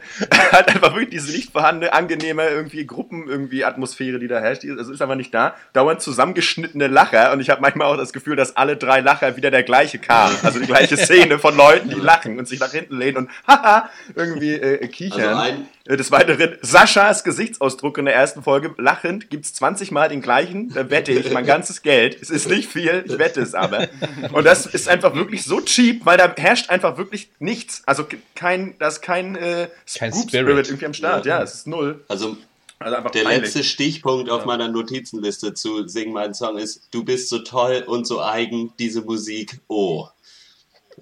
halt 0.53 0.69
einfach 0.69 0.95
wirklich 0.95 1.11
diese 1.11 1.33
nicht 1.33 1.53
vorhandene, 1.53 1.93
angenehme 1.93 2.49
irgendwie 2.49 2.87
Gruppen, 2.87 3.29
irgendwie 3.29 3.65
Atmosphäre, 3.65 4.19
die 4.19 4.29
da 4.29 4.41
herrscht. 4.41 4.65
Das 4.65 4.89
ist 4.89 5.03
aber 5.03 5.17
nicht 5.17 5.33
da. 5.35 5.55
Dauernd 5.73 6.01
zusammengeschnittene 6.01 6.87
Lacher 6.87 7.33
und 7.33 7.41
ich 7.41 7.51
habe 7.51 7.61
manchmal 7.61 7.89
auch 7.89 7.97
das 7.97 8.13
Gefühl, 8.13 8.37
dass 8.37 8.57
alle 8.57 8.77
drei 8.77 9.01
Lacher 9.01 9.37
wieder 9.37 9.51
der 9.51 9.63
gleiche 9.63 9.99
kamen. 9.99 10.37
Also 10.43 10.59
die 10.59 10.67
gleiche 10.67 10.97
Szene 11.05 11.39
von 11.39 11.57
Leuten, 11.57 11.89
die 11.89 12.01
lachen 12.01 12.39
und 12.39 12.49
sich 12.49 12.61
nach 12.61 12.73
hinten 12.73 12.99
lehnen 12.99 13.17
und 13.17 13.31
haha 13.47 13.91
irgendwie 14.15 14.55
äh, 14.55 14.87
kichern. 14.89 15.37
Also 15.37 15.53
äh, 15.53 15.84
des 15.87 16.11
Weiteren, 16.11 16.57
Saschas 16.63 17.25
Gesichtsausdruck 17.25 17.99
in 17.99 18.07
der 18.07 18.15
ersten 18.15 18.43
Folge, 18.43 18.75
lachend, 18.79 19.29
gibt's 19.29 19.53
20 19.55 19.91
Mal 19.91 20.09
den 20.09 20.23
gleichen, 20.23 20.71
da 20.71 20.89
wette 20.89 21.13
ich 21.13 21.31
mein 21.31 21.45
ganzes 21.45 21.83
Geld. 21.83 22.17
Es 22.21 22.31
ist 22.31 22.49
nicht 22.49 22.71
viel, 22.71 23.05
ich 23.07 23.19
wette 23.19 23.43
es 23.43 23.55
aber. 23.55 23.89
Und 24.33 24.45
das 24.45 24.65
ist 24.65 24.89
einfach 24.89 25.15
wirklich 25.15 25.45
so 25.45 25.61
cheap, 25.61 26.07
weil 26.07 26.17
da 26.17 26.33
herrscht 26.35 26.71
einfach 26.71 26.97
wirklich 26.97 27.31
nichts. 27.39 27.83
Also 27.85 28.07
kein, 28.35 28.75
da 28.79 28.89
ist 28.89 29.03
kein, 29.03 29.37
äh, 29.37 29.69
kein 29.95 30.13
Spirit. 30.13 30.31
Spirit. 30.31 30.69
irgendwie 30.69 30.87
am 30.87 30.95
Start. 30.95 31.27
Ja, 31.27 31.39
ja 31.39 31.43
es 31.43 31.55
ist 31.55 31.67
null. 31.67 32.03
Also 32.09 32.39
also 32.79 33.09
der 33.09 33.23
peinlich. 33.23 33.43
letzte 33.43 33.65
Stichpunkt 33.65 34.31
auf 34.31 34.41
ja. 34.41 34.47
meiner 34.47 34.69
Notizenliste 34.69 35.55
zu 35.55 35.87
Sing 35.89 36.13
meinen 36.13 36.35
Song 36.35 36.59
ist, 36.59 36.89
du 36.91 37.05
bist 37.05 37.29
so 37.29 37.39
toll 37.39 37.85
und 37.87 38.07
so 38.07 38.21
eigen, 38.21 38.73
diese 38.79 39.03
Musik, 39.03 39.61
oh. 39.69 40.09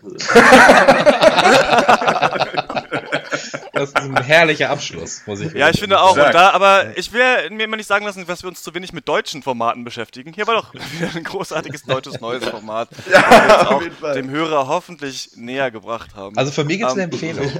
Das 3.72 3.88
ist 3.88 3.96
ein 3.96 4.22
herrlicher 4.22 4.70
Abschluss, 4.70 5.22
muss 5.26 5.40
ich 5.40 5.52
Ja, 5.54 5.70
ich 5.70 5.80
finde 5.80 6.00
auch. 6.00 6.16
Und 6.16 6.34
da, 6.34 6.50
aber 6.50 6.96
ich 6.96 7.12
will 7.12 7.50
mir 7.50 7.64
immer 7.64 7.76
nicht 7.76 7.86
sagen 7.86 8.04
lassen, 8.04 8.26
dass 8.26 8.42
wir 8.42 8.48
uns 8.48 8.62
zu 8.62 8.74
wenig 8.74 8.92
mit 8.92 9.08
deutschen 9.08 9.42
Formaten 9.42 9.82
beschäftigen. 9.82 10.32
Hier 10.34 10.46
war 10.46 10.54
doch 10.54 10.74
wieder 10.74 11.10
ein 11.16 11.24
großartiges 11.24 11.84
deutsches 11.84 12.20
neues 12.20 12.44
Format, 12.44 12.88
ja, 13.10 13.20
das 13.20 13.90
wir 14.00 14.14
dem 14.14 14.30
Hörer 14.30 14.68
hoffentlich 14.68 15.30
näher 15.36 15.70
gebracht 15.70 16.14
haben. 16.14 16.36
Also 16.36 16.52
für 16.52 16.64
mich 16.64 16.78
gibt 16.78 16.90
es 16.90 16.96
eine 16.96 17.04
Empfehlung. 17.04 17.50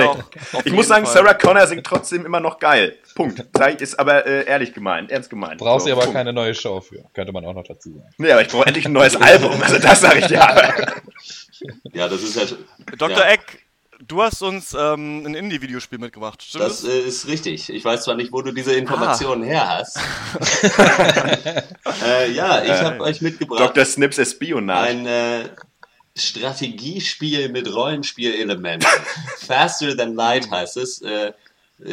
auch, 0.00 0.24
ich 0.64 0.72
muss 0.72 0.88
sagen, 0.88 1.04
Fall. 1.04 1.14
Sarah 1.14 1.34
Connor 1.34 1.66
singt 1.66 1.84
trotzdem 1.84 2.24
immer 2.24 2.40
noch 2.40 2.58
geil. 2.58 2.96
Punkt. 3.14 3.44
Ist 3.80 4.00
aber 4.00 4.26
äh, 4.26 4.46
ehrlich 4.46 4.74
gemeint, 4.74 5.10
ernst 5.10 5.30
gemeint. 5.30 5.58
Brauchst 5.58 5.84
so, 5.84 5.90
du 5.90 5.96
aber 5.96 6.02
Punkt. 6.02 6.16
keine 6.16 6.32
neue 6.32 6.54
Show 6.54 6.80
für, 6.80 7.04
könnte 7.12 7.32
man 7.32 7.44
auch 7.44 7.54
noch 7.54 7.64
dazu 7.64 7.90
sagen. 7.90 8.10
Nee, 8.18 8.32
aber 8.32 8.42
ich 8.42 8.48
brauche 8.48 8.66
endlich 8.66 8.86
ein 8.86 8.92
neues 8.92 9.16
Album, 9.16 9.62
also 9.62 9.78
das 9.78 10.00
sage 10.00 10.20
ich 10.20 10.26
dir. 10.26 10.40
Ja, 11.92 12.08
das 12.08 12.22
ist 12.22 12.36
ja. 12.36 12.44
Dr. 12.98 13.18
Ja. 13.18 13.30
Eck, 13.30 13.66
du 14.06 14.22
hast 14.22 14.42
uns 14.42 14.74
ähm, 14.74 15.24
ein 15.26 15.34
Indie-Videospiel 15.34 15.98
mitgebracht, 15.98 16.42
stimmt 16.42 16.64
das? 16.64 16.82
Das 16.82 16.90
äh, 16.90 17.00
ist 17.00 17.26
richtig. 17.26 17.70
Ich 17.70 17.84
weiß 17.84 18.04
zwar 18.04 18.14
nicht, 18.14 18.32
wo 18.32 18.42
du 18.42 18.52
diese 18.52 18.74
Informationen 18.74 19.42
ah. 19.44 19.46
her 19.46 19.68
hast. 19.68 19.96
äh, 22.04 22.30
ja, 22.32 22.62
ich 22.62 22.70
habe 22.70 23.00
euch 23.00 23.20
mitgebracht. 23.20 23.60
Dr. 23.60 23.84
Snips 23.84 24.18
Espionage. 24.18 24.88
Ein 24.88 25.06
äh, 25.06 25.48
Strategiespiel 26.16 27.48
mit 27.50 27.72
Rollenspielelementen. 27.72 28.88
Faster 29.38 29.96
Than 29.96 30.14
Light 30.14 30.50
heißt 30.50 30.76
es. 30.78 31.02
Äh, 31.02 31.32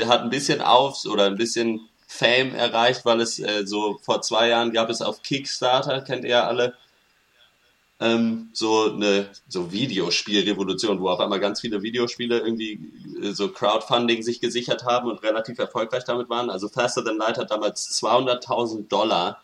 hat 0.05 0.21
ein 0.21 0.29
bisschen 0.29 0.61
auf 0.61 1.03
oder 1.05 1.25
ein 1.25 1.35
bisschen 1.35 1.89
Fame 2.07 2.53
erreicht, 2.53 3.05
weil 3.05 3.21
es 3.21 3.39
äh, 3.39 3.65
so 3.65 3.99
vor 4.01 4.21
zwei 4.21 4.49
Jahren 4.49 4.71
gab 4.71 4.89
es 4.89 5.01
auf 5.01 5.23
Kickstarter, 5.23 6.01
kennt 6.01 6.23
ihr 6.23 6.31
ja 6.31 6.47
alle, 6.47 6.75
ähm, 8.03 8.49
so 8.51 8.91
eine 8.91 9.29
so 9.47 9.71
Videospielrevolution, 9.71 10.99
wo 10.99 11.07
auf 11.07 11.21
einmal 11.21 11.39
ganz 11.39 11.61
viele 11.61 11.81
Videospiele 11.81 12.39
irgendwie 12.39 12.91
äh, 13.21 13.31
so 13.31 13.47
Crowdfunding 13.47 14.23
sich 14.23 14.41
gesichert 14.41 14.83
haben 14.83 15.09
und 15.09 15.23
relativ 15.23 15.57
erfolgreich 15.57 16.03
damit 16.03 16.29
waren. 16.29 16.49
Also 16.49 16.67
Faster 16.67 17.03
Than 17.03 17.17
Light 17.17 17.37
hat 17.37 17.49
damals 17.49 17.89
200.000 18.01 18.89
Dollar 18.89 19.41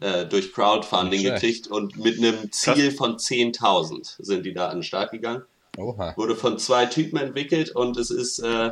äh, 0.00 0.24
durch 0.24 0.52
Crowdfunding 0.52 1.24
gekriegt 1.24 1.66
und 1.66 1.96
mit 1.96 2.18
einem 2.18 2.52
Ziel 2.52 2.92
von 2.92 3.16
10.000 3.16 4.14
sind 4.18 4.46
die 4.46 4.54
da 4.54 4.68
an 4.68 4.78
den 4.78 4.82
Start 4.84 5.10
gegangen. 5.10 5.42
Oha. 5.76 6.16
Wurde 6.16 6.36
von 6.36 6.58
zwei 6.60 6.86
Typen 6.86 7.18
entwickelt 7.18 7.70
und 7.74 7.96
es 7.96 8.10
ist 8.10 8.38
äh, 8.38 8.70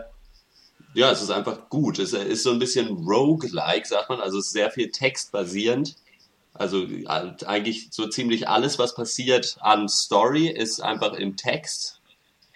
ja, 0.94 1.10
es 1.10 1.22
ist 1.22 1.30
einfach 1.30 1.68
gut. 1.70 1.98
Es 1.98 2.12
ist 2.12 2.44
so 2.44 2.52
ein 2.52 2.60
bisschen 2.60 2.86
roguelike, 3.04 3.84
sagt 3.84 4.10
man, 4.10 4.20
also 4.20 4.38
es 4.38 4.46
ist 4.46 4.52
sehr 4.52 4.70
viel 4.70 4.92
textbasierend 4.92 5.96
also 6.54 6.86
eigentlich 7.46 7.88
so 7.90 8.06
ziemlich 8.06 8.48
alles, 8.48 8.78
was 8.78 8.94
passiert 8.94 9.56
an 9.60 9.88
Story, 9.88 10.46
ist 10.48 10.80
einfach 10.80 11.14
im 11.14 11.36
Text. 11.36 12.00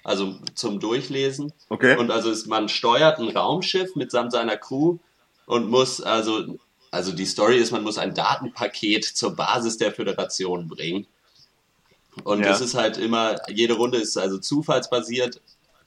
Also 0.05 0.39
zum 0.55 0.81
Durchlesen. 0.81 1.53
Okay. 1.69 1.97
Und 1.97 2.11
also 2.11 2.31
ist, 2.31 2.47
man 2.47 2.69
steuert 2.69 3.19
ein 3.19 3.37
Raumschiff 3.37 3.95
mitsamt 3.97 4.33
seiner 4.33 4.57
Crew 4.57 4.99
und 5.47 5.69
muss 5.69 6.01
also, 6.01 6.59
also 6.91 7.13
die 7.13 7.27
Story 7.27 7.59
ist, 7.59 7.73
man 7.73 7.83
muss 7.83 7.99
ein 7.99 8.15
Datenpaket 8.15 9.05
zur 9.05 9.35
Basis 9.35 9.77
der 9.77 9.93
Föderation 9.93 10.69
bringen. 10.69 11.07
Und 12.25 12.41
ja. 12.41 12.49
das 12.49 12.61
ist 12.61 12.75
halt 12.75 12.97
immer, 12.97 13.37
jede 13.51 13.75
Runde 13.75 13.99
ist 13.99 14.17
also 14.17 14.39
zufallsbasiert, 14.39 15.41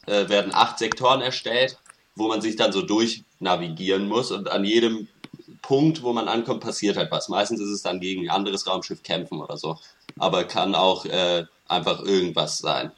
äh, 0.05 0.30
werden 0.30 0.53
acht 0.53 0.80
Sektoren 0.80 1.22
erstellt, 1.22 1.78
wo 2.16 2.28
man 2.28 2.41
sich 2.41 2.55
dann 2.55 2.72
so 2.72 2.82
durchnavigieren 2.82 4.07
muss 4.07 4.32
und 4.32 4.49
an 4.49 4.66
jedem 4.66 5.07
Punkt, 5.62 6.03
wo 6.03 6.14
man 6.14 6.28
ankommt, 6.28 6.62
passiert 6.62 6.97
halt 6.97 7.12
was. 7.12 7.30
Meistens 7.30 7.59
ist 7.59 7.70
es 7.70 7.82
dann 7.82 7.99
gegen 7.99 8.24
ein 8.24 8.36
anderes 8.36 8.68
Raumschiff 8.68 9.03
kämpfen 9.03 9.39
oder 9.41 9.57
so. 9.57 9.78
Aber 10.18 10.43
kann 10.43 10.76
auch 10.76 11.05
äh, 11.05 11.45
einfach 11.68 12.03
irgendwas 12.03 12.57
sein. 12.57 12.91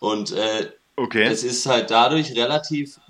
Und 0.00 0.32
äh, 0.32 0.72
okay. 0.96 1.24
es 1.24 1.44
ist 1.44 1.66
halt 1.66 1.90
dadurch 1.90 2.34
relativ 2.36 3.00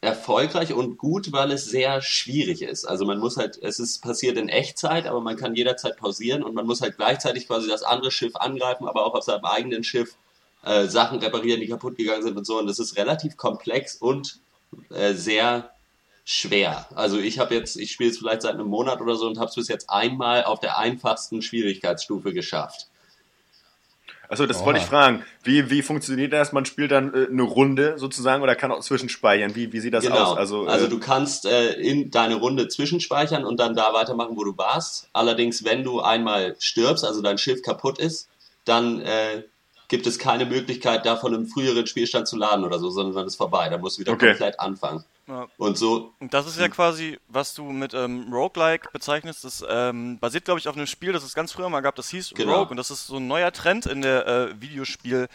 erfolgreich 0.00 0.72
und 0.72 0.96
gut, 0.96 1.32
weil 1.32 1.50
es 1.50 1.64
sehr 1.64 2.00
schwierig 2.02 2.62
ist. 2.62 2.84
Also 2.84 3.04
man 3.04 3.18
muss 3.18 3.36
halt, 3.36 3.58
es 3.60 3.80
ist 3.80 4.00
passiert 4.00 4.36
in 4.36 4.48
Echtzeit, 4.48 5.06
aber 5.06 5.20
man 5.20 5.36
kann 5.36 5.56
jederzeit 5.56 5.96
pausieren 5.96 6.44
und 6.44 6.54
man 6.54 6.66
muss 6.66 6.80
halt 6.80 6.96
gleichzeitig 6.96 7.48
quasi 7.48 7.68
das 7.68 7.82
andere 7.82 8.12
Schiff 8.12 8.36
angreifen, 8.36 8.86
aber 8.86 9.04
auch 9.04 9.14
auf 9.14 9.24
seinem 9.24 9.44
eigenen 9.44 9.82
Schiff 9.82 10.16
äh, 10.64 10.86
Sachen 10.86 11.18
reparieren, 11.18 11.60
die 11.60 11.68
kaputt 11.68 11.96
gegangen 11.96 12.22
sind 12.22 12.36
und 12.36 12.46
so. 12.46 12.58
Und 12.58 12.68
das 12.68 12.78
ist 12.78 12.96
relativ 12.96 13.36
komplex 13.36 13.96
und 13.96 14.38
äh, 14.90 15.14
sehr 15.14 15.72
schwer. 16.30 16.86
Also 16.94 17.18
ich 17.18 17.38
habe 17.38 17.54
jetzt, 17.54 17.76
ich 17.76 17.90
spiele 17.90 18.10
es 18.10 18.18
vielleicht 18.18 18.42
seit 18.42 18.52
einem 18.52 18.66
Monat 18.66 19.00
oder 19.00 19.16
so 19.16 19.26
und 19.26 19.38
habe 19.38 19.48
es 19.48 19.54
bis 19.54 19.68
jetzt 19.68 19.88
einmal 19.88 20.44
auf 20.44 20.60
der 20.60 20.76
einfachsten 20.76 21.40
Schwierigkeitsstufe 21.40 22.34
geschafft. 22.34 22.86
Achso, 24.28 24.44
das 24.44 24.58
Oha. 24.58 24.66
wollte 24.66 24.80
ich 24.80 24.84
fragen. 24.84 25.24
Wie, 25.42 25.70
wie 25.70 25.80
funktioniert 25.80 26.34
das? 26.34 26.52
Man 26.52 26.66
spielt 26.66 26.90
dann 26.90 27.14
äh, 27.14 27.28
eine 27.30 27.44
Runde 27.44 27.94
sozusagen 27.96 28.42
oder 28.42 28.54
kann 28.56 28.70
auch 28.70 28.80
zwischenspeichern? 28.80 29.54
Wie, 29.54 29.72
wie 29.72 29.80
sieht 29.80 29.94
das 29.94 30.04
genau. 30.04 30.32
aus? 30.32 30.36
Also, 30.36 30.66
äh, 30.66 30.68
also 30.68 30.86
du 30.86 31.00
kannst 31.00 31.46
äh, 31.46 31.72
in 31.72 32.10
deine 32.10 32.34
Runde 32.34 32.68
zwischenspeichern 32.68 33.46
und 33.46 33.58
dann 33.58 33.74
da 33.74 33.94
weitermachen, 33.94 34.36
wo 34.36 34.44
du 34.44 34.54
warst. 34.58 35.08
Allerdings, 35.14 35.64
wenn 35.64 35.82
du 35.82 36.02
einmal 36.02 36.56
stirbst, 36.58 37.06
also 37.06 37.22
dein 37.22 37.38
Schiff 37.38 37.62
kaputt 37.62 37.98
ist, 37.98 38.28
dann 38.66 39.00
äh, 39.00 39.44
gibt 39.88 40.06
es 40.06 40.18
keine 40.18 40.44
Möglichkeit, 40.44 41.06
davon 41.06 41.32
im 41.32 41.46
früheren 41.46 41.86
Spielstand 41.86 42.28
zu 42.28 42.36
laden 42.36 42.66
oder 42.66 42.78
so, 42.78 42.90
sondern 42.90 43.14
dann 43.14 43.26
ist 43.26 43.36
vorbei. 43.36 43.70
Da 43.70 43.78
musst 43.78 43.96
du 43.96 44.02
wieder 44.02 44.12
okay. 44.12 44.28
komplett 44.28 44.60
anfangen. 44.60 45.04
Ja. 45.28 45.46
Und 45.58 45.76
so. 45.76 46.14
Und 46.20 46.32
das 46.32 46.46
ist 46.46 46.58
ja 46.58 46.68
quasi, 46.68 47.18
was 47.28 47.54
du 47.54 47.64
mit 47.64 47.92
ähm, 47.92 48.32
Roguelike 48.32 48.88
bezeichnest. 48.92 49.44
Das 49.44 49.62
ähm, 49.68 50.18
basiert, 50.18 50.46
glaube 50.46 50.58
ich, 50.58 50.68
auf 50.68 50.76
einem 50.76 50.86
Spiel, 50.86 51.12
das 51.12 51.22
es 51.22 51.34
ganz 51.34 51.52
früher 51.52 51.68
mal 51.68 51.82
gab, 51.82 51.96
das 51.96 52.08
hieß 52.08 52.32
genau. 52.34 52.60
Rogue. 52.60 52.70
Und 52.70 52.78
das 52.78 52.90
ist 52.90 53.06
so 53.06 53.16
ein 53.16 53.26
neuer 53.26 53.52
Trend 53.52 53.86
in 53.86 54.00
der 54.00 54.26
äh, 54.26 54.54
Videospiel- 54.54 55.28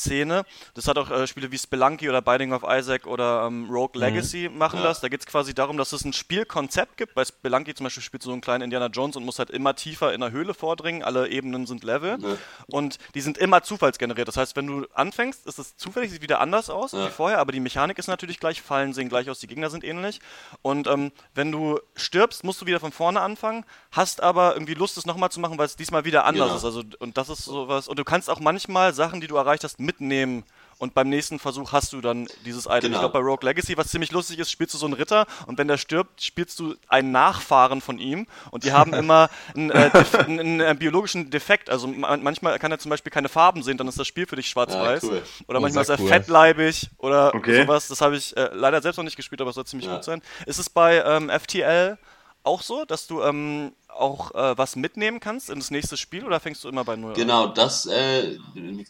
Szene. 0.00 0.44
Das 0.74 0.88
hat 0.88 0.98
auch 0.98 1.10
äh, 1.10 1.26
Spiele 1.26 1.52
wie 1.52 1.58
Spelunky 1.58 2.08
oder 2.08 2.22
Binding 2.22 2.52
of 2.52 2.62
Isaac 2.66 3.06
oder 3.06 3.46
ähm, 3.46 3.68
Rogue 3.70 3.92
mhm. 3.94 4.00
Legacy 4.00 4.48
mhm. 4.48 4.58
machen 4.58 4.80
ja. 4.80 4.86
das. 4.86 5.00
Da 5.00 5.08
geht 5.08 5.20
es 5.20 5.26
quasi 5.26 5.54
darum, 5.54 5.76
dass 5.76 5.92
es 5.92 6.04
ein 6.04 6.12
Spielkonzept 6.12 6.96
gibt. 6.96 7.14
Bei 7.14 7.24
Spelunky 7.24 7.74
zum 7.74 7.84
Beispiel 7.84 8.02
spielt 8.02 8.22
so 8.22 8.32
einen 8.32 8.40
kleinen 8.40 8.64
Indiana 8.64 8.86
Jones 8.86 9.16
und 9.16 9.24
muss 9.24 9.38
halt 9.38 9.50
immer 9.50 9.74
tiefer 9.74 10.12
in 10.12 10.20
der 10.20 10.30
Höhle 10.30 10.54
vordringen. 10.54 11.02
Alle 11.02 11.28
Ebenen 11.28 11.66
sind 11.66 11.84
Level 11.84 12.18
ja. 12.20 12.36
und 12.66 12.98
die 13.14 13.20
sind 13.20 13.38
immer 13.38 13.62
zufallsgeneriert. 13.62 14.28
Das 14.28 14.36
heißt, 14.36 14.56
wenn 14.56 14.66
du 14.66 14.86
anfängst, 14.94 15.46
ist 15.46 15.58
es 15.58 15.76
zufällig, 15.76 16.10
sieht 16.10 16.22
wieder 16.22 16.40
anders 16.40 16.70
aus 16.70 16.92
ja. 16.92 17.06
wie 17.06 17.10
vorher, 17.10 17.38
aber 17.38 17.52
die 17.52 17.60
Mechanik 17.60 17.98
ist 17.98 18.08
natürlich 18.08 18.40
gleich, 18.40 18.62
Fallen 18.62 18.92
sehen 18.92 19.08
gleich 19.08 19.28
aus, 19.30 19.40
die 19.40 19.46
Gegner 19.46 19.70
sind 19.70 19.84
ähnlich. 19.84 20.20
Und 20.62 20.86
ähm, 20.86 21.12
wenn 21.34 21.52
du 21.52 21.78
stirbst, 21.96 22.44
musst 22.44 22.60
du 22.60 22.66
wieder 22.66 22.80
von 22.80 22.92
vorne 22.92 23.20
anfangen, 23.20 23.64
hast 23.92 24.22
aber 24.22 24.54
irgendwie 24.54 24.74
Lust, 24.74 24.96
es 24.96 25.06
nochmal 25.06 25.30
zu 25.30 25.40
machen, 25.40 25.58
weil 25.58 25.66
es 25.66 25.76
diesmal 25.76 26.04
wieder 26.04 26.24
anders 26.24 26.48
genau. 26.48 26.56
ist. 26.56 26.64
Also, 26.64 26.82
und 26.98 27.16
das 27.16 27.28
ist 27.28 27.44
sowas. 27.44 27.88
Und 27.88 27.98
du 27.98 28.04
kannst 28.04 28.30
auch 28.30 28.40
manchmal 28.40 28.94
Sachen, 28.94 29.20
die 29.20 29.26
du 29.26 29.36
erreicht 29.36 29.64
hast, 29.64 29.80
mitnehmen 29.90 30.44
und 30.78 30.94
beim 30.94 31.10
nächsten 31.10 31.38
Versuch 31.38 31.72
hast 31.72 31.92
du 31.92 32.00
dann 32.00 32.26
dieses 32.46 32.64
Item. 32.64 32.80
Genau. 32.80 32.94
Ich 32.94 33.00
glaube, 33.00 33.12
bei 33.12 33.18
Rogue 33.18 33.46
Legacy, 33.46 33.76
was 33.76 33.88
ziemlich 33.88 34.12
lustig 34.12 34.38
ist, 34.38 34.50
spielst 34.50 34.72
du 34.72 34.78
so 34.78 34.86
einen 34.86 34.94
Ritter 34.94 35.26
und 35.46 35.58
wenn 35.58 35.68
der 35.68 35.76
stirbt, 35.76 36.22
spielst 36.22 36.58
du 36.58 36.74
einen 36.88 37.12
Nachfahren 37.12 37.82
von 37.82 37.98
ihm 37.98 38.26
und 38.50 38.64
die 38.64 38.72
haben 38.72 38.94
immer 38.94 39.28
einen, 39.54 39.70
äh, 39.70 39.90
einen, 40.18 40.40
einen, 40.40 40.62
einen, 40.62 40.78
biologischen 40.78 41.28
Defekt. 41.28 41.68
Also 41.68 41.86
manchmal 41.86 42.58
kann 42.58 42.72
er 42.72 42.78
zum 42.78 42.88
Beispiel 42.88 43.12
keine 43.12 43.28
Farben 43.28 43.62
sehen, 43.62 43.76
dann 43.76 43.88
ist 43.88 43.98
das 43.98 44.06
Spiel 44.06 44.26
für 44.26 44.36
dich 44.36 44.48
schwarz-weiß. 44.48 45.02
Ja, 45.02 45.08
cool. 45.10 45.22
Oder 45.48 45.60
manchmal 45.60 45.82
ist 45.82 45.90
er 45.90 46.00
cool. 46.00 46.08
fettleibig 46.08 46.88
oder 46.96 47.34
okay. 47.34 47.62
sowas. 47.62 47.88
Das 47.88 48.00
habe 48.00 48.16
ich 48.16 48.34
äh, 48.38 48.48
leider 48.54 48.80
selbst 48.80 48.96
noch 48.96 49.04
nicht 49.04 49.16
gespielt, 49.16 49.42
aber 49.42 49.50
es 49.50 49.56
soll 49.56 49.66
ziemlich 49.66 49.86
ja. 49.86 49.96
gut 49.96 50.04
sein. 50.04 50.22
Ist 50.46 50.58
es 50.58 50.70
bei 50.70 51.04
ähm, 51.04 51.28
FTL 51.28 51.98
auch 52.42 52.62
so, 52.62 52.86
dass 52.86 53.06
du 53.06 53.22
ähm, 53.22 53.72
auch 53.96 54.34
äh, 54.34 54.56
was 54.56 54.76
mitnehmen 54.76 55.20
kannst 55.20 55.50
ins 55.50 55.70
nächste 55.70 55.96
Spiel 55.96 56.24
oder 56.24 56.40
fängst 56.40 56.64
du 56.64 56.68
immer 56.68 56.84
bei 56.84 56.96
Null 56.96 57.14
genau, 57.14 57.44
an? 57.44 57.54
Genau, 57.54 57.54
das 57.54 57.86
äh, 57.86 58.38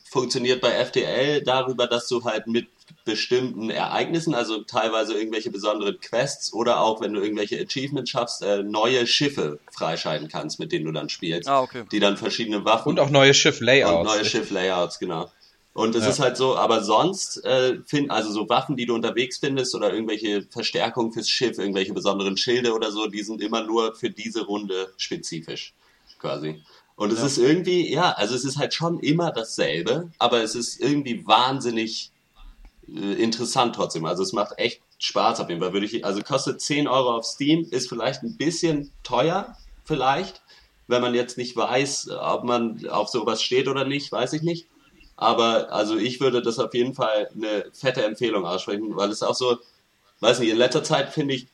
funktioniert 0.09 0.61
bei 0.61 0.85
FTL 0.85 1.43
darüber, 1.43 1.87
dass 1.87 2.09
du 2.09 2.25
halt 2.25 2.47
mit 2.47 2.69
bestimmten 3.05 3.71
Ereignissen, 3.71 4.35
also 4.35 4.63
teilweise 4.63 5.15
irgendwelche 5.15 5.51
besonderen 5.51 5.99
Quests 6.01 6.53
oder 6.53 6.81
auch, 6.81 7.01
wenn 7.01 7.13
du 7.13 7.21
irgendwelche 7.21 7.61
Achievements 7.61 8.11
schaffst, 8.11 8.43
äh, 8.43 8.63
neue 8.63 9.07
Schiffe 9.07 9.59
freischalten 9.73 10.29
kannst, 10.29 10.59
mit 10.59 10.73
denen 10.73 10.87
du 10.87 10.93
dann 10.93 11.09
spielst. 11.09 11.49
Ah, 11.49 11.61
okay. 11.61 11.85
Die 11.91 12.01
dann 12.01 12.17
verschiedene 12.17 12.65
Waffen. 12.65 12.91
Und 12.91 13.01
auch 13.01 13.11
neue 13.11 13.35
Schiff-Layouts. 13.35 14.09
Und 14.09 14.17
neue 14.17 14.25
Schiff-Layouts, 14.25 14.99
genau. 14.99 15.31
Und 15.73 15.95
es 15.95 16.03
ja. 16.03 16.11
ist 16.11 16.19
halt 16.19 16.37
so, 16.37 16.57
aber 16.57 16.83
sonst, 16.83 17.45
äh, 17.45 17.79
find, 17.87 18.11
also 18.11 18.33
so 18.33 18.49
Waffen, 18.49 18.77
die 18.77 18.87
du 18.87 18.95
unterwegs 18.95 19.39
findest 19.39 19.75
oder 19.75 19.93
irgendwelche 19.93 20.43
Verstärkungen 20.51 21.13
fürs 21.13 21.29
Schiff, 21.29 21.59
irgendwelche 21.59 21.93
besonderen 21.93 22.37
Schilde 22.37 22.75
oder 22.75 22.91
so, 22.91 23.07
die 23.07 23.23
sind 23.23 23.41
immer 23.41 23.63
nur 23.63 23.95
für 23.95 24.11
diese 24.11 24.45
Runde 24.45 24.93
spezifisch, 24.97 25.73
quasi. 26.19 26.61
Und 26.97 27.13
es 27.13 27.21
ja. 27.21 27.27
ist 27.27 27.39
irgendwie, 27.39 27.91
ja, 27.91 28.13
also 28.13 28.35
es 28.35 28.45
ist 28.45 28.59
halt 28.59 28.75
schon 28.75 28.99
immer 28.99 29.31
dasselbe, 29.31 30.11
aber 30.19 30.43
es 30.43 30.55
ist 30.55 30.81
irgendwie 30.81 31.27
wahnsinnig 31.27 32.11
äh, 32.89 33.15
interessant 33.15 33.75
trotzdem. 33.75 34.05
Also 34.05 34.23
es 34.23 34.33
macht 34.33 34.59
echt 34.59 34.83
Spaß 34.99 35.41
auf 35.41 35.49
jeden 35.49 35.63
Fall. 35.63 35.73
Würde 35.73 35.87
ich, 35.87 36.05
also 36.05 36.21
kostet 36.21 36.61
10 36.61 36.89
Euro 36.89 37.17
auf 37.17 37.25
Steam, 37.25 37.67
ist 37.71 37.89
vielleicht 37.89 38.23
ein 38.23 38.37
bisschen 38.37 38.91
teuer, 39.03 39.57
vielleicht, 39.85 40.43
wenn 40.89 41.01
man 41.01 41.15
jetzt 41.15 41.39
nicht 41.39 41.57
weiß, 41.57 42.11
ob 42.11 42.45
man 42.45 42.87
auf 42.89 43.09
sowas 43.09 43.41
steht 43.43 43.69
oder 43.69 43.85
nicht, 43.85 44.11
weiß 44.13 44.33
ich 44.35 44.43
nicht. 44.43 44.67
Aber 45.21 45.71
also 45.71 45.99
ich 45.99 46.19
würde 46.19 46.41
das 46.41 46.59
auf 46.59 46.73
jeden 46.73 46.95
Fall 46.95 47.29
eine 47.35 47.67
fette 47.75 48.03
Empfehlung 48.03 48.47
aussprechen, 48.47 48.97
weil 48.97 49.11
es 49.11 49.23
auch 49.23 49.35
so, 49.35 49.59
weiß 50.21 50.39
nicht, 50.39 50.49
in 50.49 50.57
letzter 50.57 50.83
Zeit 50.83 51.13
finde 51.13 51.35
ich, 51.35 51.47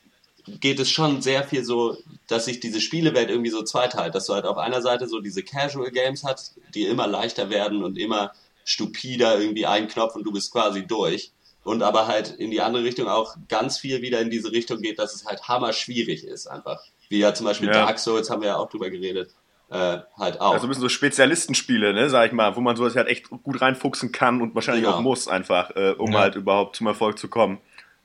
geht 0.61 0.79
es 0.79 0.89
schon 0.89 1.21
sehr 1.21 1.43
viel 1.43 1.65
so, 1.65 1.97
dass 2.29 2.45
sich 2.45 2.61
diese 2.61 2.79
Spielewelt 2.79 3.29
irgendwie 3.29 3.49
so 3.49 3.61
zweiteilt, 3.63 4.15
dass 4.15 4.27
du 4.27 4.33
halt 4.35 4.45
auf 4.45 4.57
einer 4.57 4.81
Seite 4.81 5.09
so 5.09 5.19
diese 5.19 5.43
Casual 5.43 5.91
Games 5.91 6.23
hast, 6.23 6.55
die 6.73 6.85
immer 6.85 7.07
leichter 7.07 7.49
werden 7.49 7.83
und 7.83 7.97
immer 7.97 8.31
stupider 8.63 9.37
irgendwie 9.37 9.65
ein 9.65 9.89
Knopf 9.89 10.15
und 10.15 10.23
du 10.23 10.31
bist 10.31 10.53
quasi 10.53 10.87
durch. 10.87 11.33
Und 11.65 11.83
aber 11.83 12.07
halt 12.07 12.29
in 12.29 12.51
die 12.51 12.61
andere 12.61 12.85
Richtung 12.85 13.09
auch 13.09 13.35
ganz 13.49 13.77
viel 13.79 14.01
wieder 14.01 14.21
in 14.21 14.29
diese 14.29 14.53
Richtung 14.53 14.81
geht, 14.81 14.97
dass 14.97 15.13
es 15.13 15.25
halt 15.25 15.49
hammer 15.49 15.73
schwierig 15.73 16.23
ist 16.23 16.47
einfach. 16.47 16.81
Wie 17.09 17.19
ja 17.19 17.33
zum 17.33 17.45
Beispiel 17.45 17.67
ja. 17.67 17.73
Dark 17.73 17.99
Souls 17.99 18.29
haben 18.29 18.41
wir 18.41 18.47
ja 18.47 18.57
auch 18.57 18.69
drüber 18.69 18.89
geredet 18.89 19.31
äh, 19.69 19.99
halt 20.17 20.39
auch. 20.39 20.53
Also 20.53 20.65
ein 20.65 20.69
bisschen 20.69 20.81
so 20.81 20.89
Spezialistenspiele, 20.89 21.93
ne, 21.93 22.09
sag 22.09 22.27
ich 22.27 22.31
mal, 22.33 22.55
wo 22.55 22.61
man 22.61 22.75
sowas 22.75 22.95
halt 22.95 23.07
echt 23.07 23.29
gut 23.29 23.61
reinfuchsen 23.61 24.11
kann 24.11 24.41
und 24.41 24.55
wahrscheinlich 24.55 24.85
genau. 24.85 24.97
auch 24.97 25.01
muss 25.01 25.27
einfach, 25.27 25.75
äh, 25.75 25.93
um 25.97 26.13
ja. 26.13 26.19
halt 26.19 26.35
überhaupt 26.35 26.75
zum 26.77 26.87
Erfolg 26.87 27.19
zu 27.19 27.27
kommen. 27.27 27.59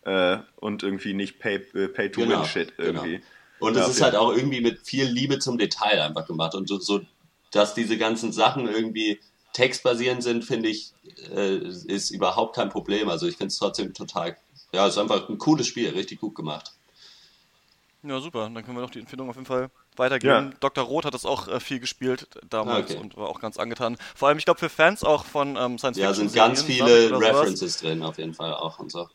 Äh, 0.05 0.39
und 0.57 0.83
irgendwie 0.83 1.15
nicht 1.15 1.39
Pay-to-Win-Shit 1.39 2.77
genau. 2.77 2.89
irgendwie. 2.89 3.17
Genau. 3.19 3.27
Und 3.61 3.77
es 3.77 3.89
ist 3.89 4.03
halt 4.03 4.17
auch 4.17 4.35
irgendwie 4.35 4.61
mit 4.61 4.81
viel 4.81 5.07
Liebe 5.07 5.39
zum 5.39 5.57
Detail 5.59 6.03
einfach 6.03 6.27
gemacht. 6.27 6.57
Und 6.57 6.69
so, 6.69 6.81
so 6.81 7.03
dass 7.53 7.75
diese 7.75 7.97
ganzen 7.97 8.33
Sachen 8.33 8.67
irgendwie 8.67 9.21
textbasierend 9.53 10.25
sind, 10.25 10.45
finde 10.45 10.71
ich, 10.71 10.93
äh, 11.33 11.59
ist 11.59 12.11
überhaupt 12.11 12.57
kein 12.57 12.71
Problem. 12.71 13.09
Also 13.09 13.29
ich 13.29 13.37
finde 13.37 13.49
es 13.49 13.59
trotzdem 13.59 13.95
total, 13.95 14.37
ja, 14.73 14.87
es 14.89 14.95
ist 14.95 14.99
einfach 14.99 15.29
ein 15.29 15.39
cooles 15.39 15.69
Spiel, 15.69 15.91
richtig 15.91 16.21
gut 16.21 16.35
gemacht. 16.35 16.73
Ja, 18.03 18.19
super. 18.19 18.51
Dann 18.53 18.65
können 18.65 18.77
wir 18.77 18.83
doch 18.83 18.91
die 18.91 18.99
Empfehlung 18.99 19.29
auf 19.31 19.37
jeden 19.37 19.47
Fall 19.47 19.71
weitergeben. 19.97 20.51
Ja. 20.51 20.57
Dr. 20.61 20.85
Roth 20.85 21.05
hat 21.05 21.15
das 21.15 21.27
auch 21.27 21.49
äh, 21.49 21.61
viel 21.61 21.81
gespielt 21.81 22.29
damals 22.49 22.91
okay. 22.91 23.01
und 23.01 23.17
war 23.17 23.29
auch 23.29 23.41
ganz 23.41 23.59
angetan. 23.59 23.97
Vor 24.15 24.29
allem, 24.29 24.39
ich 24.39 24.45
glaube, 24.45 24.61
für 24.61 24.69
Fans 24.69 25.05
auch 25.05 25.25
von 25.25 25.57
ähm, 25.57 25.79
Science 25.79 25.99
Fiction. 25.99 26.03
Ja, 26.03 26.15
sind 26.15 26.35
ganz 26.35 26.63
viele 26.63 27.11
References 27.21 27.79
drin, 27.79 28.03
auf 28.03 28.19
jeden 28.19 28.35
Fall 28.35 28.55
auch 28.55 28.79
und 28.79 28.91
so. 28.91 29.09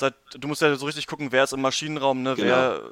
halt, 0.00 0.14
du 0.36 0.48
musst 0.48 0.62
ja 0.62 0.74
so 0.76 0.86
richtig 0.86 1.06
gucken, 1.06 1.30
wer 1.30 1.44
ist 1.44 1.52
im 1.52 1.60
Maschinenraum, 1.60 2.22
ne? 2.22 2.34
Genau. 2.34 2.48
wer, 2.48 2.82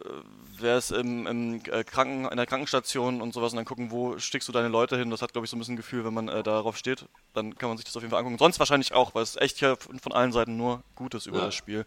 wer 0.59 0.79
ist 0.79 0.93
im, 0.93 1.27
im 1.27 1.63
äh, 1.71 1.85
Kranken, 1.85 2.27
in 2.27 2.37
der 2.37 2.47
Krankenstation 2.47 3.21
und 3.21 3.35
sowas 3.35 3.53
und 3.53 3.57
dann 3.57 3.65
gucken, 3.65 3.91
wo 3.91 4.19
stickst 4.19 4.49
du 4.49 4.53
deine 4.53 4.69
Leute 4.69 4.97
hin. 4.97 5.11
Das 5.11 5.23
hat, 5.23 5.33
glaube 5.33 5.45
ich, 5.45 5.51
so 5.51 5.57
ein 5.57 5.59
bisschen 5.59 5.75
ein 5.75 5.79
Gefühl, 5.79 6.05
wenn 6.05 6.15
man 6.15 6.29
äh, 6.29 6.43
darauf 6.43 6.77
steht. 6.77 7.07
Dann 7.35 7.57
kann 7.57 7.69
man 7.69 7.79
sich 7.79 7.85
das 7.85 7.97
auf 7.97 8.03
jeden 8.03 8.11
Fall 8.11 8.21
angucken. 8.21 8.39
Sonst 8.39 8.59
wahrscheinlich 8.59 8.93
auch, 8.93 9.15
weil 9.15 9.25
es 9.25 9.37
echt 9.37 9.59
hier 9.59 9.77
von 9.77 10.13
allen 10.13 10.33
Seiten 10.33 10.57
nur 10.57 10.83
Gutes 10.95 11.27
über 11.27 11.39
ja. 11.39 11.45
das 11.47 11.55
Spiel. 11.55 11.85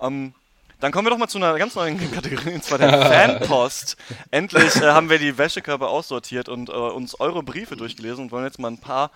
Ähm, 0.00 0.34
dann 0.82 0.90
kommen 0.90 1.06
wir 1.06 1.10
doch 1.10 1.18
mal 1.18 1.28
zu 1.28 1.38
einer 1.38 1.56
ganz 1.58 1.76
neuen 1.76 1.96
Kategorie, 2.12 2.54
und 2.54 2.64
zwar 2.64 2.78
der 2.78 2.90
Fanpost. 2.90 3.96
Endlich 4.32 4.74
äh, 4.76 4.86
haben 4.86 5.08
wir 5.08 5.20
die 5.20 5.38
Wäschekörper 5.38 5.88
aussortiert 5.88 6.48
und 6.48 6.70
äh, 6.70 6.72
uns 6.72 7.20
eure 7.20 7.44
Briefe 7.44 7.76
durchgelesen 7.76 8.24
und 8.24 8.32
wollen 8.32 8.44
jetzt 8.44 8.58
mal 8.58 8.68
ein 8.68 8.78
paar 8.78 9.12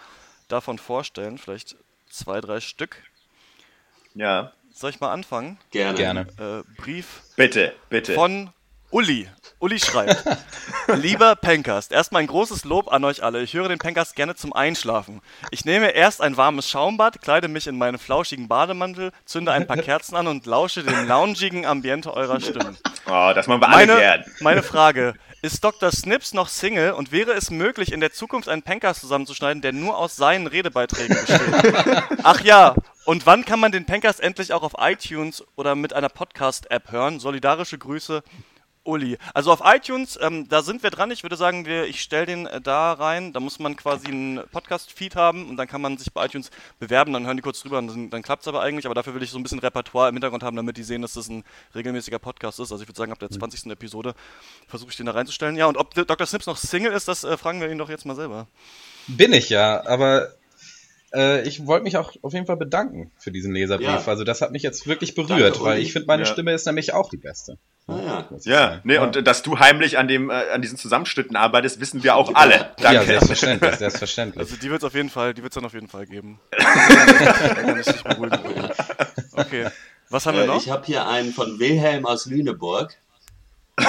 davon 0.46 0.78
vorstellen. 0.78 1.38
Vielleicht 1.38 1.74
zwei, 2.08 2.40
drei 2.40 2.60
Stück. 2.60 3.02
Ja. 4.14 4.52
Soll 4.72 4.90
ich 4.90 5.00
mal 5.00 5.12
anfangen? 5.12 5.58
Gerne. 5.72 5.98
Gerne. 5.98 6.20
Äh, 6.38 6.80
Brief. 6.80 7.22
Bitte, 7.34 7.74
bitte. 7.88 8.14
Von 8.14 8.50
Uli. 8.90 9.28
Uli 9.58 9.80
schreibt, 9.80 10.22
lieber 10.94 11.34
Pencast, 11.34 11.90
erstmal 11.90 12.22
ein 12.22 12.28
großes 12.28 12.64
Lob 12.64 12.92
an 12.92 13.04
euch 13.04 13.22
alle. 13.22 13.42
Ich 13.42 13.54
höre 13.54 13.68
den 13.68 13.78
Pencast 13.78 14.14
gerne 14.14 14.34
zum 14.34 14.52
Einschlafen. 14.52 15.22
Ich 15.50 15.64
nehme 15.64 15.90
erst 15.90 16.20
ein 16.20 16.36
warmes 16.36 16.68
Schaumbad, 16.68 17.20
kleide 17.22 17.48
mich 17.48 17.66
in 17.66 17.78
meinen 17.78 17.98
flauschigen 17.98 18.48
Bademantel, 18.48 19.12
zünde 19.24 19.52
ein 19.52 19.66
paar 19.66 19.78
Kerzen 19.78 20.14
an 20.14 20.26
und 20.26 20.46
lausche 20.46 20.82
dem 20.82 21.08
loungigen 21.08 21.64
Ambiente 21.64 22.12
eurer 22.14 22.40
Stimmen. 22.40 22.76
Oh, 23.08 23.30
das 23.32 23.46
machen 23.46 23.60
wir 23.60 23.68
alle 23.68 23.86
meine, 23.86 24.00
gern. 24.00 24.24
Meine 24.40 24.62
Frage, 24.64 25.14
ist 25.40 25.62
Dr. 25.62 25.92
Snips 25.92 26.34
noch 26.34 26.48
Single 26.48 26.90
und 26.90 27.12
wäre 27.12 27.34
es 27.34 27.52
möglich, 27.52 27.92
in 27.92 28.00
der 28.00 28.12
Zukunft 28.12 28.48
einen 28.48 28.62
Pencast 28.62 29.00
zusammenzuschneiden, 29.00 29.62
der 29.62 29.72
nur 29.72 29.96
aus 29.96 30.16
seinen 30.16 30.48
Redebeiträgen 30.48 31.16
besteht? 31.16 32.02
Ach 32.24 32.40
ja, 32.40 32.74
und 33.04 33.24
wann 33.24 33.44
kann 33.44 33.60
man 33.60 33.70
den 33.70 33.86
Pencast 33.86 34.18
endlich 34.18 34.52
auch 34.52 34.64
auf 34.64 34.72
iTunes 34.80 35.44
oder 35.54 35.76
mit 35.76 35.92
einer 35.92 36.08
Podcast-App 36.08 36.90
hören? 36.90 37.20
Solidarische 37.20 37.78
Grüße, 37.78 38.24
Uli. 38.86 39.18
Also 39.34 39.52
auf 39.52 39.60
iTunes, 39.64 40.18
ähm, 40.20 40.48
da 40.48 40.62
sind 40.62 40.82
wir 40.82 40.90
dran. 40.90 41.10
Ich 41.10 41.22
würde 41.22 41.36
sagen, 41.36 41.66
wir, 41.66 41.84
ich 41.84 42.00
stelle 42.00 42.26
den 42.26 42.46
äh, 42.46 42.60
da 42.60 42.92
rein. 42.92 43.32
Da 43.32 43.40
muss 43.40 43.58
man 43.58 43.76
quasi 43.76 44.08
einen 44.08 44.40
Podcast-Feed 44.50 45.16
haben 45.16 45.48
und 45.48 45.56
dann 45.56 45.66
kann 45.66 45.80
man 45.80 45.98
sich 45.98 46.12
bei 46.12 46.24
iTunes 46.24 46.50
bewerben. 46.78 47.12
Dann 47.12 47.26
hören 47.26 47.36
die 47.36 47.42
kurz 47.42 47.60
drüber 47.60 47.78
und 47.78 47.88
dann, 47.88 48.10
dann 48.10 48.22
klappt 48.22 48.42
es 48.42 48.48
aber 48.48 48.62
eigentlich. 48.62 48.86
Aber 48.86 48.94
dafür 48.94 49.14
will 49.14 49.22
ich 49.22 49.30
so 49.30 49.38
ein 49.38 49.42
bisschen 49.42 49.58
Repertoire 49.58 50.08
im 50.08 50.14
Hintergrund 50.14 50.42
haben, 50.42 50.56
damit 50.56 50.76
die 50.76 50.82
sehen, 50.82 51.02
dass 51.02 51.14
das 51.14 51.28
ein 51.28 51.44
regelmäßiger 51.74 52.18
Podcast 52.18 52.60
ist. 52.60 52.72
Also 52.72 52.82
ich 52.82 52.88
würde 52.88 52.98
sagen, 52.98 53.12
ab 53.12 53.18
der 53.18 53.30
20. 53.30 53.70
Episode 53.70 54.14
versuche 54.68 54.90
ich 54.90 54.96
den 54.96 55.06
da 55.06 55.12
reinzustellen. 55.12 55.56
Ja, 55.56 55.66
und 55.66 55.76
ob 55.76 55.94
Dr. 55.94 56.26
Snips 56.26 56.46
noch 56.46 56.56
Single 56.56 56.92
ist, 56.92 57.08
das 57.08 57.24
äh, 57.24 57.36
fragen 57.36 57.60
wir 57.60 57.70
ihn 57.70 57.78
doch 57.78 57.90
jetzt 57.90 58.06
mal 58.06 58.16
selber. 58.16 58.46
Bin 59.08 59.32
ich 59.32 59.50
ja, 59.50 59.86
aber 59.86 60.30
äh, 61.14 61.46
ich 61.46 61.66
wollte 61.66 61.84
mich 61.84 61.96
auch 61.96 62.12
auf 62.22 62.32
jeden 62.32 62.46
Fall 62.46 62.56
bedanken 62.56 63.10
für 63.16 63.30
diesen 63.30 63.52
Leserbrief. 63.52 63.88
Ja. 63.88 64.04
Also 64.06 64.24
das 64.24 64.40
hat 64.42 64.52
mich 64.52 64.62
jetzt 64.62 64.86
wirklich 64.86 65.14
berührt, 65.14 65.54
Danke, 65.54 65.64
weil 65.64 65.80
ich 65.80 65.92
finde, 65.92 66.06
meine 66.06 66.24
ja. 66.24 66.32
Stimme 66.32 66.52
ist 66.52 66.66
nämlich 66.66 66.92
auch 66.92 67.08
die 67.08 67.16
beste. 67.16 67.58
Ah, 67.88 68.00
ja, 68.00 68.28
ja, 68.42 68.80
nee, 68.82 68.94
ja. 68.94 69.02
und 69.04 69.24
dass 69.28 69.42
du 69.42 69.60
heimlich 69.60 69.96
an 69.96 70.08
dem 70.08 70.28
äh, 70.28 70.50
an 70.52 70.60
diesen 70.60 70.76
Zusammenschnitten 70.76 71.36
arbeitest, 71.36 71.78
wissen 71.78 72.02
wir 72.02 72.16
auch 72.16 72.34
alle. 72.34 72.74
Danke. 72.78 72.94
Ja, 72.94 73.04
selbstverständlich, 73.04 73.74
selbstverständlich. 73.78 74.40
Also 74.40 74.56
die 74.56 74.70
wird 74.70 74.82
es 74.82 74.84
auf 74.84 74.94
jeden 74.94 75.08
Fall, 75.08 75.34
die 75.34 75.42
wird 75.44 75.52
es 75.52 75.54
dann 75.54 75.64
auf 75.64 75.72
jeden 75.72 75.88
Fall 75.88 76.06
geben. 76.06 76.40
Okay. 79.38 79.68
Was 80.08 80.24
haben 80.24 80.38
wir 80.38 80.44
äh, 80.44 80.46
noch? 80.46 80.62
Ich 80.62 80.70
habe 80.70 80.86
hier 80.86 81.06
einen 81.06 81.30
von 81.30 81.58
Wilhelm 81.58 82.06
aus 82.06 82.24
Lüneburg. 82.24 82.96
äh, 83.76 83.84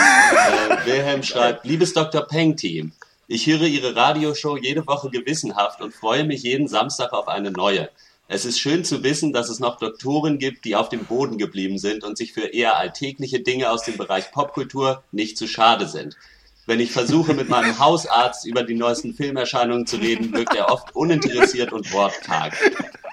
Wilhelm 0.86 1.24
schreibt, 1.24 1.66
liebes 1.66 1.94
Dr. 1.94 2.28
Peng 2.28 2.58
Team, 2.58 2.92
ich 3.28 3.48
höre 3.48 3.64
Ihre 3.64 3.96
Radioshow 3.96 4.58
jede 4.58 4.86
Woche 4.86 5.10
gewissenhaft 5.10 5.82
und 5.82 5.94
freue 5.94 6.26
mich 6.26 6.44
jeden 6.44 6.68
Samstag 6.68 7.14
auf 7.14 7.30
eine 7.30 7.52
neue. 7.52 7.90
Es 8.30 8.44
ist 8.44 8.60
schön 8.60 8.84
zu 8.84 9.04
wissen, 9.04 9.32
dass 9.32 9.48
es 9.48 9.60
noch 9.60 9.78
Doktoren 9.78 10.38
gibt, 10.38 10.66
die 10.66 10.76
auf 10.76 10.90
dem 10.90 11.06
Boden 11.06 11.38
geblieben 11.38 11.78
sind 11.78 12.04
und 12.04 12.18
sich 12.18 12.34
für 12.34 12.48
eher 12.48 12.78
alltägliche 12.78 13.40
Dinge 13.40 13.72
aus 13.72 13.84
dem 13.84 13.96
Bereich 13.96 14.32
Popkultur 14.32 15.02
nicht 15.14 15.38
zu 15.38 15.48
schade 15.48 15.88
sind. 15.88 16.18
Wenn 16.66 16.82
ich 16.82 16.92
versuche, 16.92 17.34
mit 17.34 17.48
meinem 17.48 17.80
Hausarzt 17.80 18.46
über 18.46 18.64
die 18.64 18.76
neuesten 18.76 19.14
Filmerscheinungen 19.14 19.88
zu 19.88 19.96
reden, 19.96 20.34
wirkt 20.34 20.54
er 20.56 20.70
oft 20.70 20.94
uninteressiert 20.94 21.72
und 21.72 21.94
wortkarg. 21.94 22.54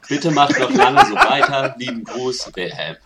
Bitte 0.09 0.33
macht 0.33 0.59
noch 0.59 0.73
lange 0.75 1.07
so 1.07 1.15
weiter. 1.15 1.77
Lieben 1.79 2.03
Gruß, 2.03 2.51
Wilhelm. 2.55 2.97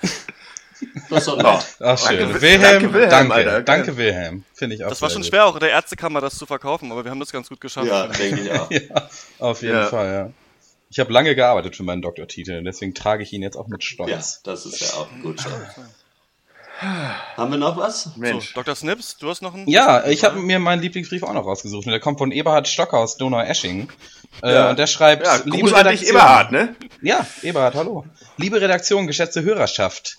Das 1.11 1.19
ist 1.19 1.29
doch 1.29 1.37
nett. 1.37 1.67
Ach, 1.81 1.99
schön. 1.99 2.19
Danke, 2.19 2.41
Wilhelm, 2.41 2.63
danke, 2.63 2.95
Wilhelm, 2.95 3.11
danke, 3.11 3.35
Alter. 3.35 3.63
danke 3.63 3.97
Wilhelm. 3.99 4.45
Finde 4.55 4.77
ich 4.77 4.85
auch 4.85 4.89
Das 4.89 5.03
war 5.03 5.11
schon 5.11 5.25
schwer, 5.25 5.45
auch 5.45 5.59
der 5.59 5.71
Ärztekammer 5.71 6.23
das 6.23 6.39
zu 6.39 6.47
verkaufen, 6.47 6.91
aber 6.91 7.05
wir 7.05 7.11
haben 7.11 7.21
das 7.21 7.33
ganz 7.33 7.51
gut 7.51 7.61
geschafft. 7.61 7.89
Ja, 7.89 8.07
denke 8.07 8.41
ich 8.41 8.51
auch. 8.51 8.71
ja, 8.71 9.09
auf 9.41 9.61
jeden 9.61 9.75
ja. 9.75 9.87
Fall, 9.87 10.13
ja. 10.13 10.48
Ich 10.91 10.99
habe 10.99 11.13
lange 11.13 11.35
gearbeitet 11.35 11.77
für 11.77 11.83
meinen 11.83 12.03
Doktortitel, 12.03 12.63
deswegen 12.63 12.95
trage 12.95 13.23
ich 13.23 13.33
ihn 13.33 13.43
jetzt 13.43 13.57
auch 13.57 13.69
mit 13.69 13.85
Stolz. 13.85 14.11
Ja, 14.11 14.53
das 14.53 14.67
ist 14.67 14.81
ja 14.81 14.89
auch 14.99 15.09
gut. 15.23 15.41
So. 15.41 15.51
Haben 16.81 17.51
wir 17.51 17.59
noch 17.59 17.77
was? 17.77 18.17
Mensch. 18.17 18.49
So, 18.49 18.55
Dr. 18.55 18.75
Snips, 18.77 19.19
du 19.19 19.29
hast 19.29 19.43
noch 19.43 19.53
einen? 19.53 19.69
Ja, 19.69 20.07
ich 20.07 20.23
habe 20.23 20.39
mir 20.39 20.61
meinen 20.61 20.81
Lieblingsbrief 20.81 21.25
auch 21.25 21.33
noch 21.33 21.45
rausgesucht. 21.45 21.87
der 21.87 21.99
kommt 21.99 22.19
von 22.19 22.31
Eberhard 22.31 22.69
Stocker 22.69 22.99
aus 22.99 23.17
Donau-Esching. 23.17 23.89
Äh, 24.43 24.53
ja. 24.53 24.71
und 24.71 24.79
der 24.79 24.87
schreibt, 24.87 25.27
ja, 25.27 25.41
liebe 25.45 25.75
Redaktion. 25.75 26.11
Eberhard, 26.11 26.53
ne? 26.53 26.77
Ja, 27.03 27.27
Eberhard, 27.43 27.75
hallo. 27.75 28.05
Liebe 28.37 28.61
Redaktion, 28.61 29.07
geschätzte 29.09 29.43
Hörerschaft. 29.43 30.19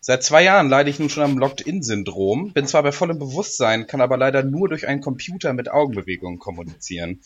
Seit 0.00 0.24
zwei 0.24 0.42
Jahren 0.42 0.68
leide 0.68 0.90
ich 0.90 0.98
nun 0.98 1.10
schon 1.10 1.22
am 1.22 1.38
Locked-In-Syndrom, 1.38 2.52
bin 2.52 2.66
zwar 2.66 2.82
bei 2.82 2.90
vollem 2.90 3.20
Bewusstsein, 3.20 3.86
kann 3.86 4.00
aber 4.00 4.16
leider 4.16 4.42
nur 4.42 4.68
durch 4.68 4.88
einen 4.88 5.00
Computer 5.00 5.52
mit 5.52 5.70
Augenbewegungen 5.70 6.40
kommunizieren. 6.40 7.20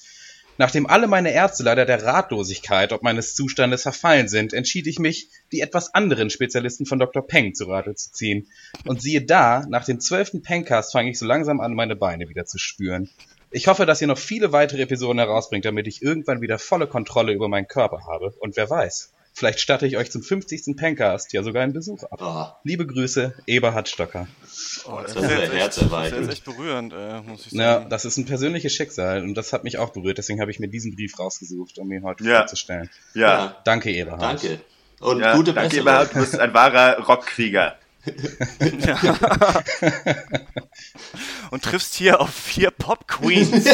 Nachdem 0.58 0.86
alle 0.86 1.06
meine 1.06 1.32
Ärzte 1.32 1.62
leider 1.62 1.84
der 1.84 2.02
Ratlosigkeit 2.02 2.92
ob 2.92 3.02
meines 3.02 3.34
Zustandes 3.34 3.82
verfallen 3.82 4.28
sind, 4.28 4.54
entschied 4.54 4.86
ich 4.86 4.98
mich, 4.98 5.28
die 5.52 5.60
etwas 5.60 5.94
anderen 5.94 6.30
Spezialisten 6.30 6.86
von 6.86 6.98
Dr. 6.98 7.26
Peng 7.26 7.54
zu 7.54 7.66
Rate 7.66 7.94
zu 7.94 8.12
ziehen. 8.12 8.48
Und 8.86 9.02
siehe 9.02 9.22
da, 9.22 9.66
nach 9.68 9.84
dem 9.84 10.00
zwölften 10.00 10.42
Pengcast 10.42 10.92
fange 10.92 11.10
ich 11.10 11.18
so 11.18 11.26
langsam 11.26 11.60
an, 11.60 11.74
meine 11.74 11.96
Beine 11.96 12.28
wieder 12.28 12.46
zu 12.46 12.58
spüren. 12.58 13.10
Ich 13.50 13.68
hoffe, 13.68 13.86
dass 13.86 14.00
ihr 14.00 14.08
noch 14.08 14.18
viele 14.18 14.52
weitere 14.52 14.82
Episoden 14.82 15.18
herausbringt, 15.18 15.64
damit 15.64 15.86
ich 15.86 16.02
irgendwann 16.02 16.40
wieder 16.40 16.58
volle 16.58 16.86
Kontrolle 16.86 17.32
über 17.32 17.48
meinen 17.48 17.68
Körper 17.68 18.06
habe. 18.06 18.34
Und 18.38 18.56
wer 18.56 18.68
weiß, 18.68 19.12
Vielleicht 19.36 19.60
statte 19.60 19.86
ich 19.86 19.98
euch 19.98 20.10
zum 20.10 20.22
50. 20.22 20.76
Pencast 20.78 21.34
ja 21.34 21.42
sogar 21.42 21.62
einen 21.62 21.74
Besuch 21.74 22.04
ab. 22.04 22.20
Oh. 22.22 22.58
Liebe 22.64 22.86
Grüße, 22.86 23.34
Eberhard 23.46 23.86
Stocker. 23.86 24.28
Oh, 24.86 25.00
das, 25.02 25.12
das, 25.12 25.24
ist 25.24 25.30
ja 25.30 25.36
herzerweichend. 25.36 26.20
Das 26.20 26.26
ist 26.28 26.32
echt 26.32 26.44
berührend, 26.46 26.94
äh, 26.94 27.20
muss 27.20 27.44
ich 27.44 27.52
sagen. 27.52 27.60
Ja, 27.60 27.80
das 27.80 28.06
ist 28.06 28.16
ein 28.16 28.24
persönliches 28.24 28.72
Schicksal 28.72 29.22
und 29.22 29.34
das 29.34 29.52
hat 29.52 29.62
mich 29.62 29.76
auch 29.76 29.90
berührt. 29.90 30.16
Deswegen 30.16 30.40
habe 30.40 30.50
ich 30.50 30.58
mir 30.58 30.68
diesen 30.68 30.96
Brief 30.96 31.18
rausgesucht, 31.18 31.78
um 31.78 31.92
ihn 31.92 32.02
heute 32.02 32.24
ja. 32.24 32.38
vorzustellen. 32.38 32.88
Ja. 33.12 33.60
Danke, 33.66 33.90
Eberhard. 33.90 34.22
Danke. 34.22 34.58
Und 35.00 35.20
ja, 35.20 35.36
gute 35.36 35.52
Danke, 35.52 35.80
Eberhard. 35.80 36.14
Du 36.14 36.20
bist 36.20 36.38
ein 36.38 36.54
wahrer 36.54 36.98
Rockkrieger. 37.06 37.76
Ja. 38.60 39.62
Und 41.50 41.62
triffst 41.62 41.94
hier 41.94 42.20
auf 42.20 42.34
vier 42.34 42.70
Pop 42.70 43.08
Queens. 43.08 43.64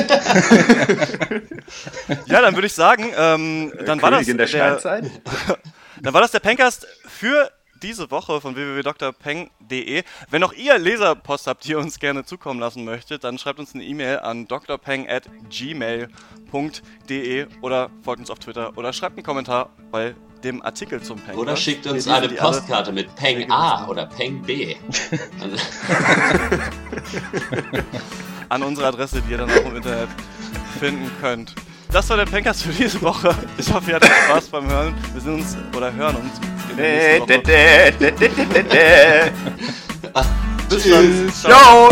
ja, 2.26 2.40
dann 2.40 2.54
würde 2.54 2.66
ich 2.66 2.74
sagen, 2.74 3.12
ähm, 3.16 3.72
dann 3.84 4.00
war 4.02 4.10
das 4.10 4.26
der, 4.26 4.34
der 4.34 4.80
dann 6.02 6.14
war 6.14 6.20
das 6.20 6.32
der 6.32 6.40
Pencast 6.40 6.86
für 7.06 7.50
diese 7.82 8.10
Woche 8.10 8.40
von 8.40 8.54
www.drpeng.de. 8.54 10.04
Wenn 10.30 10.44
auch 10.44 10.52
ihr 10.52 10.78
Leserpost 10.78 11.46
habt, 11.46 11.64
die 11.64 11.70
ihr 11.72 11.78
uns 11.78 11.98
gerne 11.98 12.24
zukommen 12.24 12.60
lassen 12.60 12.84
möchtet, 12.84 13.24
dann 13.24 13.38
schreibt 13.38 13.58
uns 13.58 13.74
eine 13.74 13.82
E-Mail 13.84 14.20
an 14.20 14.46
drpeng@gmail.de 14.46 17.46
oder 17.60 17.90
folgt 18.02 18.20
uns 18.20 18.30
auf 18.30 18.38
Twitter 18.38 18.76
oder 18.76 18.92
schreibt 18.92 19.16
einen 19.16 19.24
Kommentar 19.24 19.70
bei 19.90 20.14
dem 20.44 20.62
Artikel 20.62 21.02
zum 21.02 21.18
Peng. 21.18 21.36
Oder 21.36 21.56
schickt 21.56 21.86
uns 21.86 22.06
eine 22.08 22.28
Postkarte 22.28 22.92
mit 22.92 23.14
Peng 23.16 23.50
A 23.50 23.86
oder 23.88 24.06
Peng 24.06 24.42
B. 24.42 24.76
An 28.48 28.62
unsere 28.62 28.86
Adresse, 28.88 29.20
die 29.22 29.32
ihr 29.32 29.38
dann 29.38 29.50
auch 29.50 29.64
im 29.66 29.76
Internet 29.76 30.08
finden 30.78 31.10
könnt. 31.20 31.54
Das 31.90 32.08
war 32.08 32.16
der 32.16 32.24
Pencast 32.24 32.62
für 32.62 32.72
diese 32.72 33.02
Woche. 33.02 33.34
Ich 33.58 33.70
hoffe, 33.72 33.90
ihr 33.90 33.96
hattet 33.96 34.10
Spaß 34.26 34.48
beim 34.48 34.66
Hören. 34.68 34.94
Wir 35.12 35.20
sehen 35.20 35.34
uns 35.34 35.56
oder 35.76 35.92
hören 35.92 36.16
uns. 36.16 36.40
Bis 40.68 40.84
dann. 40.90 41.32
Ciao. 41.32 41.88